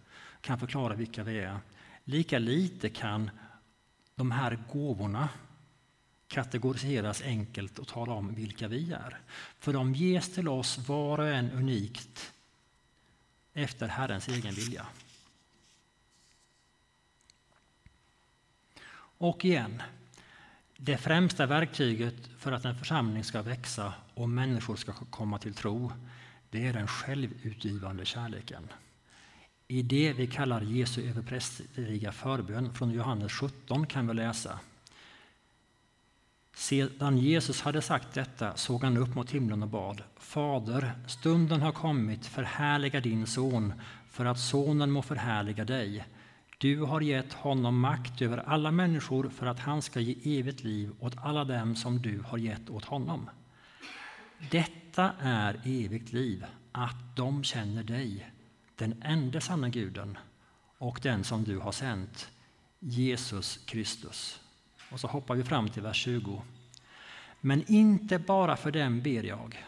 kan 0.40 0.58
förklara 0.58 0.94
vilka 0.94 1.22
vi 1.24 1.38
är, 1.38 1.58
Lika 2.04 2.38
lite 2.38 2.88
kan 2.88 3.30
de 4.14 4.30
här 4.30 4.58
gåvorna 4.72 5.28
kategoriseras 6.28 7.22
enkelt 7.22 7.78
och 7.78 7.88
tala 7.88 8.12
om 8.12 8.34
vilka 8.34 8.68
vi 8.68 8.92
är. 8.92 9.20
För 9.58 9.72
de 9.72 9.94
ges 9.94 10.34
till 10.34 10.48
oss 10.48 10.78
var 10.78 11.18
och 11.18 11.28
en 11.28 11.50
unikt 11.50 12.32
efter 13.52 13.88
Herrens 13.88 14.28
egen 14.28 14.54
vilja. 14.54 14.86
Och 19.20 19.44
igen, 19.44 19.82
det 20.76 20.96
främsta 20.96 21.46
verktyget 21.46 22.14
för 22.38 22.52
att 22.52 22.64
en 22.64 22.78
församling 22.78 23.24
ska 23.24 23.42
växa 23.42 23.94
och 24.14 24.28
människor 24.28 24.76
ska 24.76 24.92
komma 24.92 25.38
till 25.38 25.54
tro, 25.54 25.92
det 26.50 26.66
är 26.66 26.72
den 26.72 26.86
självutgivande 26.86 28.04
kärleken. 28.04 28.68
I 29.70 29.82
det 29.82 30.12
vi 30.12 30.26
kallar 30.26 30.60
Jesu 30.60 31.08
överprästerliga 31.08 32.12
förbön 32.12 32.74
från 32.74 32.90
Johannes 32.90 33.32
17 33.32 33.86
kan 33.86 34.06
vi 34.06 34.14
läsa. 34.14 34.58
Sedan 36.54 37.18
Jesus 37.18 37.60
hade 37.60 37.82
sagt 37.82 38.14
detta 38.14 38.56
såg 38.56 38.84
han 38.84 38.96
upp 38.96 39.14
mot 39.14 39.30
himlen 39.30 39.62
och 39.62 39.68
bad. 39.68 40.02
Fader, 40.16 40.92
stunden 41.06 41.60
har 41.60 41.72
kommit, 41.72 42.26
förhärliga 42.26 43.00
din 43.00 43.26
son, 43.26 43.72
för 44.10 44.24
att 44.24 44.40
sonen 44.40 44.90
må 44.90 45.02
förhärliga 45.02 45.64
dig. 45.64 46.04
Du 46.58 46.80
har 46.80 47.00
gett 47.00 47.32
honom 47.32 47.80
makt 47.80 48.22
över 48.22 48.38
alla 48.38 48.70
människor 48.70 49.28
för 49.28 49.46
att 49.46 49.60
han 49.60 49.82
ska 49.82 50.00
ge 50.00 50.38
evigt 50.38 50.64
liv 50.64 50.92
åt 51.00 51.16
alla 51.16 51.44
dem 51.44 51.76
som 51.76 52.02
du 52.02 52.22
har 52.26 52.38
gett 52.38 52.70
åt 52.70 52.84
honom. 52.84 53.30
Detta 54.50 55.12
är 55.20 55.60
evigt 55.64 56.12
liv, 56.12 56.44
att 56.72 57.16
de 57.16 57.44
känner 57.44 57.82
dig, 57.82 58.30
den 58.80 59.02
enda 59.02 59.40
sanna 59.40 59.68
guden 59.68 60.18
och 60.78 61.00
den 61.02 61.24
som 61.24 61.44
du 61.44 61.58
har 61.58 61.72
sänt, 61.72 62.30
Jesus 62.78 63.56
Kristus. 63.56 64.40
Och 64.90 65.00
så 65.00 65.08
hoppar 65.08 65.34
vi 65.34 65.44
fram 65.44 65.68
till 65.68 65.82
vers 65.82 65.96
20. 65.96 66.42
Men 67.40 67.64
inte 67.66 68.18
bara 68.18 68.56
för 68.56 68.70
dem 68.70 69.00
ber 69.02 69.22
jag, 69.22 69.64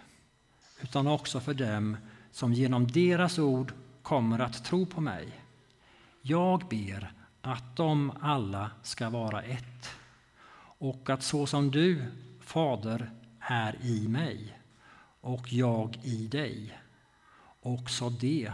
utan 0.82 1.06
också 1.06 1.40
för 1.40 1.54
dem 1.54 1.96
som 2.30 2.52
genom 2.52 2.86
deras 2.86 3.38
ord 3.38 3.72
kommer 4.02 4.38
att 4.38 4.64
tro 4.64 4.86
på 4.86 5.00
mig. 5.00 5.28
Jag 6.22 6.68
ber 6.68 7.12
att 7.40 7.76
de 7.76 8.12
alla 8.20 8.70
ska 8.82 9.10
vara 9.10 9.42
ett 9.42 9.90
och 10.78 11.10
att 11.10 11.22
så 11.22 11.46
som 11.46 11.70
du, 11.70 12.04
Fader, 12.40 13.10
är 13.40 13.76
i 13.82 14.08
mig 14.08 14.58
och 15.20 15.52
jag 15.52 16.00
i 16.02 16.26
dig, 16.26 16.78
också 17.60 18.10
det 18.10 18.52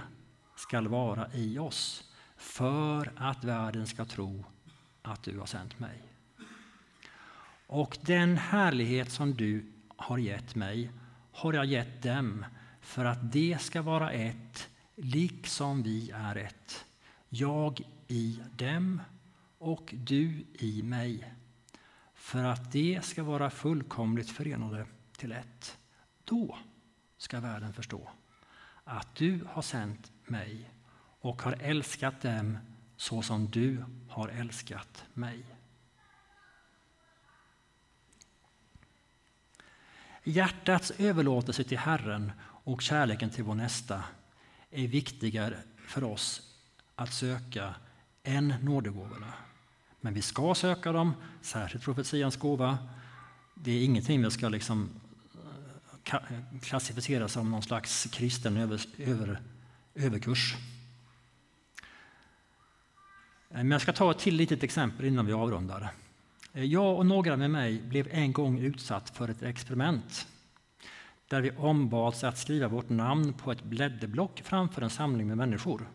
skall 0.59 0.88
vara 0.88 1.32
i 1.32 1.59
oss 1.59 2.12
för 2.36 3.12
att 3.16 3.44
världen 3.44 3.86
ska 3.86 4.04
tro 4.04 4.44
att 5.02 5.22
du 5.22 5.38
har 5.38 5.46
sänt 5.46 5.78
mig. 5.78 6.02
Och 7.66 7.98
den 8.02 8.36
härlighet 8.36 9.12
som 9.12 9.34
du 9.34 9.72
har 9.96 10.18
gett 10.18 10.54
mig 10.54 10.90
har 11.32 11.52
jag 11.52 11.66
gett 11.66 12.02
dem 12.02 12.44
för 12.80 13.04
att 13.04 13.32
det 13.32 13.61
ska 13.61 13.82
vara 13.82 14.12
ett, 14.12 14.68
liksom 14.94 15.82
vi 15.82 16.11
är 16.11 16.36
ett. 16.36 16.84
Jag 17.28 17.80
i 18.09 18.42
dem 18.56 19.02
och 19.59 19.94
du 19.96 20.44
i 20.52 20.82
mig. 20.82 21.34
För 22.14 22.44
att 22.44 22.72
det 22.72 23.04
ska 23.04 23.22
vara 23.22 23.50
fullkomligt 23.50 24.30
förenade 24.30 24.86
till 25.16 25.32
ett. 25.32 25.78
Då 26.24 26.59
ska 27.18 27.40
världen 27.40 27.72
förstå 27.72 28.11
att 28.84 29.14
du 29.14 29.40
har 29.48 29.62
sänt 29.62 30.12
mig 30.31 30.70
och 31.20 31.43
har 31.43 31.57
älskat 31.61 32.20
dem 32.20 32.59
så 32.97 33.22
som 33.22 33.51
du 33.51 33.85
har 34.09 34.29
älskat 34.29 35.05
mig. 35.14 35.45
Hjärtats 40.24 40.93
överlåtelse 40.99 41.64
till 41.64 41.79
Herren 41.79 42.33
och 42.41 42.83
kärleken 42.83 43.31
till 43.31 43.45
vår 43.45 43.55
nästa 43.55 44.05
är 44.70 44.89
viktigare 44.89 45.57
för 45.76 46.05
oss 46.05 46.43
att 46.95 47.12
söka 47.12 47.74
än 48.22 48.55
nådegåvorna. 48.62 49.33
Men 50.01 50.14
vi 50.14 50.22
ska 50.22 50.55
söka 50.55 50.93
dem, 50.93 51.14
särskilt 51.43 51.85
profetians 51.85 52.37
gåva. 52.37 52.79
Det 53.55 53.70
är 53.70 53.85
ingenting 53.85 54.22
vi 54.22 54.31
ska 54.31 54.49
liksom 54.49 54.91
eh, 56.05 56.20
klassificera 56.62 57.29
som 57.29 57.51
någon 57.51 57.62
slags 57.62 58.05
kristen 58.05 58.57
över, 58.57 58.81
över, 58.99 59.41
överkurs. 59.99 60.57
Eh, 63.51 63.57
men 63.57 63.70
jag 63.70 63.82
ska 63.82 63.92
ta 63.92 64.11
ett 64.11 64.18
till 64.18 64.34
litet 64.34 64.62
exempel 64.62 65.07
innan 65.07 65.26
vi 65.26 65.32
avrundar. 65.32 65.90
Eh, 66.53 66.64
jag 66.64 66.96
och 66.96 67.07
några 67.07 67.36
med 67.36 67.51
mig 67.51 67.82
blev 67.82 68.09
en 68.11 68.32
gång 68.32 68.59
utsatt 68.59 69.11
för 69.16 69.28
ett 69.28 69.42
experiment 69.42 70.26
där 71.28 71.40
vi 71.40 71.51
ombads 71.51 72.24
att 72.24 72.38
skriva 72.38 72.68
vårt 72.68 72.88
namn 72.88 73.32
på 73.32 73.53
ett 73.53 73.62
blädderblock 73.62 74.42
framför 74.44 74.82
en 74.82 74.90
samling 74.90 75.26
med 75.26 75.36
människor. 75.36 75.88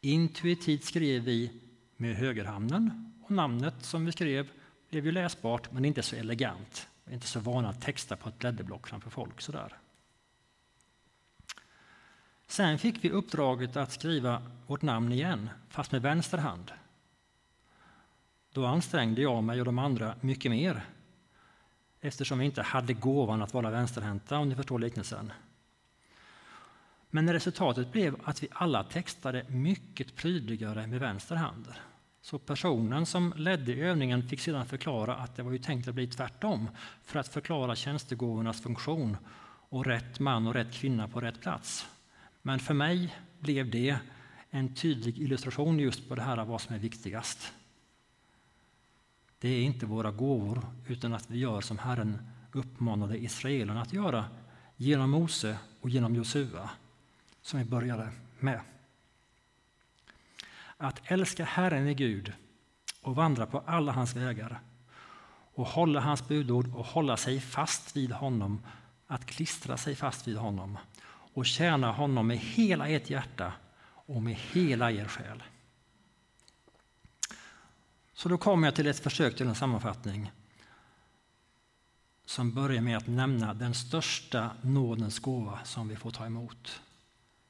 Intuitivt 0.00 0.84
skrev 0.84 1.22
vi 1.22 1.52
med 1.96 2.16
högerhanden 2.16 3.12
och 3.24 3.30
namnet 3.30 3.74
som 3.80 4.06
vi 4.06 4.12
skrev 4.12 4.48
blev 4.90 5.06
ju 5.06 5.12
läsbart 5.12 5.72
men 5.72 5.84
inte 5.84 6.02
så 6.02 6.16
elegant. 6.16 6.88
Vi 7.04 7.10
är 7.10 7.14
inte 7.14 7.26
så 7.26 7.40
vana 7.40 7.68
att 7.68 7.82
texta 7.82 8.16
på 8.16 8.28
ett 8.28 8.38
blädderblock 8.38 8.86
framför 8.86 9.10
folk 9.10 9.40
sådär. 9.40 9.76
Sen 12.50 12.78
fick 12.78 13.04
vi 13.04 13.10
uppdraget 13.10 13.76
att 13.76 13.92
skriva 13.92 14.42
vårt 14.66 14.82
namn 14.82 15.12
igen, 15.12 15.50
fast 15.68 15.92
med 15.92 16.02
vänster 16.02 16.38
hand. 16.38 16.72
Då 18.52 18.66
ansträngde 18.66 19.22
jag 19.22 19.44
mig 19.44 19.60
och 19.60 19.64
de 19.64 19.78
andra 19.78 20.14
mycket 20.20 20.50
mer 20.50 20.84
eftersom 22.00 22.38
vi 22.38 22.44
inte 22.44 22.62
hade 22.62 22.92
gåvan 22.92 23.42
att 23.42 23.54
vara 23.54 23.70
vänsterhänta, 23.70 24.38
om 24.38 24.48
ni 24.48 24.54
förstår 24.54 24.78
liknelsen. 24.78 25.32
Men 27.10 27.32
resultatet 27.32 27.92
blev 27.92 28.16
att 28.24 28.42
vi 28.42 28.48
alla 28.52 28.84
textade 28.84 29.44
mycket 29.48 30.16
prydligare 30.16 30.86
med 30.86 31.00
vänster 31.00 31.36
hand. 31.36 31.68
Så 32.20 32.38
personen 32.38 33.06
som 33.06 33.32
ledde 33.36 33.74
övningen 33.74 34.28
fick 34.28 34.40
sedan 34.40 34.66
förklara 34.66 35.16
att 35.16 35.36
det 35.36 35.42
var 35.42 35.52
ju 35.52 35.58
tänkt 35.58 35.88
att 35.88 35.94
bli 35.94 36.06
tvärtom 36.06 36.68
för 37.02 37.18
att 37.18 37.28
förklara 37.28 37.76
tjänstegåvornas 37.76 38.62
funktion 38.62 39.16
och 39.68 39.86
rätt 39.86 40.20
man 40.20 40.46
och 40.46 40.54
rätt 40.54 40.72
kvinna 40.72 41.08
på 41.08 41.20
rätt 41.20 41.40
plats. 41.40 41.86
Men 42.42 42.58
för 42.58 42.74
mig 42.74 43.16
blev 43.40 43.70
det 43.70 43.98
en 44.50 44.74
tydlig 44.74 45.18
illustration 45.18 45.78
just 45.78 46.08
på 46.08 46.14
det 46.14 46.22
här 46.22 46.44
vad 46.44 46.60
som 46.60 46.74
är 46.74 46.78
viktigast. 46.78 47.52
Det 49.38 49.48
är 49.48 49.62
inte 49.62 49.86
våra 49.86 50.10
gåvor 50.10 50.62
utan 50.86 51.14
att 51.14 51.30
vi 51.30 51.38
gör 51.38 51.60
som 51.60 51.78
Herren 51.78 52.30
uppmanade 52.52 53.18
israelerna 53.18 53.82
att 53.82 53.92
göra 53.92 54.24
genom 54.76 55.10
Mose 55.10 55.58
och 55.80 55.90
genom 55.90 56.14
Josua 56.14 56.70
som 57.42 57.58
vi 57.58 57.64
började 57.64 58.12
med. 58.38 58.60
Att 60.76 61.00
älska 61.04 61.44
Herren 61.44 61.88
i 61.88 61.94
Gud 61.94 62.32
och 63.02 63.16
vandra 63.16 63.46
på 63.46 63.58
alla 63.58 63.92
hans 63.92 64.16
vägar 64.16 64.60
och 65.54 65.66
hålla 65.66 66.00
hans 66.00 66.28
budord 66.28 66.74
och 66.74 66.86
hålla 66.86 67.16
sig 67.16 67.40
fast 67.40 67.96
vid 67.96 68.12
honom, 68.12 68.66
att 69.06 69.26
klistra 69.26 69.76
sig 69.76 69.94
fast 69.94 70.28
vid 70.28 70.36
honom 70.36 70.78
och 71.34 71.46
tjäna 71.46 71.92
honom 71.92 72.26
med 72.26 72.38
hela 72.38 72.88
ert 72.88 73.10
hjärta 73.10 73.52
och 73.82 74.22
med 74.22 74.34
hela 74.34 74.92
er 74.92 75.04
själ. 75.04 75.42
Så 78.12 78.28
då 78.28 78.38
kommer 78.38 78.66
jag 78.66 78.74
till 78.74 78.86
ett 78.86 78.98
försök 78.98 79.36
till 79.36 79.46
en 79.46 79.54
sammanfattning 79.54 80.32
som 82.24 82.54
börjar 82.54 82.82
med 82.82 82.96
att 82.96 83.06
nämna 83.06 83.54
den 83.54 83.74
största 83.74 84.50
nådens 84.62 85.18
gåva 85.18 85.64
som 85.64 85.88
vi 85.88 85.96
får 85.96 86.10
ta 86.10 86.26
emot. 86.26 86.80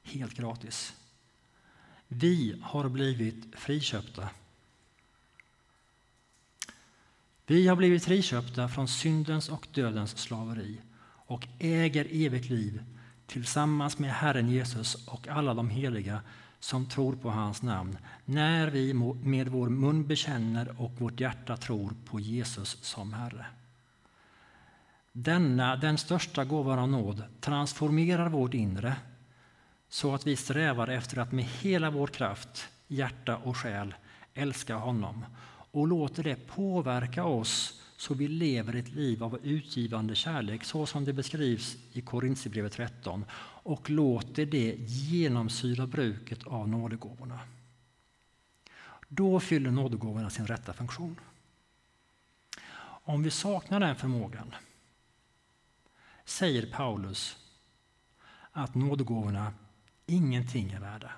Helt 0.03 0.33
gratis. 0.33 0.93
Vi 2.07 2.61
har 2.63 2.89
blivit 2.89 3.59
friköpta. 3.59 4.29
Vi 7.45 7.67
har 7.67 7.75
blivit 7.75 8.05
friköpta 8.05 8.69
från 8.69 8.87
syndens 8.87 9.49
och 9.49 9.67
dödens 9.73 10.17
slaveri 10.17 10.81
och 11.03 11.47
äger 11.59 12.07
evigt 12.11 12.49
liv 12.49 12.83
tillsammans 13.31 13.99
med 13.99 14.13
Herren 14.13 14.49
Jesus 14.49 15.07
och 15.07 15.27
alla 15.27 15.53
de 15.53 15.69
heliga 15.69 16.21
som 16.59 16.85
tror 16.85 17.15
på 17.15 17.29
hans 17.29 17.61
namn 17.61 17.97
när 18.25 18.67
vi 18.67 18.93
med 19.23 19.47
vår 19.47 19.69
mun 19.69 20.07
bekänner 20.07 20.81
och 20.81 20.91
vårt 21.01 21.19
hjärta 21.19 21.57
tror 21.57 21.93
på 22.05 22.19
Jesus 22.19 22.77
som 22.81 23.13
Herre. 23.13 23.45
Denna, 25.11 25.75
den 25.75 25.97
största 25.97 26.45
gåvan 26.45 26.79
av 26.79 26.89
nåd, 26.89 27.23
transformerar 27.39 28.29
vårt 28.29 28.53
inre 28.53 28.95
så 29.89 30.13
att 30.13 30.27
vi 30.27 30.35
strävar 30.35 30.87
efter 30.87 31.17
att 31.17 31.31
med 31.31 31.45
hela 31.45 31.89
vår 31.89 32.07
kraft, 32.07 32.69
hjärta 32.87 33.37
och 33.37 33.57
själ 33.57 33.95
älska 34.33 34.75
honom 34.75 35.25
och 35.71 35.87
låter 35.87 36.23
det 36.23 36.47
påverka 36.47 37.25
oss 37.25 37.81
så 38.01 38.13
vi 38.13 38.27
lever 38.27 38.75
ett 38.75 38.91
liv 38.91 39.23
av 39.23 39.39
utgivande 39.43 40.15
kärlek 40.15 40.63
så 40.63 40.85
som 40.85 41.05
det 41.05 41.13
beskrivs 41.13 41.77
i 41.91 42.01
Korintierbrevet 42.01 42.73
13 42.73 43.25
och 43.63 43.89
låter 43.89 44.45
det 44.45 44.75
genomsyra 44.87 45.87
bruket 45.87 46.47
av 46.47 46.69
nådegåvorna. 46.69 47.39
Då 49.07 49.39
fyller 49.39 49.71
nådegåvorna 49.71 50.29
sin 50.29 50.47
rätta 50.47 50.73
funktion. 50.73 51.19
Om 53.03 53.23
vi 53.23 53.31
saknar 53.31 53.79
den 53.79 53.95
förmågan 53.95 54.55
säger 56.25 56.65
Paulus 56.71 57.37
att 58.51 58.75
nådegåvorna 58.75 59.53
ingenting 60.05 60.71
är 60.71 60.79
värda. 60.79 61.11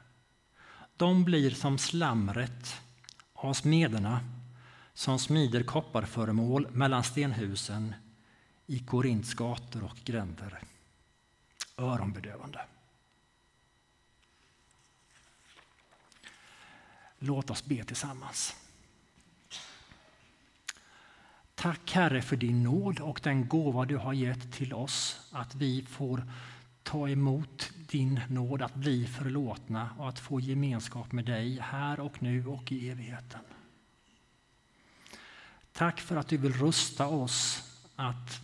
De 0.98 1.24
blir 1.24 1.52
som 1.52 1.78
slamret 1.78 2.82
av 3.34 3.54
smederna 3.54 4.20
som 4.94 5.20
smider 5.20 5.64
kopparföremål 5.64 6.68
mellan 6.72 7.04
stenhusen 7.04 7.96
i 8.66 8.80
Korints 8.80 9.34
gator 9.34 9.84
och 9.84 9.98
gränder. 10.06 10.64
Öronbedövande. 11.78 12.62
Låt 17.20 17.50
oss 17.50 17.66
be 17.66 17.84
tillsammans. 17.84 18.56
Tack 21.56 21.92
Herre 21.92 22.22
för 22.22 22.36
din 22.36 22.64
nåd 22.64 23.00
och 23.00 23.20
den 23.24 23.48
gåva 23.48 23.86
du 23.86 23.98
har 23.98 24.14
gett 24.14 24.54
till 24.54 24.74
oss 24.74 25.30
att 25.32 25.56
vi 25.56 25.86
får 25.86 26.24
ta 26.84 27.10
emot 27.10 27.72
din 27.90 28.22
nåd 28.30 28.62
att 28.62 28.76
bli 28.76 29.08
förlåtna 29.08 29.90
och 29.98 30.10
att 30.10 30.20
få 30.20 30.40
gemenskap 30.40 31.12
med 31.12 31.26
dig 31.26 31.60
här 31.62 32.00
och 32.00 32.24
nu 32.24 32.48
och 32.48 32.72
i 32.72 32.90
evigheten. 32.90 33.40
Tack 35.74 36.00
för 36.00 36.16
att 36.16 36.28
du 36.28 36.38
vill 36.38 36.54
rusta 36.54 37.08
oss 37.08 37.64
att 37.96 38.42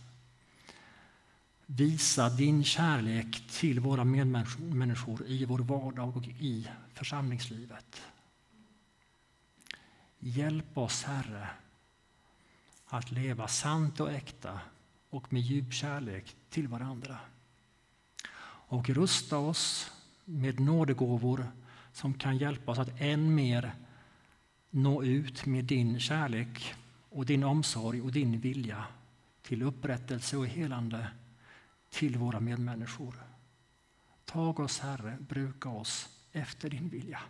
visa 1.66 2.30
din 2.30 2.64
kärlek 2.64 3.48
till 3.50 3.80
våra 3.80 4.04
medmänniskor 4.04 5.26
i 5.28 5.46
vår 5.46 5.60
vardag 5.60 6.18
och 6.18 6.28
i 6.28 6.68
församlingslivet. 6.94 8.02
Hjälp 10.20 10.78
oss, 10.78 11.04
Herre, 11.04 11.48
att 12.88 13.12
leva 13.12 13.48
sant 13.48 14.00
och 14.00 14.12
äkta 14.12 14.60
och 15.10 15.34
med 15.34 15.42
djup 15.42 15.74
kärlek 15.74 16.36
till 16.50 16.68
varandra. 16.68 17.18
Och 18.42 18.90
rusta 18.90 19.38
oss 19.38 19.92
med 20.26 20.60
nådegåvor 20.60 21.52
som 21.94 22.14
kan 22.14 22.38
hjälpa 22.38 22.72
oss 22.72 22.80
att 22.80 23.02
än 23.02 23.36
mer 23.36 23.76
nå 24.70 25.04
ut 25.04 25.46
med 25.46 25.66
din 25.66 26.00
kärlek 26.00 26.76
och 27.10 27.26
din 27.26 27.44
omsorg 27.44 28.02
och 28.02 28.12
din 28.12 28.40
vilja 28.40 28.86
till 29.42 29.64
upprättelse 29.64 30.38
och 30.38 30.48
helande 30.48 31.08
till 31.90 32.18
våra 32.18 32.40
medmänniskor. 32.40 33.16
Tag 34.26 34.60
oss, 34.60 34.80
Herre, 34.80 35.18
bruka 35.20 35.70
oss 35.70 36.10
efter 36.32 36.70
din 36.70 36.90
vilja. 36.90 37.22